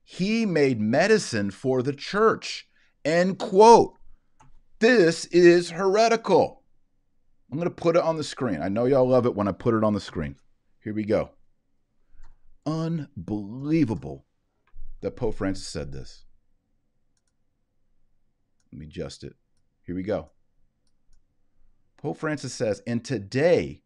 He 0.03 0.45
made 0.45 0.79
medicine 0.79 1.51
for 1.51 1.81
the 1.81 1.93
church. 1.93 2.67
End 3.03 3.39
quote. 3.39 3.95
This 4.79 5.25
is 5.25 5.71
heretical. 5.71 6.63
I'm 7.51 7.57
going 7.57 7.69
to 7.69 7.75
put 7.75 7.95
it 7.95 8.03
on 8.03 8.17
the 8.17 8.23
screen. 8.23 8.61
I 8.61 8.69
know 8.69 8.85
y'all 8.85 9.07
love 9.07 9.25
it 9.25 9.35
when 9.35 9.47
I 9.47 9.51
put 9.51 9.73
it 9.73 9.83
on 9.83 9.93
the 9.93 10.01
screen. 10.01 10.35
Here 10.83 10.93
we 10.93 11.05
go. 11.05 11.31
Unbelievable 12.65 14.25
that 15.01 15.15
Pope 15.15 15.35
Francis 15.35 15.67
said 15.67 15.91
this. 15.91 16.24
Let 18.75 18.79
me 18.81 18.87
adjust 18.87 19.23
it. 19.23 19.33
Here 19.83 19.95
we 19.95 20.03
go. 20.03 20.31
Pope 21.95 22.17
Francis 22.17 22.51
says, 22.51 22.81
and 22.85 23.05
today, 23.05 23.83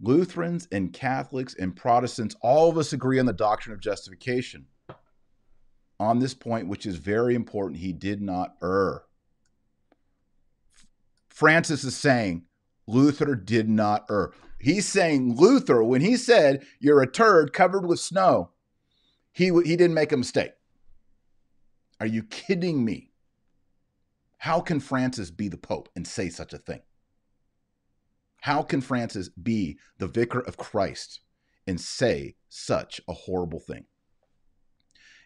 Lutherans 0.00 0.68
and 0.70 0.92
Catholics 0.92 1.52
and 1.58 1.74
Protestants, 1.74 2.36
all 2.40 2.70
of 2.70 2.78
us 2.78 2.92
agree 2.92 3.18
on 3.18 3.26
the 3.26 3.32
doctrine 3.32 3.74
of 3.74 3.80
justification. 3.80 4.66
On 5.98 6.20
this 6.20 6.32
point, 6.32 6.68
which 6.68 6.86
is 6.86 6.94
very 6.94 7.34
important, 7.34 7.80
he 7.80 7.92
did 7.92 8.22
not 8.22 8.54
err. 8.62 9.02
Francis 11.28 11.82
is 11.82 11.96
saying 11.96 12.44
Luther 12.86 13.34
did 13.34 13.68
not 13.68 14.06
err. 14.08 14.30
He's 14.60 14.86
saying 14.86 15.34
Luther, 15.34 15.82
when 15.82 16.02
he 16.02 16.16
said, 16.16 16.64
You're 16.78 17.02
a 17.02 17.10
turd 17.10 17.52
covered 17.52 17.84
with 17.84 17.98
snow, 17.98 18.50
he, 19.32 19.46
he 19.46 19.74
didn't 19.74 19.94
make 19.94 20.12
a 20.12 20.16
mistake. 20.16 20.52
Are 21.98 22.06
you 22.06 22.22
kidding 22.22 22.84
me? 22.84 23.10
How 24.44 24.60
can 24.60 24.78
Francis 24.78 25.30
be 25.30 25.48
the 25.48 25.56
Pope 25.56 25.88
and 25.96 26.06
say 26.06 26.28
such 26.28 26.52
a 26.52 26.58
thing? 26.58 26.82
How 28.42 28.60
can 28.62 28.82
Francis 28.82 29.30
be 29.30 29.78
the 29.96 30.06
vicar 30.06 30.40
of 30.40 30.58
Christ 30.58 31.20
and 31.66 31.80
say 31.80 32.36
such 32.50 33.00
a 33.08 33.14
horrible 33.14 33.58
thing? 33.58 33.86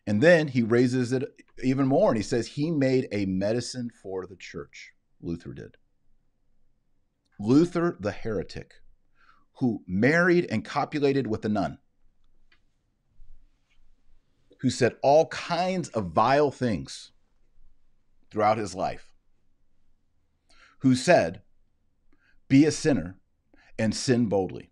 And 0.06 0.22
then 0.22 0.46
he 0.46 0.62
raises 0.62 1.12
it 1.12 1.24
even 1.64 1.88
more 1.88 2.10
and 2.10 2.16
he 2.16 2.22
says 2.22 2.46
he 2.46 2.70
made 2.70 3.08
a 3.10 3.26
medicine 3.26 3.90
for 3.90 4.24
the 4.24 4.36
church. 4.36 4.92
Luther 5.20 5.52
did. 5.52 5.78
Luther 7.40 7.96
the 7.98 8.12
heretic, 8.12 8.74
who 9.54 9.82
married 9.88 10.46
and 10.48 10.64
copulated 10.64 11.26
with 11.26 11.44
a 11.44 11.48
nun, 11.48 11.78
who 14.60 14.70
said 14.70 14.94
all 15.02 15.26
kinds 15.26 15.88
of 15.88 16.12
vile 16.12 16.52
things 16.52 17.10
throughout 18.30 18.58
his 18.58 18.76
life, 18.76 19.07
who 20.78 20.94
said, 20.94 21.42
Be 22.48 22.64
a 22.64 22.70
sinner 22.70 23.18
and 23.78 23.94
sin 23.94 24.26
boldly. 24.26 24.70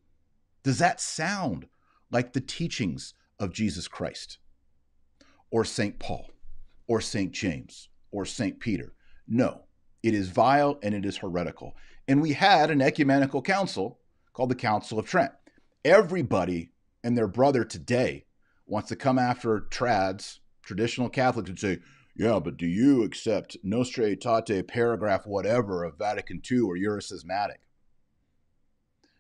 Does 0.63 0.79
that 0.79 1.01
sound 1.01 1.67
like 2.11 2.33
the 2.33 2.41
teachings 2.41 3.15
of 3.39 3.53
Jesus 3.53 3.89
Christ 3.89 4.39
or 5.51 5.65
St. 5.65 5.99
Paul 5.99 6.31
or 6.89 7.01
St. 7.01 7.33
James 7.33 7.89
or 8.11 8.25
St. 8.25 8.59
Peter? 8.59 8.95
No, 9.29 9.63
it 10.03 10.15
is 10.15 10.29
vile 10.29 10.79
and 10.83 10.95
it 10.95 11.05
is 11.05 11.19
heretical. 11.19 11.75
And 12.09 12.23
we 12.23 12.33
had 12.33 12.71
an 12.71 12.81
ecumenical 12.81 13.43
council 13.43 13.99
called 14.33 14.51
the 14.51 14.55
Council 14.55 14.99
of 14.99 15.07
Trent. 15.07 15.33
Everybody 15.85 16.71
and 17.03 17.17
their 17.17 17.29
brother 17.29 17.65
today 17.65 18.27
wants 18.67 18.89
to 18.89 18.97
come 18.97 19.19
after 19.19 19.61
trads, 19.71 20.39
traditional 20.63 21.09
Catholics, 21.09 21.49
and 21.49 21.59
say, 21.59 21.79
yeah, 22.19 22.39
but 22.39 22.57
do 22.57 22.67
you 22.67 23.03
accept 23.03 23.57
Nostra 23.63 24.07
Aetate 24.07 24.67
paragraph 24.67 25.27
whatever 25.27 25.85
of 25.85 25.99
Vatican 25.99 26.41
II 26.51 26.61
or 26.61 26.77
you're 26.77 26.99
a 26.99 27.03
schismatic? 27.03 27.61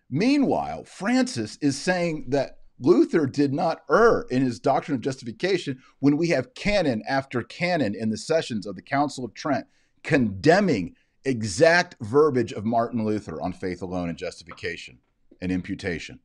Meanwhile, 0.08 0.84
Francis 0.84 1.58
is 1.60 1.76
saying 1.76 2.26
that 2.28 2.58
Luther 2.78 3.26
did 3.26 3.52
not 3.52 3.82
err 3.90 4.26
in 4.30 4.42
his 4.42 4.60
doctrine 4.60 4.94
of 4.94 5.00
justification 5.00 5.82
when 5.98 6.16
we 6.16 6.28
have 6.28 6.54
canon 6.54 7.02
after 7.08 7.42
canon 7.42 7.94
in 7.94 8.10
the 8.10 8.18
sessions 8.18 8.66
of 8.66 8.76
the 8.76 8.82
Council 8.82 9.24
of 9.24 9.34
Trent 9.34 9.66
condemning 10.02 10.94
exact 11.24 11.96
verbiage 12.00 12.52
of 12.52 12.64
Martin 12.64 13.04
Luther 13.04 13.40
on 13.42 13.52
faith 13.52 13.82
alone 13.82 14.08
and 14.08 14.16
justification 14.16 14.98
and 15.40 15.50
imputation. 15.50 16.20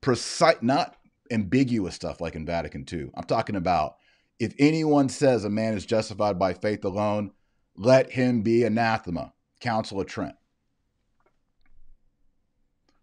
Precise, 0.00 0.56
not 0.60 0.98
ambiguous 1.30 1.94
stuff 1.94 2.20
like 2.20 2.34
in 2.34 2.44
Vatican 2.44 2.84
II. 2.90 3.08
I'm 3.14 3.24
talking 3.24 3.56
about 3.56 3.96
if 4.38 4.54
anyone 4.58 5.08
says 5.08 5.44
a 5.44 5.50
man 5.50 5.74
is 5.74 5.86
justified 5.86 6.38
by 6.38 6.54
faith 6.54 6.84
alone, 6.84 7.32
let 7.76 8.12
him 8.12 8.42
be 8.42 8.64
anathema. 8.64 9.32
Council 9.60 10.00
of 10.00 10.06
Trent. 10.06 10.34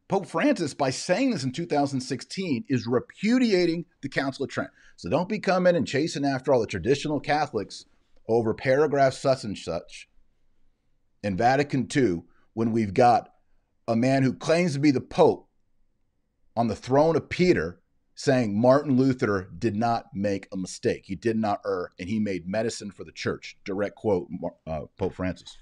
Pope 0.07 0.27
Francis, 0.27 0.73
by 0.73 0.89
saying 0.89 1.31
this 1.31 1.43
in 1.43 1.53
2016, 1.53 2.65
is 2.67 2.85
repudiating 2.85 3.85
the 4.01 4.09
Council 4.09 4.43
of 4.43 4.51
Trent. 4.51 4.69
So 4.97 5.09
don't 5.09 5.29
be 5.29 5.39
coming 5.39 5.75
and 5.75 5.87
chasing 5.87 6.25
after 6.25 6.53
all 6.53 6.59
the 6.59 6.67
traditional 6.67 7.19
Catholics 7.19 7.85
over 8.27 8.53
paragraph 8.53 9.13
such 9.13 9.43
and 9.43 9.57
such 9.57 10.09
in 11.23 11.37
Vatican 11.37 11.87
II 11.95 12.23
when 12.53 12.71
we've 12.71 12.93
got 12.93 13.29
a 13.87 13.95
man 13.95 14.23
who 14.23 14.33
claims 14.33 14.73
to 14.73 14.79
be 14.79 14.91
the 14.91 15.01
Pope 15.01 15.47
on 16.55 16.67
the 16.67 16.75
throne 16.75 17.15
of 17.15 17.29
Peter 17.29 17.80
saying 18.21 18.55
Martin 18.55 18.97
Luther 18.97 19.49
did 19.57 19.75
not 19.75 20.05
make 20.13 20.47
a 20.51 20.57
mistake. 20.57 21.05
He 21.05 21.15
did 21.15 21.35
not 21.35 21.59
err, 21.65 21.89
and 21.97 22.07
he 22.07 22.19
made 22.19 22.47
medicine 22.47 22.91
for 22.91 23.03
the 23.03 23.11
church. 23.11 23.57
Direct 23.65 23.95
quote, 23.95 24.27
uh, 24.67 24.81
Pope 24.95 25.15
Francis. 25.15 25.57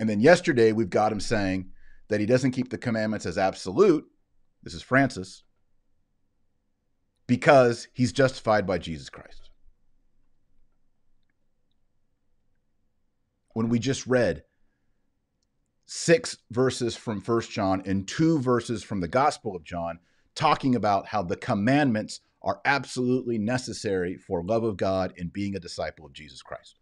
And 0.00 0.08
then 0.08 0.18
yesterday, 0.18 0.72
we've 0.72 0.90
got 0.90 1.12
him 1.12 1.20
saying 1.20 1.70
that 2.08 2.18
he 2.18 2.26
doesn't 2.26 2.50
keep 2.50 2.70
the 2.70 2.78
commandments 2.78 3.26
as 3.26 3.38
absolute. 3.38 4.04
This 4.64 4.74
is 4.74 4.82
Francis. 4.82 5.44
Because 7.28 7.86
he's 7.92 8.12
justified 8.12 8.66
by 8.66 8.78
Jesus 8.78 9.08
Christ. 9.08 9.50
when 13.54 13.68
we 13.68 13.78
just 13.78 14.06
read 14.06 14.42
six 15.84 16.38
verses 16.50 16.96
from 16.96 17.20
First 17.20 17.50
John 17.50 17.82
and 17.84 18.08
two 18.08 18.38
verses 18.38 18.82
from 18.82 19.00
the 19.00 19.08
Gospel 19.08 19.54
of 19.54 19.62
John 19.62 19.98
talking 20.34 20.74
about 20.74 21.06
how 21.06 21.22
the 21.22 21.36
commandments 21.36 22.20
are 22.42 22.60
absolutely 22.64 23.38
necessary 23.38 24.16
for 24.16 24.42
love 24.42 24.64
of 24.64 24.76
God 24.76 25.12
and 25.16 25.32
being 25.32 25.54
a 25.54 25.60
disciple 25.60 26.04
of 26.06 26.12
Jesus 26.12 26.42
Christ. 26.42 26.76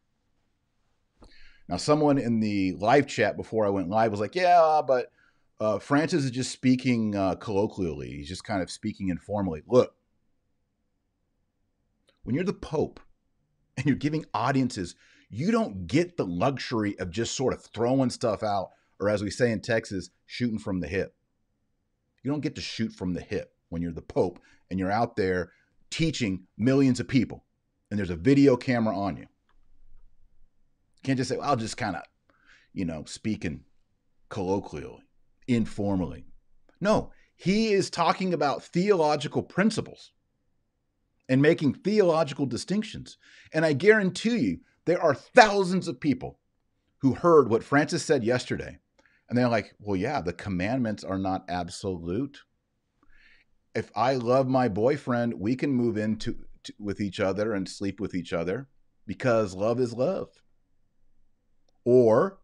Now, 1.68 1.76
someone 1.76 2.18
in 2.18 2.40
the 2.40 2.72
live 2.72 3.06
chat 3.06 3.36
before 3.36 3.66
I 3.66 3.70
went 3.70 3.88
live 3.88 4.10
was 4.10 4.20
like, 4.20 4.34
"Yeah, 4.34 4.82
but 4.86 5.12
uh, 5.60 5.78
Francis 5.78 6.24
is 6.24 6.30
just 6.30 6.50
speaking 6.50 7.14
uh, 7.14 7.36
colloquially. 7.36 8.10
He's 8.10 8.28
just 8.28 8.44
kind 8.44 8.62
of 8.62 8.70
speaking 8.70 9.08
informally." 9.08 9.62
Look, 9.66 9.94
when 12.24 12.34
you're 12.34 12.44
the 12.44 12.52
Pope 12.52 12.98
and 13.76 13.86
you're 13.86 13.94
giving 13.94 14.24
audiences 14.34 14.94
you 15.30 15.52
don't 15.52 15.86
get 15.86 16.16
the 16.16 16.26
luxury 16.26 16.98
of 16.98 17.10
just 17.10 17.36
sort 17.36 17.54
of 17.54 17.62
throwing 17.62 18.10
stuff 18.10 18.42
out, 18.42 18.70
or 18.98 19.08
as 19.08 19.22
we 19.22 19.30
say 19.30 19.52
in 19.52 19.60
Texas, 19.60 20.10
shooting 20.26 20.58
from 20.58 20.80
the 20.80 20.88
hip. 20.88 21.14
You 22.22 22.30
don't 22.30 22.40
get 22.40 22.54
to 22.56 22.60
shoot 22.60 22.92
from 22.92 23.14
the 23.14 23.20
hip 23.20 23.54
when 23.70 23.82
you're 23.82 23.92
the 23.92 24.02
Pope 24.02 24.40
and 24.70 24.78
you're 24.78 24.90
out 24.90 25.16
there 25.16 25.52
teaching 25.90 26.46
millions 26.58 27.00
of 27.00 27.08
people 27.08 27.44
and 27.90 27.98
there's 27.98 28.10
a 28.10 28.16
video 28.16 28.56
camera 28.56 28.96
on 28.96 29.16
you. 29.16 29.22
You 29.22 29.28
can't 31.04 31.16
just 31.18 31.30
say, 31.30 31.36
well, 31.36 31.50
I'll 31.50 31.56
just 31.56 31.76
kind 31.76 31.96
of, 31.96 32.02
you 32.72 32.84
know, 32.84 33.04
speaking 33.06 33.64
colloquially, 34.28 35.02
informally. 35.48 36.26
No, 36.80 37.12
he 37.36 37.72
is 37.72 37.90
talking 37.90 38.34
about 38.34 38.62
theological 38.64 39.42
principles. 39.42 40.12
and 41.30 41.40
making 41.40 41.72
theological 41.72 42.44
distinctions. 42.44 43.16
And 43.54 43.64
I 43.64 43.72
guarantee 43.72 44.38
you, 44.38 44.58
there 44.84 45.00
are 45.00 45.14
thousands 45.14 45.86
of 45.86 46.00
people 46.00 46.40
who 46.98 47.14
heard 47.14 47.48
what 47.48 47.62
Francis 47.62 48.02
said 48.04 48.24
yesterday. 48.24 48.79
And 49.30 49.38
they're 49.38 49.48
like, 49.48 49.72
well, 49.78 49.96
yeah, 49.96 50.20
the 50.20 50.32
commandments 50.32 51.04
are 51.04 51.18
not 51.18 51.44
absolute. 51.48 52.40
If 53.76 53.92
I 53.94 54.16
love 54.16 54.48
my 54.48 54.68
boyfriend, 54.68 55.34
we 55.34 55.54
can 55.54 55.72
move 55.72 55.96
into 55.96 56.36
to, 56.64 56.74
with 56.80 57.00
each 57.00 57.20
other 57.20 57.54
and 57.54 57.68
sleep 57.68 58.00
with 58.00 58.14
each 58.14 58.32
other 58.32 58.68
because 59.06 59.54
love 59.54 59.78
is 59.78 59.92
love. 59.92 60.28
Or, 61.84 62.40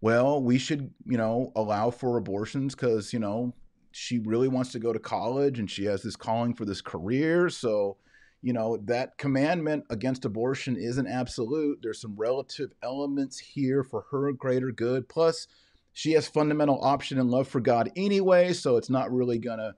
well, 0.00 0.40
we 0.40 0.58
should, 0.58 0.94
you 1.04 1.18
know, 1.18 1.50
allow 1.56 1.90
for 1.90 2.16
abortions 2.16 2.76
because, 2.76 3.12
you 3.12 3.18
know, 3.18 3.54
she 3.90 4.20
really 4.20 4.48
wants 4.48 4.70
to 4.72 4.78
go 4.78 4.92
to 4.92 4.98
college 5.00 5.58
and 5.58 5.68
she 5.68 5.86
has 5.86 6.02
this 6.02 6.16
calling 6.16 6.54
for 6.54 6.64
this 6.64 6.80
career. 6.80 7.50
So, 7.50 7.96
you 8.42 8.52
know, 8.52 8.76
that 8.84 9.18
commandment 9.18 9.84
against 9.90 10.24
abortion 10.24 10.76
isn't 10.76 11.08
absolute. 11.08 11.80
There's 11.82 12.00
some 12.00 12.14
relative 12.16 12.70
elements 12.82 13.40
here 13.40 13.82
for 13.82 14.04
her 14.12 14.32
greater 14.32 14.70
good. 14.70 15.08
Plus, 15.08 15.48
she 15.96 16.12
has 16.12 16.28
fundamental 16.28 16.78
option 16.84 17.18
and 17.18 17.30
love 17.30 17.48
for 17.48 17.58
God 17.58 17.90
anyway, 17.96 18.52
so 18.52 18.76
it's 18.76 18.90
not 18.90 19.10
really 19.10 19.38
to 19.38 19.74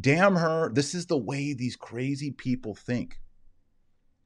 damn 0.00 0.34
her. 0.34 0.70
This 0.72 0.94
is 0.94 1.04
the 1.04 1.18
way 1.18 1.52
these 1.52 1.76
crazy 1.76 2.30
people 2.30 2.74
think 2.74 3.20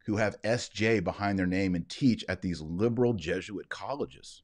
who 0.06 0.18
have 0.18 0.40
SJ 0.42 1.02
behind 1.02 1.40
their 1.40 1.48
name 1.48 1.74
and 1.74 1.88
teach 1.88 2.24
at 2.28 2.42
these 2.42 2.60
liberal 2.60 3.12
Jesuit 3.14 3.68
colleges. 3.68 4.42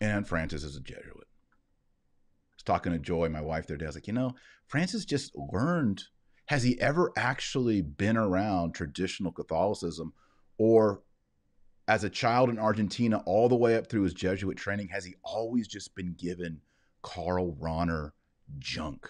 And 0.00 0.26
Francis 0.26 0.64
is 0.64 0.74
a 0.74 0.80
Jesuit. 0.80 1.04
I 1.04 2.56
was 2.56 2.62
talking 2.64 2.92
to 2.92 2.98
Joy, 2.98 3.28
my 3.28 3.42
wife, 3.42 3.66
the 3.66 3.74
other 3.74 3.80
day. 3.80 3.84
I 3.84 3.88
was 3.88 3.96
like, 3.96 4.06
you 4.06 4.14
know, 4.14 4.32
Francis 4.66 5.04
just 5.04 5.36
learned. 5.36 6.04
Has 6.46 6.62
he 6.62 6.80
ever 6.80 7.12
actually 7.18 7.82
been 7.82 8.16
around 8.16 8.74
traditional 8.74 9.30
Catholicism 9.30 10.14
or 10.56 11.02
as 11.86 12.04
a 12.04 12.10
child 12.10 12.48
in 12.48 12.58
Argentina, 12.58 13.22
all 13.26 13.48
the 13.48 13.56
way 13.56 13.76
up 13.76 13.88
through 13.88 14.02
his 14.02 14.14
Jesuit 14.14 14.56
training, 14.56 14.88
has 14.88 15.04
he 15.04 15.14
always 15.22 15.68
just 15.68 15.94
been 15.94 16.14
given 16.18 16.60
Karl 17.02 17.52
Rahner 17.60 18.12
junk 18.58 19.08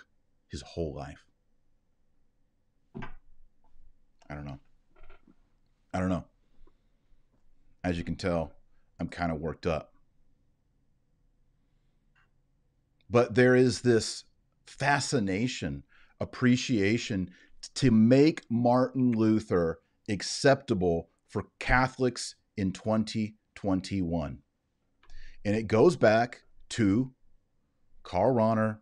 his 0.49 0.63
whole 0.63 0.95
life? 0.95 1.25
I 3.01 4.35
don't 4.35 4.45
know. 4.45 4.59
I 5.93 6.01
don't 6.01 6.09
know. 6.09 6.25
As 7.85 7.97
you 7.97 8.05
can 8.05 8.17
tell, 8.17 8.53
I'm 8.99 9.09
kind 9.09 9.31
of 9.31 9.41
worked 9.41 9.67
up. 9.67 9.93
But 13.09 13.35
there 13.35 13.55
is 13.55 13.83
this 13.83 14.25
fascination, 14.67 15.85
appreciation 16.21 17.31
to 17.75 17.91
make 17.91 18.43
Martin 18.51 19.13
Luther 19.13 19.79
acceptable 20.09 21.11
for 21.29 21.45
Catholics 21.61 22.35
in 22.57 22.73
2021. 22.73 24.39
And 25.45 25.57
it 25.57 25.67
goes 25.67 25.97
back 25.97 26.43
to 26.71 27.13
Karl 28.03 28.35
Rahner, 28.35 28.79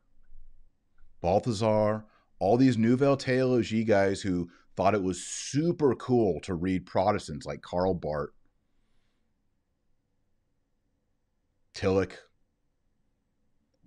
Balthasar, 1.20 2.04
all 2.38 2.56
these 2.56 2.78
Nouvelle 2.78 3.16
Theologie 3.16 3.86
guys 3.86 4.22
who 4.22 4.50
thought 4.76 4.94
it 4.94 5.02
was 5.02 5.22
super 5.22 5.94
cool 5.94 6.40
to 6.40 6.54
read 6.54 6.86
Protestants 6.86 7.46
like 7.46 7.62
Karl 7.62 7.94
Barth, 7.94 8.30
Tillich. 11.74 12.14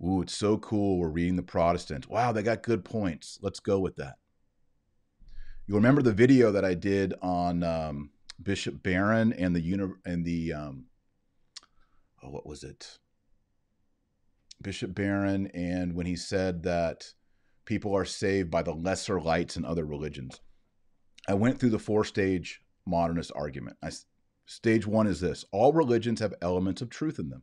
Ooh, 0.04 0.22
it's 0.22 0.34
so 0.34 0.58
cool. 0.58 0.98
We're 0.98 1.08
reading 1.08 1.36
the 1.36 1.42
Protestants. 1.42 2.08
Wow, 2.08 2.32
they 2.32 2.42
got 2.42 2.62
good 2.62 2.84
points. 2.84 3.38
Let's 3.40 3.60
go 3.60 3.78
with 3.78 3.96
that. 3.96 4.16
You 5.66 5.74
remember 5.74 6.02
the 6.02 6.12
video 6.12 6.52
that 6.52 6.64
I 6.64 6.74
did 6.74 7.14
on 7.22 7.62
um, 7.62 8.10
Bishop 8.42 8.82
Barron 8.82 9.32
and 9.32 9.54
the 9.54 9.60
uni- 9.60 9.94
and 10.04 10.24
the 10.24 10.52
um, 10.52 10.86
oh, 12.22 12.30
what 12.30 12.46
was 12.46 12.62
it? 12.62 12.98
Bishop 14.62 14.94
Barron 14.94 15.48
and 15.48 15.94
when 15.94 16.06
he 16.06 16.16
said 16.16 16.62
that 16.62 17.12
people 17.64 17.94
are 17.94 18.04
saved 18.04 18.50
by 18.50 18.62
the 18.62 18.72
lesser 18.72 19.20
lights 19.20 19.56
in 19.56 19.64
other 19.64 19.84
religions. 19.84 20.40
I 21.28 21.34
went 21.34 21.58
through 21.58 21.70
the 21.70 21.78
four 21.78 22.04
stage 22.04 22.62
modernist 22.86 23.32
argument. 23.34 23.76
I, 23.82 23.90
stage 24.46 24.86
one 24.86 25.06
is 25.06 25.20
this 25.20 25.44
all 25.52 25.72
religions 25.72 26.20
have 26.20 26.34
elements 26.40 26.80
of 26.80 26.88
truth 26.88 27.18
in 27.18 27.28
them. 27.28 27.42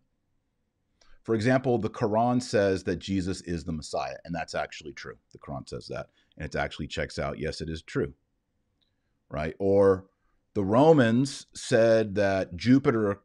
For 1.23 1.35
example, 1.35 1.77
the 1.77 1.89
Quran 1.89 2.41
says 2.41 2.83
that 2.83 2.97
Jesus 2.97 3.41
is 3.41 3.63
the 3.63 3.71
Messiah, 3.71 4.17
and 4.25 4.35
that's 4.35 4.55
actually 4.55 4.91
true. 4.91 5.15
The 5.31 5.39
Quran 5.39 5.67
says 5.67 5.87
that, 5.87 6.07
and 6.37 6.45
it 6.45 6.55
actually 6.57 6.87
checks 6.87 7.17
out. 7.17 7.39
Yes, 7.39 7.61
it 7.61 7.69
is 7.69 7.81
true. 7.81 8.13
Right? 9.29 9.55
Or 9.57 10.05
the 10.53 10.63
Romans 10.63 11.47
said 11.53 12.15
that 12.15 12.55
Jupiter, 12.55 13.21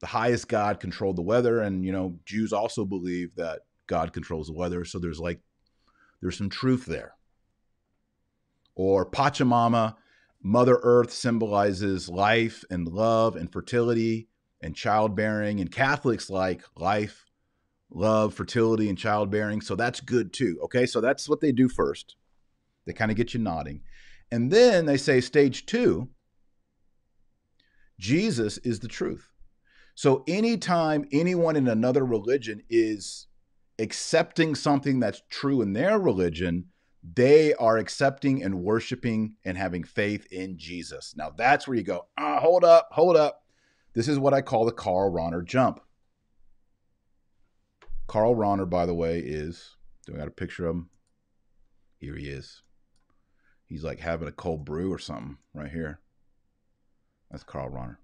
the 0.00 0.06
highest 0.06 0.48
god, 0.48 0.80
controlled 0.80 1.16
the 1.16 1.22
weather, 1.22 1.60
and 1.60 1.84
you 1.84 1.92
know 1.92 2.18
Jews 2.24 2.52
also 2.52 2.84
believe 2.84 3.34
that 3.36 3.60
God 3.86 4.12
controls 4.12 4.46
the 4.46 4.52
weather. 4.52 4.84
So 4.84 4.98
there's 4.98 5.20
like 5.20 5.40
there's 6.20 6.38
some 6.38 6.50
truth 6.50 6.86
there. 6.86 7.14
Or 8.74 9.10
Pachamama, 9.10 9.96
Mother 10.40 10.78
Earth 10.82 11.12
symbolizes 11.12 12.08
life 12.08 12.64
and 12.70 12.86
love 12.86 13.34
and 13.34 13.52
fertility 13.52 14.28
and 14.62 14.74
childbearing, 14.74 15.60
and 15.60 15.72
Catholics 15.72 16.30
like 16.30 16.62
life, 16.76 17.26
love, 17.90 18.34
fertility, 18.34 18.88
and 18.88 18.98
childbearing. 18.98 19.60
So 19.60 19.74
that's 19.74 20.00
good 20.00 20.32
too. 20.32 20.58
Okay, 20.64 20.86
so 20.86 21.00
that's 21.00 21.28
what 21.28 21.40
they 21.40 21.50
do 21.50 21.68
first. 21.68 22.14
They 22.86 22.92
kind 22.92 23.10
of 23.10 23.16
get 23.16 23.34
you 23.34 23.40
nodding. 23.40 23.80
And 24.30 24.50
then 24.50 24.86
they 24.86 24.96
say 24.96 25.20
stage 25.20 25.66
two 25.66 26.08
Jesus 27.98 28.58
is 28.58 28.80
the 28.80 28.88
truth. 28.88 29.32
So 29.94 30.22
anytime 30.28 31.06
anyone 31.10 31.56
in 31.56 31.66
another 31.66 32.04
religion 32.04 32.62
is 32.70 33.26
accepting 33.78 34.54
something 34.54 35.00
that's 35.00 35.22
true 35.28 35.60
in 35.60 35.72
their 35.72 35.98
religion, 35.98 36.66
they 37.02 37.54
are 37.54 37.78
accepting 37.78 38.42
and 38.42 38.62
worshiping 38.62 39.34
and 39.44 39.56
having 39.56 39.84
faith 39.84 40.26
in 40.30 40.58
Jesus. 40.58 41.14
Now 41.16 41.30
that's 41.36 41.66
where 41.66 41.76
you 41.76 41.82
go, 41.82 42.06
ah, 42.16 42.38
hold 42.40 42.64
up, 42.64 42.88
hold 42.92 43.16
up. 43.16 43.44
This 43.94 44.08
is 44.08 44.18
what 44.18 44.34
I 44.34 44.42
call 44.42 44.64
the 44.64 44.72
Karl 44.72 45.12
Rahner 45.12 45.44
jump. 45.44 45.80
Karl 48.06 48.34
Rahner, 48.34 48.68
by 48.68 48.86
the 48.86 48.94
way, 48.94 49.18
is, 49.18 49.76
do 50.06 50.14
I 50.14 50.18
got 50.18 50.28
a 50.28 50.32
picture 50.32 50.66
of 50.66 50.76
him? 50.76 50.90
Here 51.98 52.14
he 52.14 52.28
is. 52.28 52.62
He's 53.66 53.84
like 53.84 54.00
having 54.00 54.28
a 54.28 54.32
cold 54.32 54.64
brew 54.64 54.92
or 54.92 54.98
something 54.98 55.38
right 55.52 55.70
here. 55.70 56.00
That's 57.30 57.44
Karl 57.44 57.70
Rahner. 57.70 57.96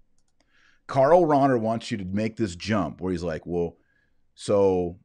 Karl 0.87 1.25
Rahner 1.25 1.59
wants 1.59 1.89
you 1.89 1.97
to 1.97 2.05
make 2.05 2.37
this 2.37 2.55
jump 2.55 3.01
where 3.01 3.11
he's 3.11 3.23
like, 3.23 3.45
well, 3.45 3.77
so 4.35 4.99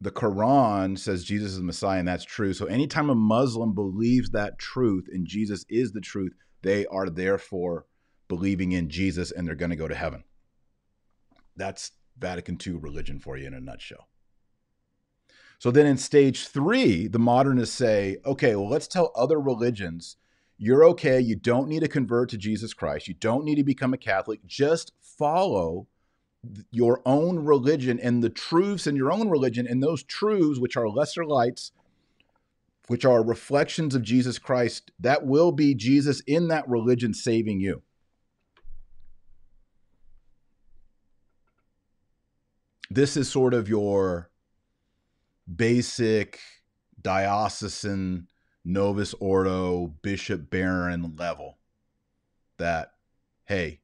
the 0.00 0.10
Quran 0.10 0.98
says 0.98 1.24
Jesus 1.24 1.52
is 1.52 1.58
the 1.58 1.64
Messiah, 1.64 2.00
and 2.00 2.08
that's 2.08 2.24
true. 2.24 2.52
So 2.52 2.66
anytime 2.66 3.08
a 3.08 3.14
Muslim 3.14 3.74
believes 3.74 4.30
that 4.30 4.58
truth 4.58 5.06
and 5.10 5.26
Jesus 5.26 5.64
is 5.68 5.92
the 5.92 6.00
truth, 6.00 6.32
they 6.62 6.86
are 6.86 7.08
therefore 7.08 7.86
believing 8.28 8.72
in 8.72 8.88
Jesus 8.88 9.30
and 9.30 9.46
they're 9.46 9.54
going 9.54 9.70
to 9.70 9.76
go 9.76 9.88
to 9.88 9.94
heaven. 9.94 10.24
That's 11.56 11.92
Vatican 12.18 12.58
II 12.64 12.74
religion 12.74 13.20
for 13.20 13.36
you 13.36 13.46
in 13.46 13.54
a 13.54 13.60
nutshell. 13.60 14.08
So 15.58 15.70
then 15.70 15.86
in 15.86 15.96
stage 15.96 16.48
three, 16.48 17.06
the 17.06 17.20
modernists 17.20 17.76
say, 17.76 18.16
okay, 18.26 18.56
well, 18.56 18.68
let's 18.68 18.88
tell 18.88 19.12
other 19.14 19.40
religions 19.40 20.16
you're 20.62 20.84
okay. 20.84 21.18
You 21.18 21.34
don't 21.34 21.66
need 21.66 21.80
to 21.80 21.88
convert 21.88 22.28
to 22.28 22.38
Jesus 22.38 22.72
Christ. 22.72 23.08
You 23.08 23.14
don't 23.14 23.44
need 23.44 23.56
to 23.56 23.64
become 23.64 23.92
a 23.92 23.98
Catholic. 23.98 24.46
Just 24.46 24.92
follow 25.00 25.88
your 26.70 27.02
own 27.04 27.40
religion 27.40 27.98
and 27.98 28.22
the 28.22 28.30
truths 28.30 28.86
in 28.86 28.94
your 28.94 29.10
own 29.10 29.28
religion, 29.28 29.66
and 29.66 29.82
those 29.82 30.04
truths, 30.04 30.60
which 30.60 30.76
are 30.76 30.88
lesser 30.88 31.24
lights, 31.24 31.72
which 32.86 33.04
are 33.04 33.24
reflections 33.24 33.96
of 33.96 34.02
Jesus 34.02 34.38
Christ, 34.38 34.92
that 35.00 35.26
will 35.26 35.50
be 35.50 35.74
Jesus 35.74 36.20
in 36.28 36.46
that 36.46 36.68
religion 36.68 37.12
saving 37.12 37.58
you. 37.58 37.82
This 42.88 43.16
is 43.16 43.28
sort 43.28 43.52
of 43.52 43.68
your 43.68 44.30
basic 45.56 46.38
diocesan 47.00 48.28
Novus 48.64 49.14
Ordo, 49.14 49.94
Bishop 50.02 50.50
Barron 50.50 51.16
level 51.16 51.58
that, 52.58 52.92
hey, 53.46 53.80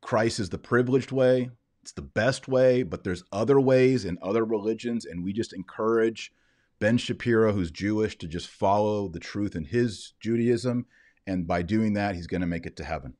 Christ 0.00 0.40
is 0.40 0.48
the 0.48 0.58
privileged 0.58 1.12
way, 1.12 1.50
it's 1.82 1.92
the 1.92 2.02
best 2.02 2.48
way, 2.48 2.82
but 2.82 3.04
there's 3.04 3.24
other 3.32 3.60
ways 3.60 4.04
in 4.04 4.18
other 4.22 4.44
religions, 4.44 5.04
and 5.04 5.24
we 5.24 5.32
just 5.32 5.52
encourage 5.52 6.32
Ben 6.78 6.98
Shapiro, 6.98 7.52
who's 7.52 7.70
Jewish, 7.70 8.16
to 8.18 8.28
just 8.28 8.48
follow 8.48 9.08
the 9.08 9.18
truth 9.18 9.56
in 9.56 9.64
his 9.64 10.12
Judaism, 10.20 10.86
and 11.26 11.46
by 11.46 11.62
doing 11.62 11.94
that, 11.94 12.14
he's 12.14 12.26
going 12.26 12.40
to 12.40 12.46
make 12.46 12.66
it 12.66 12.76
to 12.76 12.84
heaven. 12.84 13.14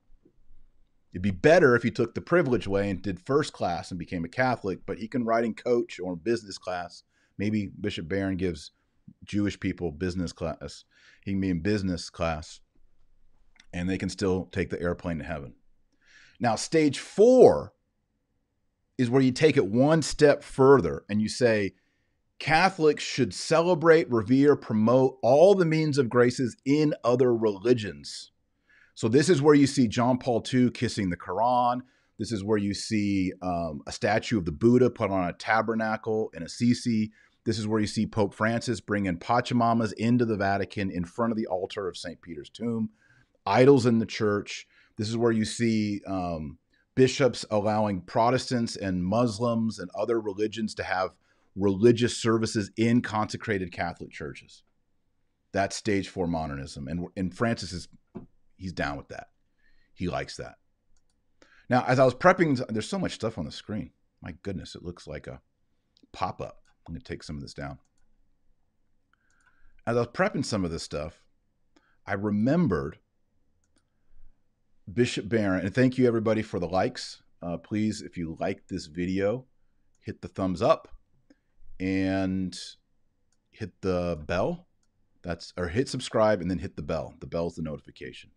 It'd 1.12 1.22
be 1.22 1.30
better 1.30 1.74
if 1.74 1.82
he 1.82 1.90
took 1.90 2.14
the 2.14 2.20
privileged 2.20 2.66
way 2.66 2.90
and 2.90 3.03
did 3.03 3.20
first 3.20 3.53
class 3.53 3.90
and 3.90 3.99
became 3.99 4.24
a 4.24 4.28
Catholic, 4.28 4.80
but 4.86 4.99
he 4.99 5.09
can 5.09 5.24
ride 5.24 5.44
in 5.44 5.55
coach 5.55 5.99
or 5.99 6.14
business 6.14 6.59
class. 6.59 7.03
Maybe 7.38 7.70
Bishop 7.80 8.09
Barron 8.09 8.36
gives 8.36 8.72
Jewish 9.25 9.59
people 9.59 9.91
business 9.91 10.33
class. 10.33 10.85
He 11.25 11.33
can 11.33 11.41
be 11.41 11.51
in 11.51 11.61
business 11.61 12.11
class, 12.11 12.61
and 13.73 13.89
they 13.89 13.99
can 13.99 14.09
still 14.09 14.49
take 14.53 14.71
the 14.71 14.81
airplane 14.81 15.19
to 15.19 15.25
heaven. 15.25 15.55
Now, 16.41 16.57
stage 16.57 16.99
four 16.99 17.73
is 18.97 19.11
where 19.11 19.23
you 19.23 19.33
take 19.33 19.57
it 19.57 19.67
one 19.67 20.03
step 20.03 20.43
further 20.43 21.05
and 21.09 21.21
you 21.23 21.29
say 21.29 21.75
Catholics 22.39 23.03
should 23.03 23.35
celebrate, 23.35 24.11
revere, 24.11 24.55
promote 24.55 25.19
all 25.23 25.55
the 25.55 25.65
means 25.65 25.99
of 25.99 26.09
graces 26.09 26.57
in 26.65 26.95
other 27.03 27.35
religions. 27.35 28.31
So, 28.95 29.09
this 29.09 29.29
is 29.29 29.43
where 29.43 29.55
you 29.55 29.67
see 29.67 29.89
John 29.89 30.19
Paul 30.19 30.45
II 30.53 30.71
kissing 30.71 31.11
the 31.11 31.17
Quran. 31.17 31.81
This 32.19 32.33
is 32.33 32.43
where 32.45 32.59
you 32.59 32.75
see 32.75 33.33
um, 33.43 33.81
a 33.87 33.93
statue 33.93 34.39
of 34.39 34.45
the 34.45 34.53
Buddha 34.53 34.91
put 34.91 35.11
on 35.11 35.29
a 35.29 35.33
tabernacle 35.33 36.31
in 36.35 36.43
Assisi. 36.43 37.13
This 37.49 37.59
is 37.59 37.66
where 37.66 37.80
you 37.80 37.86
see 37.86 38.07
Pope 38.07 38.34
Francis 38.34 38.78
bringing 38.78 39.16
Pachamamas 39.16 39.94
into 39.94 40.26
the 40.26 40.36
Vatican 40.36 40.90
in 40.90 41.07
front 41.07 41.32
of 41.32 41.38
the 41.38 41.46
altar 41.46 41.88
of 41.88 41.96
St. 41.96 42.20
Peter's 42.20 42.51
tomb, 42.51 42.90
idols 43.46 43.86
in 43.86 44.01
the 44.01 44.05
church. 44.05 44.66
This 44.99 45.09
is 45.09 45.16
where 45.16 45.32
you 45.32 45.46
see 45.46 46.03
um, 46.07 46.59
bishops 46.94 47.46
allowing 47.51 48.03
Protestants 48.03 48.76
and 48.76 49.03
Muslims 49.03 49.78
and 49.78 49.90
other 49.94 50.20
religions 50.20 50.74
to 50.74 50.82
have 50.82 51.12
religious 51.57 52.18
services 52.18 52.70
in 52.76 53.01
consecrated 53.01 53.72
Catholic 53.72 54.11
churches. 54.11 54.62
That's 55.53 55.74
stage 55.74 56.11
four 56.11 56.26
modernism. 56.26 56.86
And, 56.86 57.07
and 57.16 57.34
Francis 57.34 57.72
is, 57.72 57.88
he's 58.59 58.74
down 58.74 58.99
with 58.99 59.09
that. 59.09 59.28
He 59.94 60.09
likes 60.09 60.36
that. 60.36 60.57
Now, 61.70 61.82
as 61.86 61.99
I 61.99 62.05
was 62.05 62.14
prepping, 62.14 62.62
there's 62.68 62.90
so 62.90 62.99
much 62.99 63.12
stuff 63.12 63.38
on 63.38 63.46
the 63.46 63.51
screen. 63.51 63.92
My 64.20 64.34
goodness, 64.42 64.74
it 64.74 64.84
looks 64.84 65.07
like 65.07 65.26
a 65.26 65.40
pop 66.12 66.42
up. 66.42 66.59
I'm 66.89 66.95
going 66.95 67.03
to 67.03 67.07
take 67.07 67.22
some 67.22 67.36
of 67.36 67.43
this 67.43 67.53
down. 67.53 67.78
As 69.86 69.97
I 69.97 70.01
was 70.01 70.09
prepping 70.09 70.45
some 70.45 70.64
of 70.64 70.70
this 70.70 70.82
stuff, 70.82 71.22
I 72.07 72.14
remembered 72.14 72.99
Bishop 74.91 75.28
Barron, 75.28 75.66
and 75.66 75.74
thank 75.74 75.99
you 75.99 76.09
everybody 76.09 76.41
for 76.41 76.59
the 76.59 76.66
likes. 76.66 77.22
Uh, 77.43 77.59
please, 77.59 78.01
if 78.01 78.16
you 78.16 78.39
like 78.41 78.68
this 78.68 78.86
video, 78.86 79.45
hit 80.01 80.22
the 80.22 80.28
thumbs 80.28 80.62
up 80.62 80.89
and 81.78 82.59
hit 83.51 83.72
the 83.82 84.18
bell. 84.26 84.66
That's 85.22 85.53
or 85.59 85.68
hit 85.68 85.91
subscribe 85.91 86.41
and 86.41 86.51
then 86.51 86.59
hit 86.59 86.76
the 86.76 86.82
bell. 86.82 87.14
The 87.20 87.26
bell's 87.26 87.57
the 87.57 87.62
notification. 87.62 88.30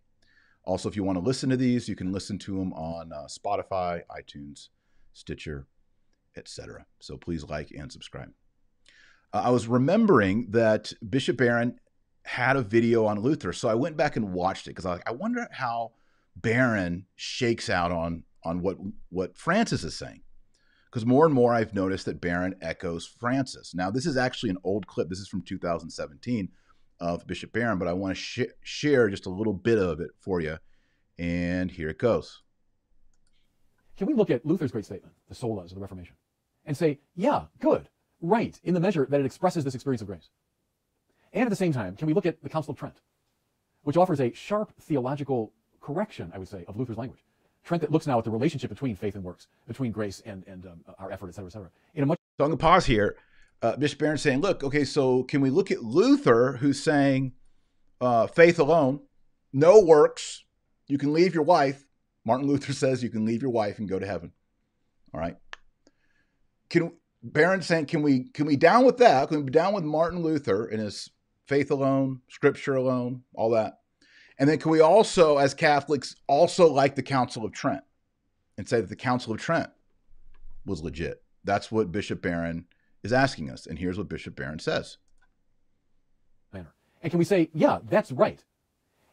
Also, 0.66 0.90
if 0.90 0.98
you 0.98 1.06
want 1.06 1.18
to 1.18 1.24
listen 1.24 1.50
to 1.50 1.58
these, 1.58 1.88
you 1.88 1.96
can 1.96 2.12
listen 2.12 2.38
to 2.40 2.58
them 2.58 2.74
on 2.74 3.12
uh, 3.14 3.28
Spotify, 3.28 4.02
iTunes, 4.12 4.68
Stitcher, 5.14 5.68
etc. 6.36 6.86
So 7.00 7.16
please 7.16 7.46
like 7.46 7.72
and 7.72 7.90
subscribe. 7.90 8.32
Uh, 9.34 9.44
I 9.46 9.50
was 9.50 9.68
remembering 9.68 10.48
that 10.52 10.92
Bishop 11.08 11.38
Barron 11.38 11.80
had 12.24 12.56
a 12.56 12.62
video 12.62 13.06
on 13.06 13.20
Luther, 13.20 13.54
so 13.54 13.70
I 13.70 13.76
went 13.76 13.98
back 13.98 14.16
and 14.16 14.34
watched 14.34 14.68
it 14.68 14.72
because 14.72 14.86
I, 14.86 14.94
like, 14.94 15.10
I 15.10 15.12
wonder 15.12 15.48
how 15.52 15.94
Barron 16.36 17.06
shakes 17.16 17.70
out 17.70 17.92
on 17.92 18.24
on 18.44 18.62
what 18.62 18.78
what 19.10 19.38
Francis 19.38 19.84
is 19.84 19.96
saying. 19.96 20.22
Because 20.86 21.06
more 21.06 21.26
and 21.26 21.34
more 21.34 21.54
I've 21.54 21.74
noticed 21.74 22.06
that 22.06 22.20
Barron 22.20 22.56
echoes 22.62 23.06
Francis. 23.06 23.74
Now, 23.74 23.90
this 23.90 24.06
is 24.06 24.18
actually 24.18 24.50
an 24.50 24.58
old 24.66 24.88
clip. 24.88 25.08
This 25.08 25.20
is 25.20 25.30
from 25.30 25.42
2017 25.42 26.50
of 27.00 27.26
Bishop 27.26 27.54
Barron, 27.54 27.80
but 27.80 27.88
I 27.88 27.94
want 27.94 28.14
to 28.16 28.22
sh- 28.22 28.52
share 28.62 29.08
just 29.10 29.26
a 29.26 29.30
little 29.30 29.54
bit 29.54 29.78
of 29.80 30.02
it 30.02 30.12
for 30.20 30.42
you. 30.42 30.58
And 31.18 31.72
here 31.72 31.88
it 31.88 31.98
goes. 31.98 32.42
Can 33.96 34.08
we 34.08 34.14
look 34.14 34.30
at 34.30 34.46
Luther's 34.46 34.72
great 34.72 34.84
statement, 34.84 35.14
the 35.30 35.36
solas 35.36 35.70
of 35.70 35.76
the 35.76 35.80
Reformation, 35.80 36.16
and 36.66 36.76
say, 36.76 37.00
yeah, 37.16 37.46
good, 37.60 37.88
right, 38.22 38.60
in 38.64 38.74
the 38.74 38.80
measure 38.80 39.08
that 39.10 39.20
it 39.20 39.26
expresses 39.26 39.64
this 39.64 39.76
experience 39.76 40.02
of 40.02 40.08
grace? 40.08 40.30
And 41.34 41.44
at 41.44 41.50
the 41.50 41.56
same 41.56 41.74
time, 41.74 41.96
can 41.96 42.08
we 42.08 42.14
look 42.14 42.26
at 42.26 42.42
the 42.44 42.50
Council 42.50 42.72
of 42.72 42.78
Trent, 42.78 43.02
which 43.84 43.98
offers 43.98 44.20
a 44.20 44.34
sharp 44.34 44.74
theological 44.80 45.54
correction, 45.82 46.32
I 46.34 46.38
would 46.38 46.48
say, 46.48 46.66
of 46.68 46.78
Luther's 46.78 46.98
language? 46.98 47.24
Trent 47.64 47.82
that 47.82 47.92
looks 47.92 48.08
now 48.08 48.18
at 48.18 48.24
the 48.26 48.32
relationship 48.32 48.70
between 48.70 48.96
faith 48.96 49.16
and 49.16 49.24
works, 49.24 49.48
between 49.68 49.92
grace 49.92 50.22
and, 50.26 50.44
and 50.48 50.66
um, 50.66 50.82
our 50.98 51.12
effort, 51.12 51.30
et 51.30 51.36
cetera, 51.36 51.48
et 51.48 51.54
cetera. 51.54 51.70
In 51.94 52.04
a 52.04 52.06
much 52.06 52.18
so 52.40 52.46
I'm 52.46 52.50
going 52.50 52.58
to 52.58 52.62
pause 52.62 52.86
here 52.86 53.18
uh, 53.62 53.76
Bishop 53.76 54.00
Barron 54.00 54.18
saying, 54.18 54.42
look, 54.42 54.64
okay, 54.64 54.84
so 54.84 55.24
can 55.24 55.42
we 55.42 55.50
look 55.50 55.72
at 55.72 55.84
Luther, 55.84 56.58
who's 56.60 56.82
saying 56.82 57.34
uh, 58.00 58.28
faith 58.28 58.60
alone, 58.60 59.02
no 59.54 59.80
works, 59.80 60.44
you 60.88 60.98
can 60.98 61.14
leave 61.14 61.34
your 61.34 61.44
wife. 61.44 61.86
Martin 62.26 62.48
Luther 62.48 62.74
says 62.74 63.04
you 63.04 63.10
can 63.10 63.26
leave 63.26 63.42
your 63.42 63.52
wife 63.52 63.80
and 63.80 63.88
go 63.88 64.00
to 64.00 64.06
heaven. 64.06 64.32
All 65.14 65.20
right. 65.20 65.38
Can 66.70 66.94
Barron 67.24 67.62
saying, 67.62 67.86
can 67.86 68.02
we 68.02 68.26
can 68.34 68.46
we 68.46 68.56
down 68.56 68.86
with 68.86 68.98
that? 68.98 69.28
Can 69.28 69.38
we 69.38 69.44
be 69.44 69.52
down 69.52 69.74
with 69.74 69.84
Martin 69.84 70.22
Luther 70.22 70.66
and 70.66 70.80
his 70.80 71.10
faith 71.46 71.72
alone, 71.72 72.22
scripture 72.30 72.76
alone, 72.76 73.24
all 73.34 73.52
that? 73.52 73.80
And 74.40 74.50
then 74.50 74.58
can 74.58 74.72
we 74.72 74.80
also, 74.80 75.38
as 75.38 75.54
Catholics, 75.54 76.16
also 76.28 76.72
like 76.72 76.96
the 76.96 77.04
Council 77.04 77.46
of 77.46 77.52
Trent 77.52 77.84
and 78.58 78.68
say 78.68 78.82
that 78.82 78.90
the 78.90 78.96
Council 78.96 79.34
of 79.34 79.40
Trent 79.40 79.70
was 80.66 80.82
legit? 80.82 81.22
That's 81.44 81.72
what 81.72 81.92
Bishop 81.92 82.22
Barron 82.22 82.66
is 83.04 83.14
asking 83.14 83.52
us. 83.52 83.68
And 83.68 83.78
here's 83.78 83.98
what 83.98 84.10
Bishop 84.10 84.36
Barron 84.36 84.60
says. 84.60 84.98
And 87.04 87.10
can 87.10 87.18
we 87.18 87.26
say, 87.26 87.50
yeah, 87.54 87.80
that's 87.90 88.12
right? 88.12 88.44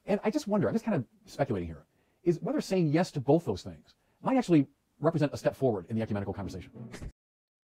And 0.07 0.21
I 0.25 0.31
just 0.31 0.47
wonder, 0.47 0.69
I'm 0.69 0.75
just 0.75 0.85
kind 0.85 0.97
of 0.97 1.05
speculating 1.27 1.69
here, 1.69 1.87
is 2.23 2.41
whether 2.41 2.61
saying 2.61 2.93
yes 2.93 3.11
to 3.13 3.21
both 3.21 3.45
those 3.45 3.63
things 3.63 3.95
might 4.23 4.37
actually 4.37 4.67
represent 5.01 5.33
a 5.33 5.37
step 5.37 5.57
forward 5.57 5.87
in 5.89 5.97
the 5.97 6.03
ecumenical 6.03 6.35
conversation. 6.35 6.71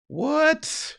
What? 0.08 0.98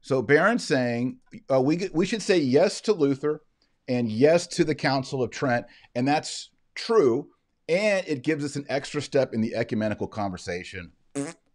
So 0.00 0.22
Barron's 0.22 0.64
saying 0.64 1.18
uh, 1.52 1.60
we 1.60 1.88
we 1.92 2.06
should 2.06 2.22
say 2.22 2.38
yes 2.38 2.80
to 2.82 2.92
Luther 2.92 3.42
and 3.88 4.10
yes 4.10 4.46
to 4.48 4.64
the 4.64 4.74
Council 4.74 5.22
of 5.22 5.30
Trent, 5.30 5.66
and 5.94 6.06
that's 6.06 6.50
true. 6.74 7.28
And 7.68 8.06
it 8.06 8.22
gives 8.22 8.44
us 8.44 8.54
an 8.54 8.64
extra 8.68 9.02
step 9.02 9.34
in 9.34 9.40
the 9.40 9.56
ecumenical 9.56 10.06
conversation. 10.06 10.92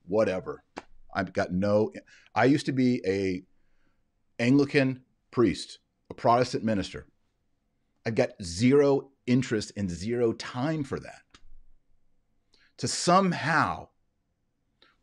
Whatever. 0.05 0.63
I've 1.13 1.32
got 1.32 1.53
no. 1.53 1.91
I 2.36 2.45
used 2.45 2.65
to 2.65 2.74
be 2.74 3.01
a 3.05 3.43
Anglican 4.41 5.03
priest, 5.32 5.80
a 6.09 6.13
Protestant 6.13 6.63
minister. 6.63 7.07
I've 8.05 8.15
got 8.15 8.30
zero 8.43 9.11
interest 9.28 9.72
and 9.78 9.89
zero 9.89 10.34
time 10.34 10.84
for 10.84 10.99
that. 10.99 11.22
To 12.80 12.88
somehow, 12.88 13.89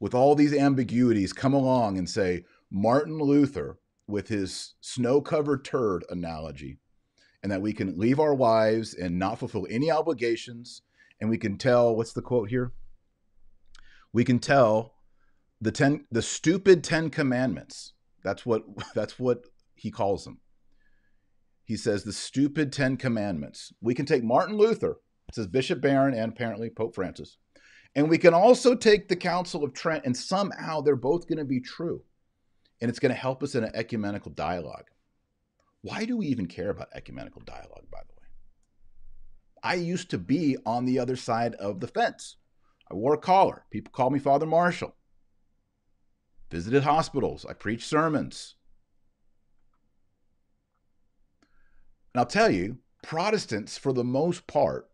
with 0.01 0.15
all 0.15 0.35
these 0.35 0.55
ambiguities, 0.55 1.33
come 1.33 1.55
along 1.55 1.99
and 1.99 2.09
say 2.09 2.45
Martin 2.71 3.19
Luther, 3.19 3.79
with 4.07 4.29
his 4.29 4.75
snow 4.81 5.21
covered 5.21 5.65
turd 5.65 6.05
analogy, 6.09 6.79
and 7.43 7.53
that 7.53 7.61
we 7.61 7.73
can 7.73 7.99
leave 7.99 8.19
our 8.19 8.35
wives 8.35 8.95
and 8.95 9.19
not 9.19 9.39
fulfill 9.39 9.67
any 9.69 9.91
obligations, 9.91 10.83
and 11.21 11.29
we 11.29 11.39
can 11.39 11.59
tell 11.59 11.95
what's 11.95 12.15
the 12.15 12.23
quote 12.23 12.49
here? 12.49 12.73
We 14.13 14.25
can 14.25 14.39
tell 14.39 14.95
the 15.61 15.73
ten 15.73 16.07
the 16.11 16.23
stupid 16.23 16.83
ten 16.83 17.11
commandments. 17.11 17.93
That's 18.25 18.47
what 18.47 18.65
that's 18.95 19.19
what 19.19 19.45
he 19.75 19.91
calls 19.91 20.25
them. 20.25 20.41
He 21.65 21.77
says 21.77 22.05
the 22.05 22.13
stupid 22.13 22.73
ten 22.73 22.97
commandments. 22.97 23.73
We 23.81 23.95
can 23.95 24.07
take 24.07 24.25
martin 24.25 24.57
luther 24.57 24.99
says 25.33 25.47
bishop 25.47 25.81
barron 25.81 26.15
and 26.15 26.33
apparently 26.33 26.71
pope 26.71 26.95
francis 26.95 27.37
and 27.95 28.09
we 28.09 28.19
can 28.19 28.35
also 28.35 28.75
take 28.75 29.09
the 29.09 29.17
council 29.17 29.65
of 29.65 29.73
trent 29.73 30.05
and 30.05 30.17
somehow 30.17 30.81
they're 30.81 30.97
both 30.97 31.27
going 31.27 31.39
to 31.39 31.45
be 31.45 31.61
true. 31.61 32.03
And 32.81 32.89
it's 32.89 33.01
going 33.01 33.13
to 33.13 33.21
help 33.21 33.43
us 33.43 33.55
in 33.55 33.65
an 33.65 33.73
ecumenical 33.75 34.31
dialogue. 34.31 34.87
Why 35.83 36.05
do 36.05 36.17
we 36.17 36.27
even 36.27 36.47
care 36.47 36.71
about 36.71 36.89
ecumenical 36.95 37.43
dialogue 37.43 37.87
by 37.91 38.01
the 38.07 38.15
way? 38.21 38.29
I 39.63 39.75
used 39.75 40.11
to 40.11 40.19
be 40.19 40.57
on 40.65 40.85
the 40.85 40.99
other 40.99 41.17
side 41.17 41.55
of 41.57 41.81
the 41.81 41.89
fence. 41.89 42.37
I 42.91 42.95
wore 42.95 43.15
a 43.15 43.19
collar. 43.19 43.65
People 43.71 43.93
called 43.93 44.13
me 44.13 44.19
father 44.19 44.47
marshall. 44.47 44.95
Visited 46.51 46.85
hospitals, 46.85 47.45
I 47.45 47.53
preached 47.53 47.89
sermons. 47.89 48.55
And 52.15 52.21
I'll 52.21 52.27
tell 52.27 52.51
you, 52.51 52.79
Protestants, 53.03 53.77
for 53.77 53.93
the 53.93 54.05
most 54.05 54.47
part, 54.47 54.89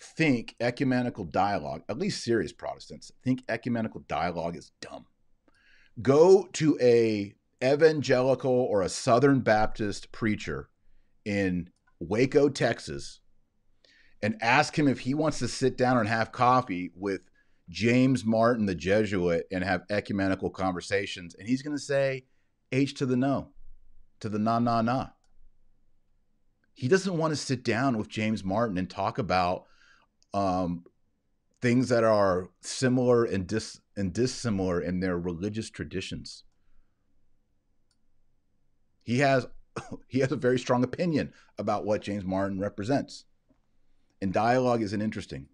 think 0.00 0.54
ecumenical 0.60 1.24
dialogue, 1.24 1.82
at 1.88 1.98
least 1.98 2.24
serious 2.24 2.52
Protestants, 2.52 3.12
think 3.22 3.42
ecumenical 3.48 4.00
dialogue 4.08 4.56
is 4.56 4.72
dumb. 4.80 5.06
Go 6.00 6.48
to 6.54 6.78
a 6.80 7.34
evangelical 7.62 8.52
or 8.52 8.82
a 8.82 8.88
Southern 8.88 9.40
Baptist 9.40 10.12
preacher 10.12 10.68
in 11.24 11.70
Waco, 12.00 12.48
Texas, 12.48 13.20
and 14.22 14.36
ask 14.40 14.78
him 14.78 14.88
if 14.88 15.00
he 15.00 15.14
wants 15.14 15.38
to 15.40 15.48
sit 15.48 15.76
down 15.76 15.98
and 15.98 16.08
have 16.08 16.32
coffee 16.32 16.90
with 16.94 17.20
James 17.68 18.24
Martin, 18.24 18.66
the 18.66 18.74
Jesuit, 18.74 19.46
and 19.50 19.62
have 19.62 19.82
ecumenical 19.90 20.50
conversations. 20.50 21.34
And 21.38 21.48
he's 21.48 21.62
going 21.62 21.76
to 21.76 21.82
say 21.82 22.24
H 22.72 22.94
to 22.94 23.06
the 23.06 23.16
no, 23.16 23.50
to 24.20 24.28
the 24.28 24.38
na, 24.38 24.58
na, 24.58 24.82
na. 24.82 25.08
He 26.74 26.88
doesn't 26.88 27.16
want 27.16 27.32
to 27.32 27.36
sit 27.36 27.64
down 27.64 27.98
with 27.98 28.08
James 28.08 28.44
Martin 28.44 28.78
and 28.78 28.88
talk 28.88 29.18
about 29.18 29.64
um, 30.34 30.84
things 31.60 31.88
that 31.88 32.04
are 32.04 32.50
similar 32.60 33.24
and, 33.24 33.46
dis- 33.46 33.80
and 33.96 34.12
dissimilar 34.12 34.80
in 34.80 35.00
their 35.00 35.18
religious 35.18 35.70
traditions. 35.70 36.44
He 39.02 39.18
has 39.20 39.46
he 40.08 40.20
has 40.20 40.32
a 40.32 40.36
very 40.36 40.58
strong 40.58 40.84
opinion 40.84 41.32
about 41.58 41.84
what 41.84 42.02
James 42.02 42.24
Martin 42.24 42.58
represents. 42.58 43.24
And 44.20 44.32
dialogue 44.32 44.82
isn't 44.82 45.02
interesting. 45.02 45.46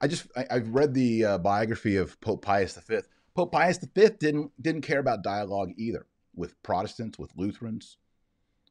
I 0.00 0.08
just 0.08 0.26
I, 0.36 0.46
have 0.50 0.68
read 0.68 0.94
the 0.94 1.24
uh, 1.24 1.38
biography 1.38 1.96
of 1.96 2.20
Pope 2.20 2.42
Pius 2.42 2.76
V. 2.76 3.00
Pope 3.34 3.52
Pius 3.52 3.78
V 3.78 4.08
didn't 4.18 4.50
didn't 4.60 4.82
care 4.82 4.98
about 4.98 5.22
dialogue 5.22 5.70
either 5.76 6.06
with 6.34 6.60
Protestants, 6.62 7.18
with 7.18 7.32
Lutherans, 7.36 7.98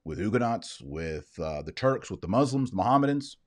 with 0.04 0.20
Huguenots, 0.20 0.82
with 0.82 1.38
uh, 1.40 1.62
the 1.62 1.72
Turks, 1.72 2.12
with 2.12 2.22
the 2.22 2.28
Muslims, 2.28 2.72
the 2.72 2.78
Mohammedans. 2.78 3.38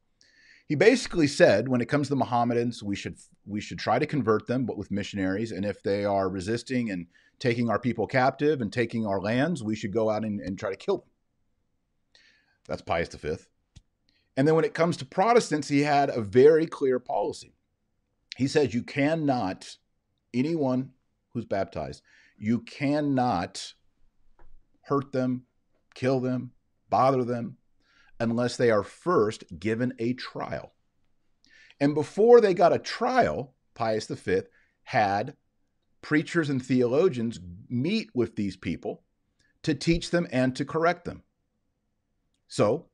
He 0.68 0.74
basically 0.74 1.26
said, 1.26 1.66
when 1.66 1.80
it 1.80 1.88
comes 1.88 2.08
to 2.08 2.10
the 2.10 2.16
Mohammedans, 2.16 2.82
we 2.82 2.94
should 2.94 3.16
we 3.46 3.60
should 3.60 3.78
try 3.78 3.98
to 3.98 4.06
convert 4.06 4.46
them, 4.46 4.66
but 4.66 4.76
with 4.76 4.90
missionaries, 4.90 5.50
and 5.50 5.64
if 5.64 5.82
they 5.82 6.04
are 6.04 6.28
resisting 6.28 6.90
and 6.90 7.06
taking 7.38 7.70
our 7.70 7.78
people 7.78 8.06
captive 8.06 8.60
and 8.60 8.70
taking 8.70 9.06
our 9.06 9.20
lands, 9.20 9.62
we 9.62 9.74
should 9.74 9.92
go 9.92 10.10
out 10.10 10.24
and, 10.24 10.40
and 10.40 10.58
try 10.58 10.70
to 10.70 10.76
kill 10.76 10.98
them. 10.98 11.08
That's 12.66 12.82
Pius 12.82 13.14
V. 13.14 13.36
And 14.36 14.46
then 14.46 14.54
when 14.54 14.66
it 14.66 14.74
comes 14.74 14.98
to 14.98 15.06
Protestants, 15.06 15.68
he 15.68 15.80
had 15.80 16.10
a 16.10 16.20
very 16.20 16.66
clear 16.66 16.98
policy. 16.98 17.54
He 18.36 18.46
says 18.46 18.74
you 18.74 18.82
cannot, 18.82 19.78
anyone 20.34 20.90
who's 21.32 21.46
baptized, 21.46 22.02
you 22.36 22.60
cannot 22.60 23.72
hurt 24.82 25.12
them, 25.12 25.44
kill 25.94 26.20
them, 26.20 26.52
bother 26.90 27.24
them, 27.24 27.56
unless 28.20 28.56
they 28.56 28.70
are 28.70 28.82
first 28.82 29.44
given 29.58 29.94
a 29.98 30.12
trial. 30.14 30.72
And 31.80 31.94
before 31.94 32.40
they 32.40 32.54
got 32.54 32.72
a 32.72 32.78
trial, 32.78 33.54
Pius 33.74 34.06
V 34.06 34.40
had 34.84 35.36
preachers 36.02 36.50
and 36.50 36.64
theologians 36.64 37.38
meet 37.68 38.10
with 38.14 38.36
these 38.36 38.56
people 38.56 39.02
to 39.62 39.74
teach 39.74 40.10
them 40.10 40.26
and 40.32 40.54
to 40.56 40.64
correct 40.64 41.04
them. 41.04 41.22
So, 42.48 42.86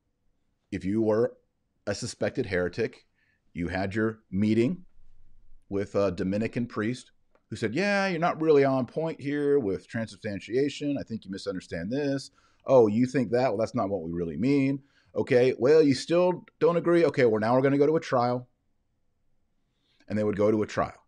if 0.71 0.83
you 0.83 1.01
were 1.01 1.37
a 1.87 1.95
suspected 1.95 2.47
heretic, 2.47 3.05
you 3.53 3.69
had 3.69 3.95
your 3.95 4.19
meeting 4.29 4.83
with 5.69 5.95
a 5.95 6.11
Dominican 6.11 6.67
priest 6.67 7.11
who 7.49 7.55
said, 7.55 7.73
Yeah, 7.73 8.07
you're 8.07 8.19
not 8.19 8.41
really 8.41 8.65
on 8.65 8.85
point 8.85 9.21
here 9.21 9.59
with 9.59 9.87
transubstantiation. 9.87 10.97
I 10.99 11.03
think 11.03 11.23
you 11.25 11.31
misunderstand 11.31 11.91
this. 11.91 12.31
Oh, 12.65 12.87
you 12.87 13.05
think 13.05 13.31
that? 13.31 13.49
Well, 13.49 13.57
that's 13.57 13.75
not 13.75 13.89
what 13.89 14.01
we 14.01 14.11
really 14.11 14.37
mean. 14.37 14.81
Okay, 15.15 15.53
well, 15.57 15.81
you 15.81 15.93
still 15.93 16.45
don't 16.59 16.75
agree. 16.75 17.05
Okay, 17.05 17.25
well, 17.25 17.39
now 17.39 17.53
we're 17.53 17.61
going 17.61 17.71
to 17.71 17.77
go 17.77 17.87
to 17.87 17.95
a 17.95 18.01
trial. 18.01 18.49
And 20.07 20.17
they 20.17 20.23
would 20.23 20.35
go 20.35 20.51
to 20.51 20.61
a 20.61 20.67
trial. 20.67 21.05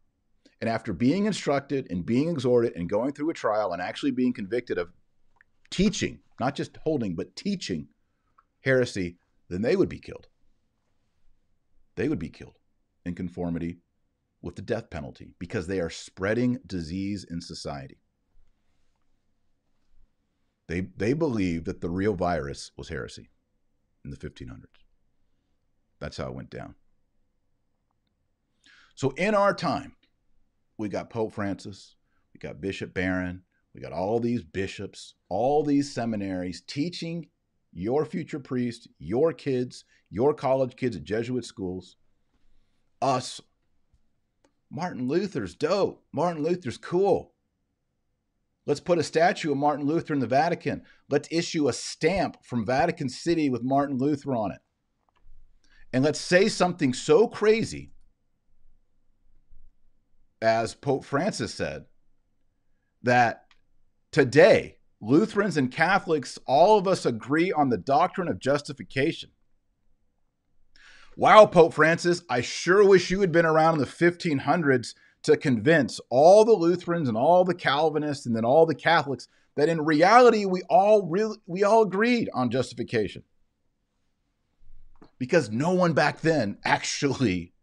And 0.61 0.69
after 0.69 0.93
being 0.93 1.25
instructed 1.25 1.87
and 1.91 2.05
being 2.05 2.29
exhorted 2.29 2.73
and 2.75 2.89
going 2.89 3.11
through 3.11 3.29
a 3.29 3.35
trial 3.35 3.73
and 3.73 3.81
actually 3.81 4.11
being 4.11 4.33
convicted 4.33 4.77
of 4.77 4.89
teaching, 5.69 6.19
not 6.39 6.55
just 6.55 6.77
holding, 6.83 7.15
but 7.15 7.35
teaching 7.35 7.89
heresy, 8.61 9.17
then 9.49 9.61
they 9.61 9.75
would 9.75 9.89
be 9.89 9.99
killed. 9.99 10.27
They 11.95 12.07
would 12.09 12.19
be 12.19 12.29
killed 12.29 12.57
in 13.05 13.13
conformity 13.13 13.79
with 14.41 14.55
the 14.55 14.61
death 14.61 14.89
penalty 14.89 15.33
because 15.37 15.67
they 15.67 15.79
are 15.79 15.89
spreading 15.89 16.59
disease 16.65 17.25
in 17.29 17.41
society. 17.41 17.99
They, 20.67 20.87
they 20.95 21.13
believed 21.13 21.65
that 21.65 21.81
the 21.81 21.89
real 21.89 22.13
virus 22.13 22.71
was 22.77 22.89
heresy 22.89 23.29
in 24.03 24.11
the 24.11 24.17
1500s. 24.17 24.65
That's 25.99 26.17
how 26.17 26.27
it 26.27 26.35
went 26.35 26.49
down. 26.49 26.75
So 28.95 29.11
in 29.11 29.35
our 29.35 29.53
time, 29.53 29.95
we 30.77 30.89
got 30.89 31.09
Pope 31.09 31.33
Francis, 31.33 31.95
we 32.33 32.39
got 32.39 32.61
Bishop 32.61 32.93
Barron, 32.93 33.43
we 33.73 33.81
got 33.81 33.93
all 33.93 34.19
these 34.19 34.43
bishops, 34.43 35.15
all 35.29 35.63
these 35.63 35.93
seminaries 35.93 36.61
teaching 36.61 37.27
your 37.73 38.05
future 38.05 38.39
priest, 38.39 38.87
your 38.97 39.33
kids, 39.33 39.85
your 40.09 40.33
college 40.33 40.75
kids 40.75 40.95
at 40.95 41.03
Jesuit 41.03 41.45
schools, 41.45 41.95
us. 43.01 43.39
Martin 44.69 45.07
Luther's 45.07 45.55
dope. 45.55 46.03
Martin 46.11 46.43
Luther's 46.43 46.77
cool. 46.77 47.33
Let's 48.67 48.81
put 48.81 48.99
a 48.99 49.03
statue 49.03 49.51
of 49.51 49.57
Martin 49.57 49.85
Luther 49.85 50.13
in 50.13 50.19
the 50.19 50.27
Vatican. 50.27 50.83
Let's 51.09 51.29
issue 51.31 51.69
a 51.69 51.73
stamp 51.73 52.43
from 52.43 52.65
Vatican 52.65 53.07
City 53.07 53.49
with 53.49 53.63
Martin 53.63 53.97
Luther 53.97 54.35
on 54.35 54.51
it. 54.51 54.59
And 55.93 56.03
let's 56.03 56.19
say 56.19 56.49
something 56.49 56.93
so 56.93 57.29
crazy 57.29 57.93
as 60.41 60.75
Pope 60.75 61.05
Francis 61.05 61.53
said 61.53 61.85
that 63.03 63.45
today 64.11 64.79
Lutherans 64.99 65.55
and 65.55 65.71
Catholics, 65.71 66.37
all 66.45 66.77
of 66.77 66.89
us 66.89 67.05
agree 67.05 67.53
on 67.53 67.69
the 67.69 67.77
doctrine 67.77 68.27
of 68.27 68.37
justification. 68.37 69.29
Wow, 71.15 71.45
Pope 71.45 71.73
Francis, 71.73 72.21
I 72.29 72.41
sure 72.41 72.85
wish 72.85 73.09
you 73.09 73.21
had 73.21 73.31
been 73.31 73.45
around 73.45 73.75
in 73.75 73.79
the 73.79 73.85
1500s 73.85 74.93
to 75.23 75.37
convince 75.37 75.99
all 76.09 76.45
the 76.45 76.53
Lutherans 76.53 77.07
and 77.07 77.17
all 77.17 77.43
the 77.43 77.53
Calvinists 77.53 78.25
and 78.25 78.35
then 78.35 78.45
all 78.45 78.65
the 78.65 78.75
Catholics 78.75 79.27
that 79.55 79.69
in 79.69 79.83
reality 79.83 80.45
we 80.45 80.61
all 80.69 81.07
really 81.07 81.37
we 81.47 81.63
all 81.63 81.83
agreed 81.83 82.29
on 82.33 82.49
justification. 82.49 83.23
Because 85.19 85.49
no 85.49 85.71
one 85.71 85.93
back 85.93 86.21
then 86.21 86.57
actually 86.65 87.53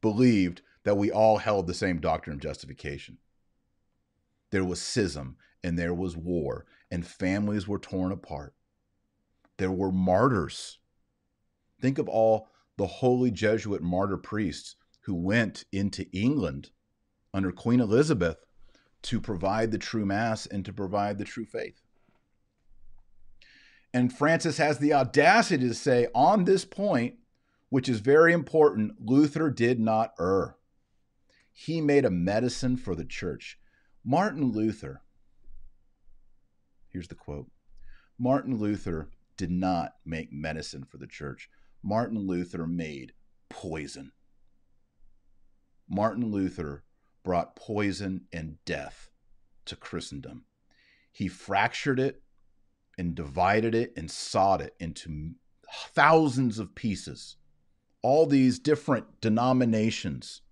believed 0.00 0.62
that 0.82 0.96
we 0.96 1.10
all 1.10 1.38
held 1.38 1.66
the 1.66 1.74
same 1.74 2.00
doctrine 2.00 2.34
of 2.34 2.42
justification. 2.42 3.18
There 4.50 4.64
was 4.64 4.82
schism 4.82 5.36
and 5.62 5.78
there 5.78 5.94
was 5.94 6.16
war 6.16 6.66
and 6.90 7.06
families 7.06 7.66
were 7.66 7.78
torn 7.78 8.12
apart. 8.12 8.54
There 9.56 9.70
were 9.70 9.92
martyrs. 9.92 10.78
Think 11.80 11.98
of 11.98 12.08
all 12.08 12.48
the 12.76 12.86
holy 12.86 13.30
Jesuit 13.30 13.82
martyr 13.82 14.16
priests 14.16 14.76
who 15.02 15.14
went 15.14 15.64
into 15.72 16.10
England 16.12 16.70
under 17.34 17.52
Queen 17.52 17.80
Elizabeth 17.80 18.38
to 19.02 19.20
provide 19.20 19.70
the 19.70 19.78
true 19.78 20.06
Mass 20.06 20.46
and 20.46 20.64
to 20.64 20.72
provide 20.72 21.18
the 21.18 21.24
true 21.24 21.44
faith. 21.44 21.82
And 23.92 24.12
Francis 24.12 24.56
has 24.56 24.78
the 24.78 24.94
audacity 24.94 25.68
to 25.68 25.74
say, 25.74 26.08
on 26.14 26.44
this 26.44 26.64
point, 26.64 27.16
which 27.68 27.88
is 27.88 28.00
very 28.00 28.32
important, 28.32 28.92
Luther 28.98 29.50
did 29.50 29.78
not 29.78 30.14
err. 30.18 30.56
He 31.52 31.80
made 31.80 32.04
a 32.04 32.10
medicine 32.10 32.76
for 32.76 32.94
the 32.94 33.04
church. 33.04 33.58
Martin 34.04 34.50
Luther 34.50 35.02
Here's 36.94 37.08
the 37.08 37.16
quote 37.16 37.50
Martin 38.20 38.56
Luther 38.56 39.10
did 39.36 39.50
not 39.50 39.94
make 40.04 40.32
medicine 40.32 40.84
for 40.84 40.96
the 40.96 41.08
church. 41.08 41.50
Martin 41.82 42.18
Luther 42.20 42.68
made 42.68 43.12
poison. 43.48 44.12
Martin 45.88 46.30
Luther 46.30 46.84
brought 47.24 47.56
poison 47.56 48.26
and 48.32 48.58
death 48.64 49.10
to 49.64 49.74
Christendom. 49.74 50.44
He 51.10 51.26
fractured 51.26 51.98
it 51.98 52.22
and 52.96 53.14
divided 53.14 53.74
it 53.74 53.92
and 53.96 54.10
sawed 54.10 54.60
it 54.60 54.74
into 54.78 55.32
thousands 55.72 56.58
of 56.58 56.74
pieces. 56.74 57.36
All 58.02 58.26
these 58.26 58.58
different 58.58 59.20
denominations, 59.20 60.42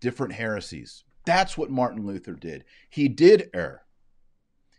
different 0.00 0.32
heresies. 0.32 1.04
That's 1.26 1.58
what 1.58 1.70
Martin 1.70 2.06
Luther 2.06 2.34
did. 2.34 2.64
He 2.88 3.08
did 3.08 3.50
err. 3.52 3.82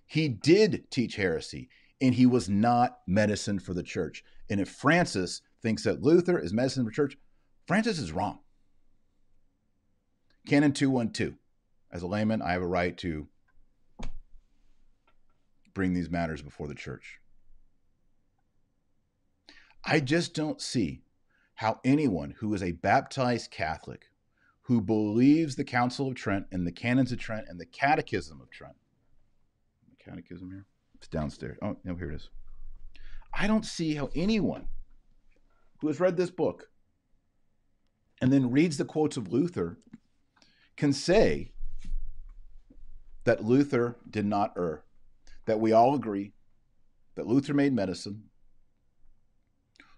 He 0.08 0.28
did 0.28 0.90
teach 0.90 1.16
heresy, 1.16 1.70
and 2.02 2.16
he 2.16 2.26
was 2.26 2.50
not 2.50 3.00
medicine 3.06 3.60
for 3.60 3.76
the 3.76 3.84
church. 3.84 4.24
And 4.50 4.60
if 4.60 4.70
Francis 4.70 5.42
thinks 5.62 5.84
that 5.84 6.02
Luther 6.02 6.40
is 6.40 6.52
medicine 6.52 6.86
for 6.86 6.92
church, 6.92 7.16
Francis 7.68 8.00
is 8.00 8.12
wrong. 8.12 8.40
Canon 10.48 10.74
212. 10.74 11.34
As 11.92 12.02
a 12.02 12.08
layman, 12.08 12.42
I 12.42 12.52
have 12.52 12.62
a 12.62 12.68
right 12.68 12.98
to 13.00 13.28
bring 15.74 15.94
these 15.94 16.10
matters 16.10 16.42
before 16.42 16.68
the 16.68 16.76
church. 16.76 17.20
I 19.84 20.00
just 20.00 20.34
don't 20.34 20.62
see 20.62 21.04
how 21.56 21.80
anyone 21.84 22.36
who 22.40 22.54
is 22.54 22.62
a 22.62 22.74
baptized 22.74 23.52
Catholic 23.52 24.10
who 24.64 24.82
believes 24.82 25.56
the 25.56 25.64
Council 25.64 26.08
of 26.08 26.16
Trent 26.16 26.46
and 26.52 26.66
the 26.66 26.72
Canons 26.72 27.12
of 27.12 27.20
Trent 27.20 27.46
and 27.50 27.60
the 27.60 27.66
Catechism 27.66 28.40
of 28.40 28.50
Trent 28.52 28.76
The 29.90 30.12
catechism 30.12 30.52
here? 30.52 30.66
It's 30.96 31.08
downstairs. 31.08 31.58
Oh, 31.62 31.78
no, 31.84 31.96
here 31.96 32.12
it 32.12 32.16
is. 32.16 32.30
I 33.34 33.48
don't 33.48 33.66
see 33.66 33.96
how 33.96 34.10
anyone 34.16 34.68
who 35.80 35.88
has 35.88 36.00
read 36.00 36.18
this 36.18 36.30
book 36.30 36.70
and 38.22 38.32
then 38.34 38.52
reads 38.52 38.78
the 38.78 38.86
quotes 38.86 39.18
of 39.18 39.32
Luther 39.32 39.78
can 40.80 40.94
say 40.94 41.52
that 43.26 43.44
Luther 43.44 43.98
did 44.10 44.26
not 44.26 44.54
err, 44.58 44.84
that 45.46 45.60
we 45.60 45.74
all 45.74 45.94
agree 45.94 46.32
that 47.16 47.28
Luther 47.28 47.54
made 47.54 47.74
medicine, 47.74 48.24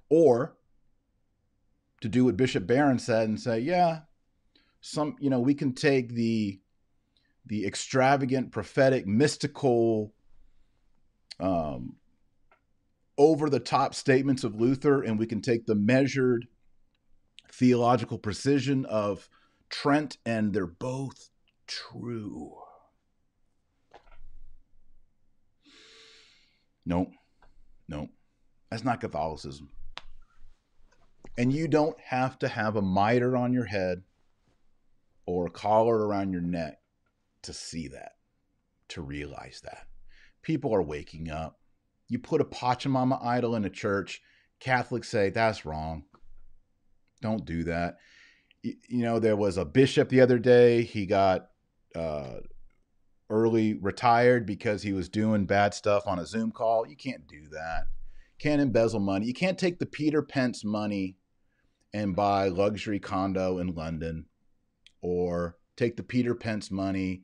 or 0.09 0.57
to 2.01 2.09
do 2.09 2.25
what 2.25 2.35
Bishop 2.35 2.65
Barron 2.65 2.97
said 2.97 3.29
and 3.29 3.39
say, 3.39 3.59
yeah, 3.59 3.99
some, 4.81 5.15
you 5.19 5.29
know, 5.29 5.39
we 5.39 5.53
can 5.53 5.73
take 5.73 6.13
the 6.13 6.59
the 7.45 7.65
extravagant, 7.65 8.51
prophetic, 8.51 9.07
mystical 9.07 10.13
um, 11.39 11.95
over 13.17 13.49
the 13.49 13.59
top 13.59 13.95
statements 13.95 14.43
of 14.43 14.59
Luther 14.61 15.01
and 15.01 15.17
we 15.17 15.25
can 15.25 15.41
take 15.41 15.65
the 15.65 15.75
measured 15.75 16.47
theological 17.51 18.19
precision 18.19 18.85
of 18.85 19.27
Trent, 19.71 20.17
and 20.25 20.53
they're 20.53 20.67
both 20.67 21.29
true. 21.65 22.53
Nope. 26.85 27.11
Nope. 27.87 28.09
That's 28.69 28.83
not 28.83 29.01
Catholicism. 29.01 29.69
And 31.37 31.53
you 31.53 31.67
don't 31.67 31.99
have 31.99 32.37
to 32.39 32.47
have 32.47 32.75
a 32.75 32.81
mitre 32.81 33.37
on 33.37 33.53
your 33.53 33.65
head 33.65 34.03
or 35.25 35.47
a 35.47 35.51
collar 35.51 36.07
around 36.07 36.33
your 36.33 36.41
neck 36.41 36.79
to 37.43 37.53
see 37.53 37.87
that, 37.87 38.13
to 38.89 39.01
realize 39.01 39.61
that. 39.63 39.87
People 40.41 40.75
are 40.75 40.81
waking 40.81 41.29
up. 41.29 41.59
You 42.09 42.19
put 42.19 42.41
a 42.41 42.45
Pachamama 42.45 43.23
idol 43.23 43.55
in 43.55 43.63
a 43.63 43.69
church, 43.69 44.21
Catholics 44.59 45.09
say 45.09 45.29
that's 45.29 45.65
wrong. 45.65 46.03
Don't 47.21 47.45
do 47.45 47.63
that. 47.63 47.97
You, 48.63 48.75
know, 48.89 49.19
there 49.19 49.35
was 49.35 49.57
a 49.57 49.65
bishop 49.65 50.09
the 50.09 50.21
other 50.21 50.37
day. 50.37 50.83
He 50.83 51.05
got 51.05 51.49
uh, 51.95 52.41
early 53.29 53.73
retired 53.73 54.45
because 54.45 54.83
he 54.83 54.93
was 54.93 55.09
doing 55.09 55.45
bad 55.45 55.73
stuff 55.73 56.03
on 56.05 56.19
a 56.19 56.25
Zoom 56.25 56.51
call. 56.51 56.85
You 56.85 56.95
can't 56.95 57.27
do 57.27 57.47
that. 57.51 57.85
Can't 58.37 58.61
embezzle 58.61 58.99
money. 58.99 59.25
You 59.25 59.33
can't 59.33 59.57
take 59.57 59.79
the 59.79 59.85
Peter 59.85 60.21
Pence 60.21 60.63
money 60.63 61.17
and 61.93 62.15
buy 62.15 62.47
luxury 62.47 62.99
condo 62.99 63.57
in 63.57 63.73
London 63.73 64.25
or 65.01 65.57
take 65.75 65.97
the 65.97 66.03
Peter 66.03 66.35
Pence 66.35 66.69
money 66.71 67.23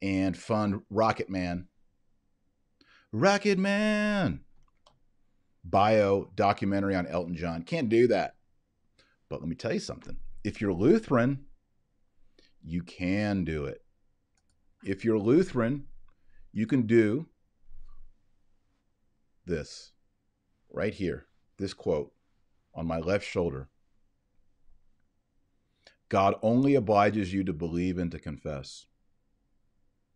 and 0.00 0.36
fund 0.36 0.80
Rocket 0.90 1.28
Man. 1.28 1.68
Rocket 3.12 3.58
Man 3.58 4.40
bio 5.64 6.30
documentary 6.34 6.94
on 6.94 7.06
Elton 7.06 7.36
John. 7.36 7.62
Can't 7.62 7.88
do 7.88 8.06
that. 8.08 8.36
But 9.28 9.40
let 9.40 9.48
me 9.48 9.56
tell 9.56 9.72
you 9.72 9.80
something. 9.80 10.16
If 10.44 10.60
you're 10.60 10.72
Lutheran, 10.72 11.44
you 12.62 12.82
can 12.82 13.44
do 13.44 13.64
it. 13.64 13.82
If 14.84 15.04
you're 15.04 15.18
Lutheran, 15.18 15.86
you 16.52 16.66
can 16.66 16.82
do 16.82 17.26
this 19.44 19.92
right 20.70 20.94
here. 20.94 21.26
This 21.58 21.74
quote 21.74 22.12
on 22.74 22.86
my 22.86 22.98
left 22.98 23.26
shoulder. 23.26 23.68
God 26.08 26.36
only 26.42 26.74
obliges 26.74 27.32
you 27.32 27.44
to 27.44 27.52
believe 27.52 27.98
and 27.98 28.10
to 28.12 28.18
confess. 28.18 28.86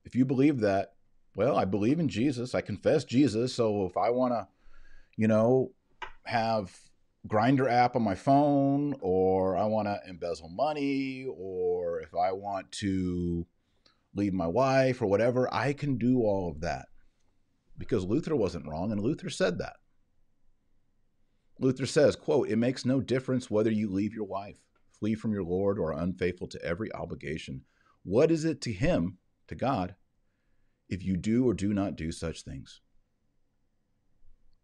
If 0.05 0.15
you 0.15 0.25
believe 0.25 0.61
that, 0.61 0.95
well, 1.35 1.57
I 1.57 1.65
believe 1.65 1.99
in 1.99 2.09
Jesus. 2.09 2.55
I 2.55 2.61
confess 2.61 3.05
Jesus. 3.05 3.55
So 3.55 3.87
if 3.87 3.97
I 3.97 4.11
want 4.11 4.33
to, 4.33 4.49
you 5.17 5.29
know, 5.29 5.73
have 6.25 6.77
Grindr 7.29 7.71
app 7.71 7.95
on 7.95 8.03
my 8.03 8.15
phone, 8.15 8.97
or 9.01 9.57
I 9.57 9.65
want 9.65 9.87
to 9.87 10.01
embezzle 10.09 10.49
money, 10.49 11.27
or 11.29 12.01
if 12.01 12.15
I 12.15 12.33
want 12.33 12.73
to 12.73 13.47
leave 14.15 14.33
my 14.33 14.47
wife 14.47 15.01
or 15.01 15.07
whatever, 15.07 15.53
I 15.53 15.73
can 15.73 15.99
do 15.99 16.23
all 16.23 16.51
of 16.51 16.61
that 16.61 16.87
because 17.79 18.05
Luther 18.05 18.37
wasn't 18.37 18.67
wrong, 18.69 18.93
and 18.93 19.01
Luther 19.01 19.31
said 19.31 19.59
that. 19.59 19.77
Luther 21.59 21.87
says, 21.87 22.17
quote, 22.17 22.49
it 22.49 22.57
makes 22.57 22.85
no 22.85 23.01
difference 23.01 23.51
whether 23.51 23.71
you 23.71 23.89
leave 23.89 24.15
your 24.15 24.27
wife, 24.27 24.59
flee 24.99 25.15
from 25.15 25.33
your 25.33 25.45
Lord, 25.45 25.79
or 25.79 25.93
are 25.93 26.03
unfaithful 26.03 26.49
to 26.49 26.65
every 26.65 26.93
obligation. 26.93 27.63
What 28.03 28.31
is 28.31 28.45
it 28.45 28.61
to 28.63 28.73
him, 28.73 29.19
to 29.49 29.55
God, 29.55 29.95
if 30.89 31.05
you 31.05 31.17
do 31.17 31.49
or 31.49 31.55
do 31.55 31.73
not 31.73 31.97
do 31.97 32.11
such 32.11 32.43
things? 32.43 32.81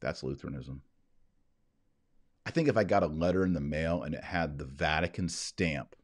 That's 0.01 0.23
Lutheranism. 0.23 0.83
I 2.49 2.51
think 2.51 2.67
if 2.67 2.79
I 2.79 2.85
got 2.85 3.03
a 3.03 3.09
letter 3.09 3.45
in 3.45 3.53
the 3.53 3.61
mail 3.61 4.03
and 4.03 4.15
it 4.15 4.25
had 4.25 4.57
the 4.57 4.65
Vatican 4.65 5.29
stamp, 5.29 5.95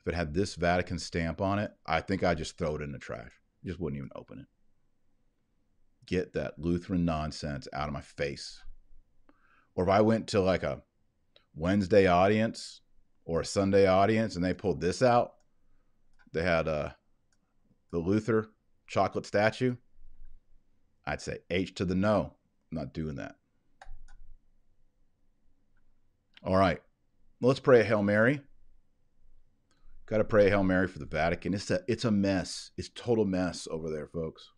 if 0.00 0.08
it 0.08 0.16
had 0.16 0.34
this 0.34 0.56
Vatican 0.56 0.98
stamp 0.98 1.40
on 1.40 1.60
it, 1.60 1.70
I 1.86 2.00
think 2.00 2.24
I'd 2.24 2.38
just 2.38 2.58
throw 2.58 2.74
it 2.74 2.82
in 2.82 2.90
the 2.90 2.98
trash. 2.98 3.30
Just 3.64 3.78
wouldn't 3.78 3.98
even 3.98 4.10
open 4.16 4.40
it. 4.40 4.46
Get 6.06 6.32
that 6.32 6.58
Lutheran 6.58 7.04
nonsense 7.04 7.68
out 7.72 7.86
of 7.86 7.94
my 7.94 8.00
face. 8.00 8.60
Or 9.76 9.84
if 9.84 9.90
I 9.90 10.00
went 10.00 10.26
to 10.28 10.40
like 10.40 10.64
a 10.64 10.82
Wednesday 11.54 12.08
audience 12.08 12.80
or 13.24 13.42
a 13.42 13.44
Sunday 13.44 13.86
audience 13.86 14.34
and 14.34 14.44
they 14.44 14.54
pulled 14.54 14.80
this 14.80 15.02
out, 15.02 15.34
they 16.32 16.42
had 16.42 16.66
uh, 16.66 16.90
the 17.92 17.98
Luther 17.98 18.48
chocolate 18.88 19.24
statue. 19.24 19.76
I'd 21.06 21.20
say 21.20 21.38
H 21.48 21.74
to 21.76 21.84
the 21.84 21.94
no. 21.94 22.32
I'm 22.72 22.78
not 22.78 22.92
doing 22.92 23.14
that. 23.16 23.37
All 26.44 26.56
right. 26.56 26.80
Let's 27.40 27.60
pray 27.60 27.80
a 27.80 27.84
Hail 27.84 28.02
Mary. 28.02 28.40
Got 30.06 30.18
to 30.18 30.24
pray 30.24 30.46
a 30.46 30.50
Hail 30.50 30.64
Mary 30.64 30.88
for 30.88 30.98
the 30.98 31.06
Vatican. 31.06 31.54
It's 31.54 31.70
a 31.70 31.80
it's 31.86 32.04
a 32.04 32.10
mess. 32.10 32.70
It's 32.76 32.90
total 32.94 33.24
mess 33.24 33.68
over 33.70 33.90
there, 33.90 34.06
folks. 34.06 34.50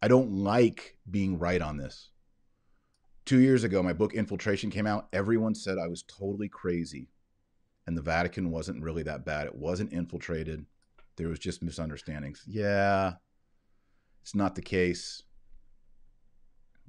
I 0.00 0.08
don't 0.08 0.30
like 0.30 0.98
being 1.10 1.38
right 1.38 1.60
on 1.60 1.76
this. 1.76 2.10
Two 3.24 3.40
years 3.40 3.64
ago, 3.64 3.82
my 3.82 3.92
book 3.92 4.14
Infiltration 4.14 4.70
came 4.70 4.86
out. 4.86 5.08
Everyone 5.12 5.54
said 5.54 5.78
I 5.78 5.88
was 5.88 6.04
totally 6.04 6.48
crazy, 6.48 7.08
and 7.86 7.96
the 7.96 8.02
Vatican 8.02 8.52
wasn't 8.52 8.82
really 8.82 9.02
that 9.02 9.24
bad. 9.24 9.46
It 9.46 9.54
wasn't 9.56 9.92
infiltrated. 9.92 10.64
There 11.16 11.28
was 11.28 11.40
just 11.40 11.62
misunderstandings. 11.62 12.44
Yeah, 12.46 13.14
it's 14.22 14.34
not 14.34 14.54
the 14.54 14.62
case. 14.62 15.24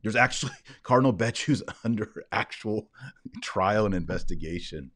There's 0.08 0.16
actually 0.16 0.54
Cardinal 0.84 1.12
Becciu's 1.12 1.62
under 1.84 2.24
actual 2.32 2.90
trial 3.42 3.86
and 3.86 3.94
investigation. 3.94 4.92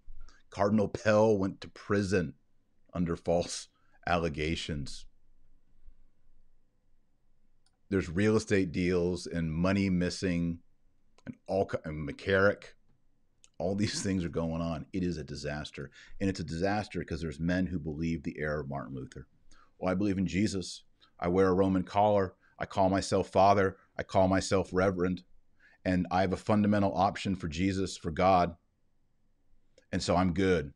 Cardinal 0.49 0.87
Pell 0.87 1.37
went 1.37 1.59
to 1.59 1.67
prison 1.67 2.35
under 2.93 3.17
false 3.17 3.67
allegations. 4.07 5.05
There's 7.89 8.09
real 8.09 8.37
estate 8.37 8.71
deals 8.71 9.27
and 9.27 9.51
money 9.51 9.89
missing 9.89 10.59
and 11.25 11.35
all 11.45 11.69
and 11.83 12.07
McCarrick. 12.07 12.63
All 13.57 13.75
these 13.75 14.01
things 14.01 14.23
are 14.23 14.29
going 14.29 14.61
on. 14.61 14.85
It 14.93 15.03
is 15.03 15.17
a 15.17 15.25
disaster. 15.25 15.91
And 16.21 16.29
it's 16.29 16.39
a 16.39 16.45
disaster 16.45 16.99
because 16.99 17.19
there's 17.19 17.37
men 17.37 17.65
who 17.65 17.79
believe 17.79 18.23
the 18.23 18.39
error 18.39 18.61
of 18.61 18.69
Martin 18.69 18.95
Luther. 18.95 19.27
Well, 19.77 19.91
I 19.91 19.95
believe 19.95 20.17
in 20.17 20.25
Jesus. 20.25 20.83
I 21.19 21.27
wear 21.27 21.49
a 21.49 21.53
Roman 21.53 21.83
collar. 21.83 22.35
I 22.57 22.65
call 22.65 22.89
myself 22.89 23.27
father. 23.27 23.75
I 24.01 24.03
call 24.03 24.27
myself 24.27 24.71
reverend. 24.73 25.21
And 25.85 26.07
I 26.09 26.21
have 26.21 26.33
a 26.33 26.37
fundamental 26.37 26.91
option 26.95 27.35
for 27.35 27.47
Jesus, 27.47 27.97
for 27.97 28.09
God. 28.09 28.55
And 29.91 30.01
so 30.01 30.15
I'm 30.15 30.33
good. 30.33 30.73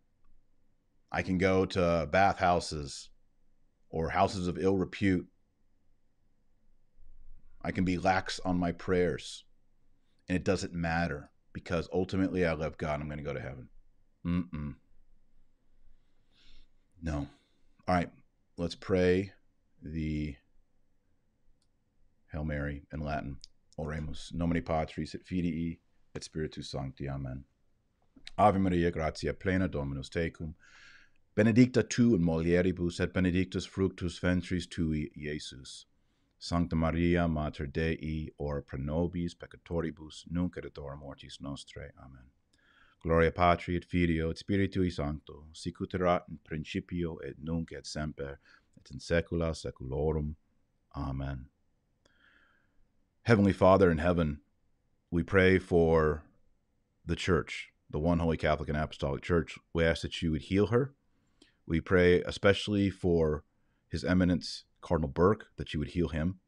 I 1.12 1.24
can 1.24 1.40
go 1.40 1.66
to 1.66 2.08
bathhouses 2.12 3.10
or 3.90 4.10
houses 4.10 4.48
of 4.48 4.60
ill 4.60 4.78
repute. 4.78 5.26
I 7.64 7.72
can 7.72 7.84
be 7.84 7.98
lax 7.98 8.40
on 8.46 8.60
my 8.60 8.72
prayers. 8.72 9.44
And 10.30 10.36
it 10.36 10.44
doesn't 10.44 10.74
matter 10.74 11.32
because 11.52 11.90
ultimately 11.92 12.46
I 12.46 12.54
love 12.54 12.78
God. 12.78 13.02
I'm 13.02 13.08
going 13.08 13.18
to 13.18 13.24
go 13.24 13.34
to 13.34 13.42
heaven. 13.42 13.70
Mm-mm. 14.24 14.76
No. 17.02 17.28
All 17.88 17.96
right. 17.96 18.12
Let's 18.58 18.76
pray 18.76 19.32
the 19.82 20.36
Hail 22.36 22.44
Mary 22.44 22.84
in 22.92 23.00
Latin. 23.00 23.38
Oremus. 23.80 24.34
Nomine 24.34 24.62
Patris 24.62 25.16
et 25.16 25.26
Filii 25.26 25.80
et 26.14 26.24
Spiritus 26.24 26.70
Sancti. 26.70 27.08
Amen. 27.08 27.46
Ave 28.38 28.60
Maria, 28.60 28.92
gratia 28.92 29.34
plena 29.34 29.70
Dominus 29.70 30.10
tecum. 30.10 30.54
Benedicta 31.34 31.82
tu 31.82 32.14
in 32.14 32.22
mulieribus 32.22 33.00
et 33.00 33.14
benedictus 33.14 33.66
fructus 33.66 34.20
ventris 34.20 34.68
tui, 34.68 35.10
Iesus. 35.18 35.86
Sancta 36.38 36.76
Maria, 36.76 37.26
Mater 37.26 37.68
Dei, 37.68 38.30
ora 38.38 38.62
pro 38.62 38.80
nobis 38.80 39.34
peccatoribus, 39.34 40.26
nunc 40.30 40.58
et 40.58 40.78
hora 40.78 40.98
mortis 40.98 41.40
nostrae. 41.42 41.90
Amen. 42.04 42.32
Gloria 43.02 43.32
Patri 43.32 43.78
et 43.78 43.86
Filio 43.86 44.30
et 44.32 44.38
Spiritui 44.38 44.92
Sancto, 44.92 45.46
sic 45.54 45.80
ut 45.80 45.94
erat 45.94 46.24
in 46.28 46.40
principio 46.44 47.18
et 47.24 47.38
nunc 47.42 47.72
et 47.72 47.86
semper 47.86 48.40
et 48.78 48.92
in 48.92 49.00
saecula 49.00 49.54
saeculorum. 49.56 50.36
Amen. 50.96 51.46
Heavenly 53.26 53.54
Father 53.54 53.90
in 53.90 53.98
heaven, 53.98 54.42
we 55.10 55.24
pray 55.24 55.58
for 55.58 56.22
the 57.08 57.16
church, 57.16 57.70
the 57.90 57.98
one 57.98 58.20
holy 58.20 58.38
Catholic 58.38 58.70
and 58.70 58.78
Apostolic 58.78 59.24
Church. 59.24 59.58
We 59.74 59.84
ask 59.84 60.04
that 60.04 60.22
you 60.22 60.30
would 60.30 60.44
heal 60.44 60.68
her. 60.68 60.94
We 61.66 61.82
pray 61.82 62.22
especially 62.22 62.92
for 62.92 63.44
His 63.90 64.04
Eminence, 64.04 64.66
Cardinal 64.80 65.10
Burke, 65.10 65.48
that 65.58 65.74
you 65.74 65.80
would 65.80 65.90
heal 65.90 66.10
him. 66.10 66.40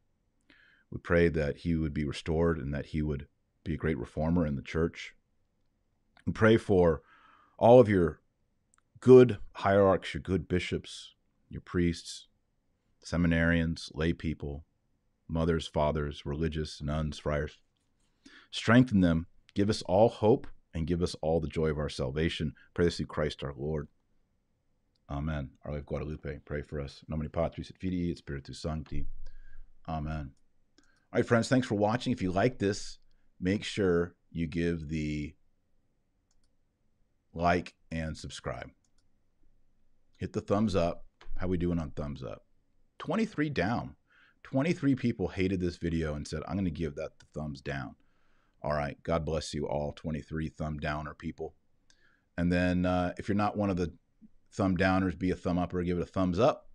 We 0.92 1.00
pray 1.00 1.30
that 1.30 1.58
he 1.58 1.76
would 1.76 1.96
be 1.96 2.06
restored 2.06 2.60
and 2.60 2.72
that 2.76 2.86
he 2.86 3.02
would 3.02 3.26
be 3.64 3.74
a 3.74 3.78
great 3.78 3.98
reformer 3.98 4.46
in 4.46 4.56
the 4.56 4.62
church. 4.62 5.16
We 6.28 6.34
pray 6.34 6.58
for 6.58 7.02
all 7.58 7.80
of 7.80 7.90
your 7.90 8.22
good 9.00 9.40
hierarchs, 9.54 10.14
your 10.14 10.22
good 10.22 10.48
bishops, 10.48 11.16
your 11.50 11.62
priests, 11.62 12.28
seminarians, 13.04 13.90
lay 13.96 14.14
people, 14.14 14.67
mothers, 15.28 15.68
fathers, 15.68 16.26
religious, 16.26 16.82
nuns, 16.82 17.20
friars. 17.20 17.58
Strengthen 18.52 19.02
them. 19.02 19.28
Give 19.56 19.70
us 19.70 19.82
all 19.84 20.10
hope 20.10 20.48
and 20.74 20.88
give 20.88 21.02
us 21.02 21.16
all 21.22 21.40
the 21.40 21.48
joy 21.48 21.68
of 21.70 21.80
our 21.80 21.90
salvation. 21.90 22.54
Pray 22.74 22.86
this 22.86 22.98
through 22.98 23.08
Christ 23.08 23.44
our 23.44 23.54
Lord. 23.58 23.88
Amen. 25.10 25.52
Our 25.64 25.72
Lady 25.72 25.82
of 25.82 25.86
Guadalupe, 25.86 26.40
pray 26.46 26.62
for 26.62 26.80
us. 26.80 27.04
Nomine 27.08 27.30
Patris 27.30 27.72
et 27.72 27.78
Filii 27.78 28.12
et 28.12 28.18
Spiritus 28.18 28.60
Sancti. 28.60 29.06
Amen. 29.88 30.32
All 31.14 31.20
right, 31.20 31.26
friends, 31.26 31.48
thanks 31.48 31.68
for 31.68 31.76
watching. 31.76 32.12
If 32.12 32.22
you 32.22 32.32
like 32.32 32.60
this, 32.60 32.98
make 33.40 33.64
sure 33.64 34.16
you 34.32 34.48
give 34.48 34.90
the 34.90 35.34
like 37.34 37.74
and 37.92 38.18
subscribe. 38.18 38.70
Hit 40.18 40.34
the 40.34 40.42
thumbs 40.42 40.76
up. 40.76 41.06
How 41.38 41.48
we 41.48 41.58
doing 41.58 41.80
on 41.80 41.92
thumbs 41.92 42.24
up? 42.24 42.44
23 43.00 43.50
down. 43.50 43.96
23 44.48 44.96
people 44.96 45.28
hated 45.28 45.60
this 45.60 45.76
video 45.76 46.16
and 46.16 46.26
said, 46.26 46.42
I'm 46.48 46.56
going 46.56 46.64
to 46.64 46.72
give 46.72 46.96
that 46.96 47.20
the 47.20 47.26
thumbs 47.34 47.60
down. 47.60 47.96
All 48.62 48.72
right. 48.72 48.98
God 49.04 49.26
bless 49.26 49.54
you 49.54 49.68
all, 49.68 49.92
23 49.92 50.48
thumb 50.48 50.80
downer 50.80 51.14
people. 51.14 51.54
And 52.38 52.50
then 52.50 52.86
uh, 52.86 53.12
if 53.18 53.28
you're 53.28 53.36
not 53.36 53.58
one 53.58 53.70
of 53.70 53.76
the 53.76 53.92
thumb 54.54 54.78
downers, 54.78 55.20
be 55.20 55.32
a 55.32 55.36
thumb 55.36 55.58
up 55.58 55.74
or 55.74 55.84
give 55.84 55.98
it 55.98 56.04
a 56.04 56.06
thumbs 56.06 56.40
up 56.40 56.70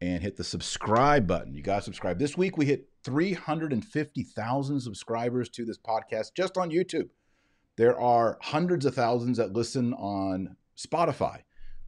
and 0.00 0.22
hit 0.22 0.38
the 0.38 0.44
subscribe 0.44 1.26
button. 1.26 1.54
You 1.54 1.62
got 1.62 1.76
to 1.76 1.82
subscribe. 1.82 2.18
This 2.18 2.34
week 2.34 2.56
we 2.56 2.64
hit 2.64 2.88
350,000 3.04 4.80
subscribers 4.80 5.50
to 5.50 5.66
this 5.66 5.78
podcast 5.78 6.28
just 6.34 6.56
on 6.56 6.70
YouTube. 6.70 7.10
There 7.76 8.00
are 8.00 8.38
hundreds 8.40 8.86
of 8.86 8.94
thousands 8.94 9.36
that 9.36 9.52
listen 9.52 9.92
on 9.92 10.56
Spotify, 10.78 11.40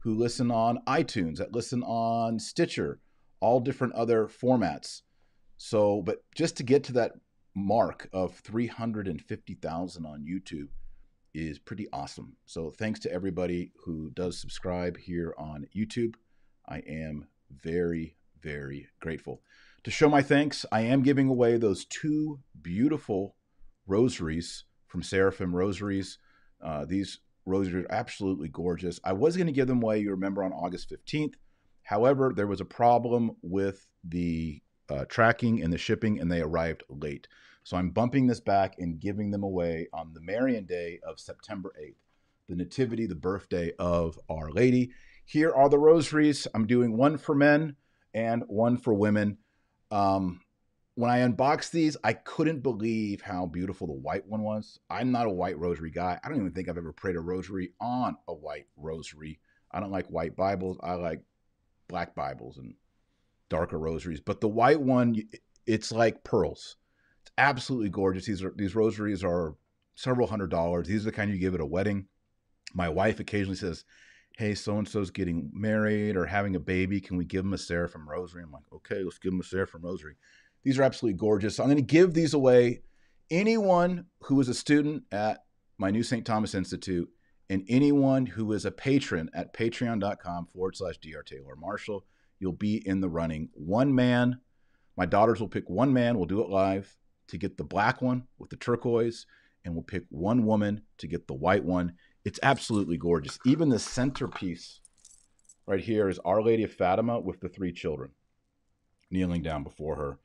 who 0.03 0.13
listen 0.13 0.51
on 0.51 0.83
iTunes, 0.87 1.37
that 1.37 1.51
listen 1.51 1.81
on 1.81 2.37
Stitcher, 2.37 2.99
all 3.39 3.59
different 3.59 3.93
other 3.93 4.27
formats. 4.27 5.01
So, 5.57 6.01
but 6.01 6.23
just 6.35 6.57
to 6.57 6.63
get 6.63 6.83
to 6.85 6.93
that 6.93 7.13
mark 7.55 8.07
of 8.13 8.35
350,000 8.35 10.05
on 10.05 10.25
YouTube 10.25 10.69
is 11.33 11.59
pretty 11.59 11.87
awesome. 11.91 12.37
So, 12.45 12.71
thanks 12.71 12.99
to 13.01 13.11
everybody 13.11 13.71
who 13.85 14.11
does 14.11 14.39
subscribe 14.39 14.97
here 14.97 15.33
on 15.37 15.67
YouTube. 15.75 16.15
I 16.67 16.77
am 16.79 17.27
very, 17.51 18.15
very 18.41 18.87
grateful. 18.99 19.41
To 19.83 19.91
show 19.91 20.09
my 20.09 20.21
thanks, 20.21 20.65
I 20.71 20.81
am 20.81 21.03
giving 21.03 21.29
away 21.29 21.57
those 21.57 21.85
two 21.85 22.39
beautiful 22.61 23.35
rosaries 23.87 24.65
from 24.87 25.03
Seraphim 25.03 25.55
Rosaries. 25.55 26.17
Uh, 26.61 26.85
these 26.85 27.19
rosaries 27.45 27.85
are 27.85 27.91
absolutely 27.91 28.49
gorgeous. 28.49 28.99
I 29.03 29.13
was 29.13 29.35
going 29.35 29.47
to 29.47 29.53
give 29.53 29.67
them 29.67 29.81
away, 29.81 29.99
you 29.99 30.11
remember, 30.11 30.43
on 30.43 30.51
August 30.51 30.91
15th. 30.91 31.35
However, 31.89 32.31
there 32.35 32.45
was 32.45 32.61
a 32.61 32.65
problem 32.65 33.31
with 33.41 33.87
the 34.03 34.61
uh, 34.91 35.05
tracking 35.05 35.63
and 35.63 35.73
the 35.73 35.77
shipping, 35.79 36.19
and 36.19 36.31
they 36.31 36.39
arrived 36.39 36.83
late. 36.87 37.27
So 37.63 37.77
I'm 37.77 37.89
bumping 37.89 38.27
this 38.27 38.39
back 38.39 38.75
and 38.77 38.99
giving 38.99 39.31
them 39.31 39.41
away 39.41 39.87
on 39.91 40.13
the 40.13 40.21
Marian 40.21 40.65
Day 40.65 40.99
of 41.01 41.19
September 41.19 41.73
8th, 41.81 41.95
the 42.47 42.55
Nativity, 42.55 43.07
the 43.07 43.15
birthday 43.15 43.71
of 43.79 44.19
Our 44.29 44.51
Lady. 44.51 44.91
Here 45.25 45.51
are 45.51 45.67
the 45.67 45.79
rosaries. 45.79 46.45
I'm 46.53 46.67
doing 46.67 46.95
one 46.95 47.17
for 47.17 47.33
men 47.33 47.75
and 48.13 48.43
one 48.45 48.77
for 48.77 48.93
women. 48.93 49.39
Um, 49.89 50.41
when 50.93 51.09
I 51.09 51.17
unboxed 51.19 51.71
these, 51.71 51.97
I 52.03 52.13
couldn't 52.13 52.61
believe 52.61 53.21
how 53.21 53.47
beautiful 53.47 53.87
the 53.87 53.93
white 53.93 54.27
one 54.27 54.43
was. 54.43 54.79
I'm 54.91 55.11
not 55.11 55.25
a 55.25 55.31
white 55.31 55.57
rosary 55.57 55.89
guy. 55.89 56.19
I 56.23 56.29
don't 56.29 56.37
even 56.37 56.51
think 56.51 56.69
I've 56.69 56.77
ever 56.77 56.93
prayed 56.93 57.15
a 57.15 57.19
rosary 57.19 57.73
on 57.81 58.15
a 58.27 58.33
white 58.35 58.67
rosary. 58.77 59.39
I 59.71 59.79
don't 59.79 59.91
like 59.91 60.05
white 60.07 60.35
Bibles. 60.35 60.77
I 60.83 60.93
like 60.93 61.23
black 61.89 62.15
Bibles 62.15 62.57
and 62.57 62.75
darker 63.49 63.77
rosaries. 63.77 64.21
But 64.21 64.39
the 64.39 64.47
white 64.47 64.79
one, 64.79 65.15
it's 65.65 65.91
like 65.91 66.23
pearls. 66.23 66.77
It's 67.23 67.31
absolutely 67.37 67.89
gorgeous. 67.89 68.25
These 68.25 68.43
are 68.43 68.53
these 68.55 68.75
rosaries 68.75 69.23
are 69.25 69.55
several 69.95 70.27
hundred 70.27 70.51
dollars. 70.51 70.87
These 70.87 71.01
are 71.01 71.11
the 71.11 71.11
kind 71.11 71.29
you 71.29 71.37
give 71.37 71.55
at 71.55 71.59
a 71.59 71.65
wedding. 71.65 72.07
My 72.73 72.87
wife 72.87 73.19
occasionally 73.19 73.57
says, 73.57 73.83
"Hey, 74.37 74.55
so 74.55 74.77
and 74.77 74.87
so's 74.87 75.11
getting 75.11 75.49
married 75.53 76.15
or 76.15 76.25
having 76.25 76.55
a 76.55 76.59
baby. 76.59 77.01
Can 77.01 77.17
we 77.17 77.25
give 77.25 77.43
them 77.43 77.53
a 77.53 77.57
seraphim 77.57 78.07
rosary?" 78.07 78.43
I'm 78.43 78.51
like, 78.51 78.71
"Okay, 78.71 79.03
let's 79.03 79.19
give 79.19 79.33
them 79.33 79.41
a 79.41 79.43
seraphim 79.43 79.81
rosary." 79.81 80.15
These 80.63 80.79
are 80.79 80.83
absolutely 80.83 81.17
gorgeous. 81.17 81.55
So 81.55 81.63
I'm 81.63 81.69
going 81.69 81.77
to 81.77 81.93
give 81.93 82.13
these 82.13 82.33
away. 82.33 82.83
Anyone 83.31 84.05
who 84.23 84.39
is 84.39 84.49
a 84.49 84.53
student 84.53 85.03
at 85.11 85.43
my 85.77 85.91
new 85.91 86.03
St. 86.03 86.25
Thomas 86.25 86.55
Institute 86.55 87.09
and 87.49 87.63
anyone 87.67 88.25
who 88.25 88.51
is 88.53 88.65
a 88.65 88.71
patron 88.71 89.29
at 89.33 89.53
patreon.com 89.53 90.47
forward 90.47 90.75
slash 90.75 90.97
Dr. 90.97 91.23
Taylor 91.23 91.55
Marshall, 91.55 92.05
you'll 92.39 92.51
be 92.51 92.87
in 92.87 93.01
the 93.01 93.09
running. 93.09 93.49
One 93.53 93.93
man, 93.93 94.39
my 94.95 95.05
daughters 95.05 95.39
will 95.39 95.47
pick 95.47 95.69
one 95.69 95.93
man, 95.93 96.17
we'll 96.17 96.25
do 96.27 96.41
it 96.41 96.49
live 96.49 96.95
to 97.27 97.37
get 97.37 97.57
the 97.57 97.63
black 97.63 98.01
one 98.01 98.23
with 98.37 98.49
the 98.49 98.55
turquoise, 98.55 99.25
and 99.63 99.73
we'll 99.73 99.83
pick 99.83 100.03
one 100.09 100.45
woman 100.45 100.81
to 100.97 101.07
get 101.07 101.27
the 101.27 101.33
white 101.33 101.63
one. 101.63 101.93
It's 102.25 102.39
absolutely 102.43 102.97
gorgeous. 102.97 103.39
Even 103.45 103.69
the 103.69 103.79
centerpiece 103.79 104.79
right 105.65 105.81
here 105.81 106.09
is 106.09 106.19
Our 106.19 106.41
Lady 106.41 106.63
of 106.63 106.73
Fatima 106.73 107.19
with 107.19 107.39
the 107.39 107.49
three 107.49 107.71
children 107.71 108.11
kneeling 109.11 109.41
down 109.41 109.63
before 109.63 109.95
her 109.95 110.19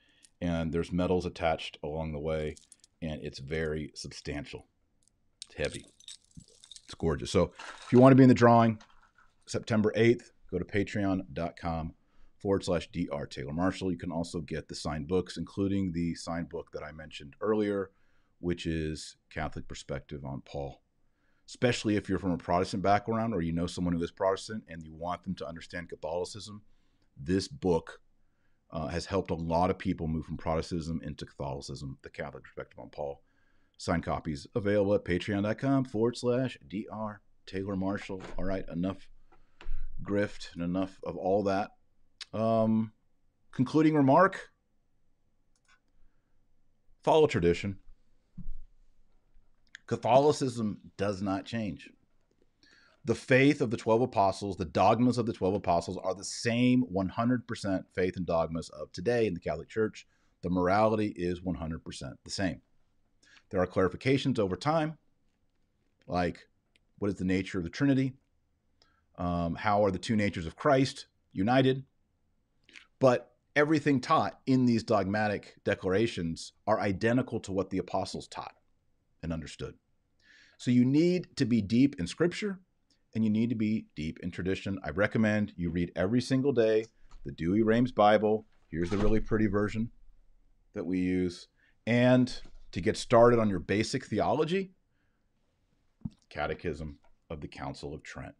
and 0.44 0.72
there's 0.72 0.92
medals 0.92 1.24
attached 1.24 1.78
along 1.82 2.12
the 2.12 2.18
way, 2.18 2.56
and 3.00 3.22
it's 3.22 3.38
very 3.38 3.90
substantial. 3.94 4.66
It's 5.46 5.56
heavy. 5.56 5.86
It's 6.94 7.00
gorgeous. 7.00 7.32
So 7.32 7.50
if 7.84 7.92
you 7.92 7.98
want 7.98 8.12
to 8.12 8.16
be 8.16 8.22
in 8.22 8.28
the 8.28 8.36
drawing, 8.36 8.78
September 9.46 9.92
8th, 9.96 10.30
go 10.48 10.60
to 10.60 10.64
patreon.com 10.64 11.92
forward 12.38 12.64
slash 12.64 12.88
Dr. 12.92 13.26
Taylor 13.26 13.52
Marshall. 13.52 13.90
You 13.90 13.98
can 13.98 14.12
also 14.12 14.40
get 14.40 14.68
the 14.68 14.76
signed 14.76 15.08
books, 15.08 15.36
including 15.36 15.90
the 15.90 16.14
signed 16.14 16.50
book 16.50 16.70
that 16.72 16.84
I 16.84 16.92
mentioned 16.92 17.34
earlier, 17.40 17.90
which 18.38 18.64
is 18.64 19.16
Catholic 19.28 19.66
Perspective 19.66 20.24
on 20.24 20.42
Paul. 20.42 20.82
Especially 21.48 21.96
if 21.96 22.08
you're 22.08 22.20
from 22.20 22.30
a 22.30 22.38
Protestant 22.38 22.84
background 22.84 23.34
or 23.34 23.42
you 23.42 23.52
know 23.52 23.66
someone 23.66 23.94
who 23.94 24.02
is 24.02 24.12
Protestant 24.12 24.62
and 24.68 24.84
you 24.84 24.94
want 24.94 25.24
them 25.24 25.34
to 25.34 25.48
understand 25.48 25.88
Catholicism, 25.88 26.62
this 27.16 27.48
book 27.48 28.00
uh, 28.70 28.86
has 28.86 29.06
helped 29.06 29.32
a 29.32 29.34
lot 29.34 29.68
of 29.68 29.78
people 29.78 30.06
move 30.06 30.26
from 30.26 30.36
Protestantism 30.36 31.00
into 31.02 31.26
Catholicism, 31.26 31.98
the 32.02 32.10
Catholic 32.10 32.44
perspective 32.44 32.78
on 32.78 32.90
Paul. 32.90 33.20
Signed 33.76 34.04
copies 34.04 34.46
available 34.54 34.94
at 34.94 35.04
patreon.com 35.04 35.84
forward 35.84 36.16
slash 36.16 36.56
dr 36.68 37.20
Taylor 37.46 37.76
Marshall. 37.76 38.22
All 38.38 38.44
right, 38.44 38.64
enough 38.72 39.08
grift 40.02 40.54
and 40.54 40.62
enough 40.62 40.98
of 41.04 41.16
all 41.16 41.42
that. 41.44 41.70
Um, 42.32 42.92
concluding 43.52 43.94
remark 43.94 44.48
follow 47.02 47.26
tradition. 47.26 47.78
Catholicism 49.86 50.78
does 50.96 51.20
not 51.20 51.44
change 51.44 51.90
the 53.04 53.14
faith 53.14 53.60
of 53.60 53.70
the 53.70 53.76
12 53.76 54.02
apostles, 54.02 54.56
the 54.56 54.64
dogmas 54.64 55.18
of 55.18 55.26
the 55.26 55.32
12 55.32 55.54
apostles 55.54 55.98
are 56.02 56.14
the 56.14 56.24
same 56.24 56.84
100% 56.92 57.84
faith 57.94 58.16
and 58.16 58.26
dogmas 58.26 58.70
of 58.70 58.90
today 58.92 59.26
in 59.26 59.34
the 59.34 59.40
Catholic 59.40 59.68
Church. 59.68 60.06
The 60.42 60.50
morality 60.50 61.12
is 61.16 61.40
100% 61.40 61.80
the 62.24 62.30
same. 62.30 62.62
There 63.54 63.62
are 63.62 63.68
clarifications 63.68 64.40
over 64.40 64.56
time, 64.56 64.98
like 66.08 66.48
what 66.98 67.08
is 67.08 67.14
the 67.14 67.24
nature 67.24 67.58
of 67.58 67.62
the 67.62 67.70
Trinity? 67.70 68.14
Um, 69.16 69.54
how 69.54 69.84
are 69.84 69.92
the 69.92 69.98
two 69.98 70.16
natures 70.16 70.48
of 70.48 70.56
Christ 70.56 71.06
united? 71.32 71.84
But 72.98 73.30
everything 73.54 74.00
taught 74.00 74.40
in 74.44 74.66
these 74.66 74.82
dogmatic 74.82 75.54
declarations 75.62 76.50
are 76.66 76.80
identical 76.80 77.38
to 77.42 77.52
what 77.52 77.70
the 77.70 77.78
apostles 77.78 78.26
taught 78.26 78.56
and 79.22 79.32
understood. 79.32 79.74
So 80.58 80.72
you 80.72 80.84
need 80.84 81.36
to 81.36 81.44
be 81.44 81.62
deep 81.62 81.94
in 82.00 82.08
Scripture 82.08 82.58
and 83.14 83.22
you 83.22 83.30
need 83.30 83.50
to 83.50 83.54
be 83.54 83.86
deep 83.94 84.18
in 84.24 84.32
tradition. 84.32 84.80
I 84.82 84.90
recommend 84.90 85.52
you 85.56 85.70
read 85.70 85.92
every 85.94 86.20
single 86.20 86.52
day 86.52 86.86
the 87.24 87.30
Douay-Rheims 87.30 87.92
Bible. 87.92 88.46
Here's 88.66 88.90
the 88.90 88.98
really 88.98 89.20
pretty 89.20 89.46
version 89.46 89.92
that 90.74 90.84
we 90.84 90.98
use. 90.98 91.46
And 91.86 92.36
to 92.74 92.80
get 92.80 92.96
started 92.96 93.38
on 93.38 93.48
your 93.48 93.58
basic 93.58 94.04
theology, 94.04 94.72
Catechism 96.28 96.98
of 97.30 97.40
the 97.40 97.48
Council 97.48 97.94
of 97.94 98.02
Trent, 98.02 98.34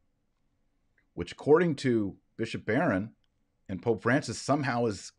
which, 1.15 1.33
according 1.33 1.77
to 1.77 2.17
Bishop 2.37 2.67
Barron 2.67 3.13
and 3.69 3.81
Pope 3.81 4.03
Francis, 4.03 4.39
somehow 4.39 4.87
is 4.87 5.13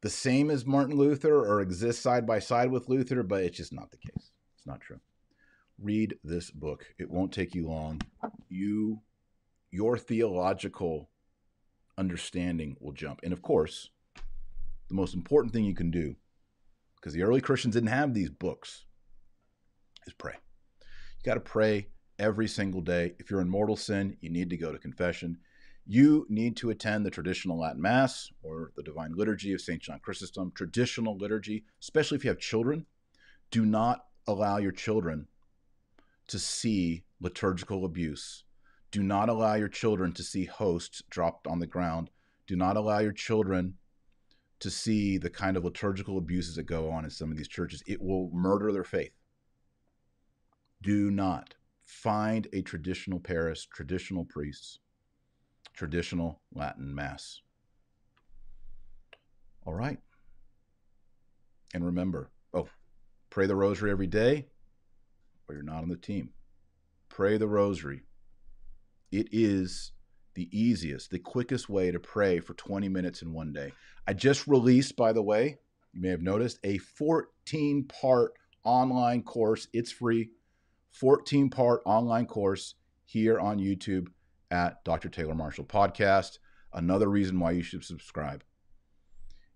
the 0.00 0.10
same 0.10 0.50
as 0.50 0.66
Martin 0.66 0.96
Luther 0.96 1.36
or 1.36 1.60
exists 1.60 2.02
side 2.02 2.26
by 2.26 2.38
side 2.38 2.70
with 2.70 2.88
Luther, 2.88 3.22
but 3.22 3.44
it's 3.44 3.58
just 3.58 3.72
not 3.72 3.90
the 3.90 3.98
case. 3.98 4.32
It's 4.56 4.66
not 4.66 4.80
true 4.80 5.00
read 5.82 6.16
this 6.22 6.50
book. 6.50 6.86
It 6.98 7.10
won't 7.10 7.32
take 7.32 7.54
you 7.54 7.66
long. 7.66 8.02
You 8.48 9.00
your 9.70 9.96
theological 9.96 11.08
understanding 11.96 12.76
will 12.80 12.92
jump. 12.92 13.20
And 13.22 13.32
of 13.32 13.40
course, 13.40 13.90
the 14.88 14.94
most 14.94 15.14
important 15.14 15.52
thing 15.52 15.64
you 15.64 15.74
can 15.74 15.90
do 15.90 16.16
because 17.00 17.14
the 17.14 17.22
early 17.22 17.40
Christians 17.40 17.74
didn't 17.74 17.88
have 17.88 18.12
these 18.12 18.30
books 18.30 18.84
is 20.06 20.12
pray. 20.12 20.34
You 20.80 21.24
got 21.24 21.34
to 21.34 21.40
pray 21.40 21.88
every 22.18 22.48
single 22.48 22.80
day. 22.80 23.14
If 23.18 23.30
you're 23.30 23.40
in 23.40 23.48
mortal 23.48 23.76
sin, 23.76 24.16
you 24.20 24.30
need 24.30 24.50
to 24.50 24.56
go 24.56 24.72
to 24.72 24.78
confession. 24.78 25.38
You 25.86 26.26
need 26.28 26.56
to 26.58 26.70
attend 26.70 27.04
the 27.04 27.10
traditional 27.10 27.58
Latin 27.58 27.80
Mass 27.80 28.30
or 28.42 28.72
the 28.76 28.82
Divine 28.82 29.12
Liturgy 29.14 29.52
of 29.52 29.60
St. 29.60 29.82
John 29.82 30.00
Chrysostom, 30.00 30.52
traditional 30.54 31.16
liturgy, 31.16 31.64
especially 31.80 32.16
if 32.16 32.24
you 32.24 32.30
have 32.30 32.38
children. 32.38 32.86
Do 33.50 33.64
not 33.64 34.04
allow 34.26 34.58
your 34.58 34.72
children 34.72 35.26
to 36.28 36.38
see 36.38 37.04
liturgical 37.20 37.84
abuse. 37.84 38.44
Do 38.90 39.02
not 39.02 39.28
allow 39.28 39.54
your 39.54 39.68
children 39.68 40.12
to 40.12 40.22
see 40.22 40.44
hosts 40.44 41.02
dropped 41.10 41.46
on 41.46 41.58
the 41.58 41.66
ground. 41.66 42.10
Do 42.46 42.56
not 42.56 42.76
allow 42.76 42.98
your 42.98 43.12
children 43.12 43.74
to 44.60 44.70
see 44.70 45.18
the 45.18 45.30
kind 45.30 45.56
of 45.56 45.64
liturgical 45.64 46.18
abuses 46.18 46.56
that 46.56 46.64
go 46.64 46.90
on 46.90 47.04
in 47.04 47.10
some 47.10 47.30
of 47.30 47.36
these 47.36 47.48
churches. 47.48 47.82
It 47.86 48.00
will 48.00 48.30
murder 48.32 48.72
their 48.72 48.84
faith. 48.84 49.12
Do 50.82 51.10
not 51.10 51.54
find 51.82 52.46
a 52.52 52.62
traditional 52.62 53.20
parish, 53.20 53.66
traditional 53.66 54.24
priests, 54.24 54.78
traditional 55.74 56.40
Latin 56.54 56.94
Mass. 56.94 57.40
All 59.66 59.74
right. 59.74 59.98
And 61.74 61.84
remember, 61.84 62.30
oh, 62.54 62.68
pray 63.28 63.46
the 63.46 63.56
rosary 63.56 63.90
every 63.90 64.06
day 64.06 64.46
or 65.50 65.54
you're 65.54 65.62
not 65.64 65.82
on 65.82 65.88
the 65.88 65.96
team. 65.96 66.30
Pray 67.08 67.36
the 67.36 67.48
rosary. 67.48 68.02
It 69.10 69.28
is 69.32 69.92
the 70.34 70.48
easiest, 70.56 71.10
the 71.10 71.18
quickest 71.18 71.68
way 71.68 71.90
to 71.90 71.98
pray 71.98 72.40
for 72.40 72.54
20 72.54 72.88
minutes 72.88 73.22
in 73.22 73.32
one 73.32 73.52
day. 73.52 73.72
I 74.06 74.12
just 74.12 74.46
released, 74.46 74.96
by 74.96 75.12
the 75.12 75.22
way, 75.22 75.58
you 75.92 76.00
may 76.00 76.08
have 76.08 76.22
noticed, 76.22 76.58
a 76.64 76.78
14 76.78 77.84
part 77.84 78.32
online 78.64 79.22
course. 79.22 79.68
It's 79.72 79.92
free, 79.92 80.30
14 80.92 81.50
part 81.50 81.82
online 81.84 82.26
course 82.26 82.74
here 83.04 83.40
on 83.40 83.58
YouTube 83.58 84.08
at 84.50 84.82
Dr. 84.84 85.08
Taylor 85.08 85.34
Marshall 85.34 85.64
Podcast. 85.64 86.38
Another 86.72 87.08
reason 87.08 87.40
why 87.40 87.52
you 87.52 87.62
should 87.62 87.84
subscribe. 87.84 88.44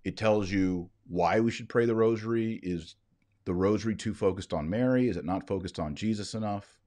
It 0.04 0.16
tells 0.16 0.50
you 0.50 0.90
why 1.06 1.40
we 1.40 1.50
should 1.50 1.68
pray 1.68 1.86
the 1.86 1.94
rosary. 1.94 2.60
Is 2.62 2.96
the 3.44 3.54
rosary 3.54 3.94
too 3.94 4.14
focused 4.14 4.52
on 4.52 4.68
Mary? 4.68 5.08
Is 5.08 5.16
it 5.16 5.24
not 5.24 5.46
focused 5.46 5.78
on 5.78 5.94
Jesus 5.94 6.34
enough? 6.34 6.78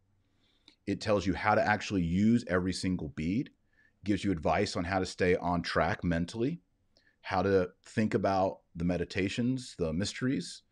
It 0.85 1.01
tells 1.01 1.25
you 1.25 1.33
how 1.33 1.55
to 1.55 1.65
actually 1.65 2.03
use 2.03 2.45
every 2.47 2.73
single 2.73 3.09
bead, 3.09 3.49
gives 4.07 4.23
you 4.23 4.31
advice 4.31 4.77
on 4.77 4.85
how 4.85 4.99
to 4.99 5.05
stay 5.05 5.35
on 5.35 5.61
track 5.61 6.03
mentally, 6.03 6.61
how 7.21 7.41
to 7.41 7.69
think 7.83 8.13
about 8.13 8.59
the 8.73 8.85
meditations, 8.85 9.75
the 9.77 9.91
mysteries. 9.91 10.63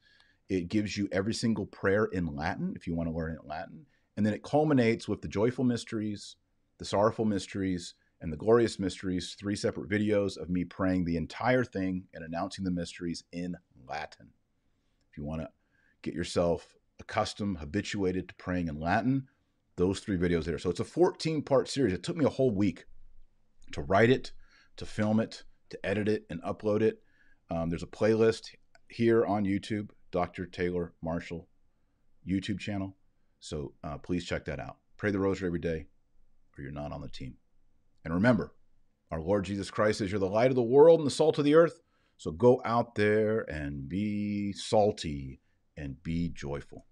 It 0.47 0.69
gives 0.69 0.97
you 0.97 1.09
every 1.11 1.33
single 1.33 1.65
prayer 1.65 2.05
in 2.05 2.33
Latin 2.33 2.73
if 2.77 2.87
you 2.87 2.95
want 2.95 3.09
to 3.09 3.15
learn 3.15 3.33
it 3.33 3.41
in 3.43 3.49
Latin. 3.49 3.85
And 4.15 4.25
then 4.25 4.33
it 4.33 4.41
culminates 4.41 5.09
with 5.09 5.21
the 5.21 5.27
joyful 5.27 5.65
mysteries, 5.65 6.37
the 6.77 6.85
sorrowful 6.85 7.25
mysteries, 7.25 7.95
and 8.21 8.31
the 8.31 8.37
glorious 8.37 8.79
mysteries, 8.79 9.35
three 9.37 9.57
separate 9.57 9.89
videos 9.89 10.37
of 10.37 10.49
me 10.49 10.63
praying 10.63 11.03
the 11.03 11.17
entire 11.17 11.65
thing 11.65 12.05
and 12.13 12.23
announcing 12.23 12.63
the 12.63 12.71
mysteries 12.71 13.25
in 13.33 13.57
Latin. 13.85 14.29
If 15.11 15.17
you 15.17 15.25
want 15.25 15.41
to 15.41 15.49
get 16.03 16.13
yourself 16.13 16.77
accustomed, 17.01 17.57
habituated 17.57 18.29
to 18.29 18.35
praying 18.35 18.69
in 18.69 18.79
Latin, 18.79 19.27
those 19.75 19.99
three 19.99 20.17
videos 20.17 20.45
there. 20.45 20.57
So 20.57 20.69
it's 20.69 20.79
a 20.79 20.85
14 20.85 21.41
part 21.41 21.67
series. 21.67 21.91
It 21.91 22.01
took 22.01 22.15
me 22.15 22.23
a 22.23 22.29
whole 22.29 22.51
week 22.51 22.85
to 23.71 23.81
write 23.81 24.09
it, 24.09 24.31
to 24.77 24.85
film 24.85 25.19
it, 25.19 25.43
to 25.69 25.85
edit 25.85 26.07
it, 26.07 26.25
and 26.29 26.41
upload 26.43 26.81
it. 26.81 27.01
Um, 27.49 27.69
there's 27.69 27.83
a 27.83 27.87
playlist 27.87 28.49
here 28.87 29.25
on 29.25 29.45
YouTube, 29.45 29.89
Dr. 30.11 30.45
Taylor 30.45 30.93
Marshall 31.01 31.47
YouTube 32.27 32.59
channel. 32.59 32.95
So 33.39 33.73
uh, 33.83 33.97
please 33.97 34.25
check 34.25 34.45
that 34.45 34.59
out. 34.59 34.77
Pray 34.97 35.11
the 35.11 35.19
rosary 35.19 35.47
every 35.47 35.59
day, 35.59 35.85
or 36.57 36.63
you're 36.63 36.71
not 36.71 36.91
on 36.91 37.01
the 37.01 37.09
team. 37.09 37.35
And 38.03 38.13
remember, 38.13 38.53
our 39.11 39.21
Lord 39.21 39.45
Jesus 39.45 39.69
Christ 39.69 39.99
says 39.99 40.11
you're 40.11 40.19
the 40.19 40.25
light 40.25 40.49
of 40.49 40.55
the 40.55 40.63
world 40.63 40.99
and 40.99 41.07
the 41.07 41.11
salt 41.11 41.37
of 41.37 41.45
the 41.45 41.55
earth. 41.55 41.81
So 42.17 42.31
go 42.31 42.61
out 42.63 42.95
there 42.95 43.41
and 43.41 43.89
be 43.89 44.53
salty 44.53 45.41
and 45.75 46.01
be 46.01 46.29
joyful. 46.29 46.85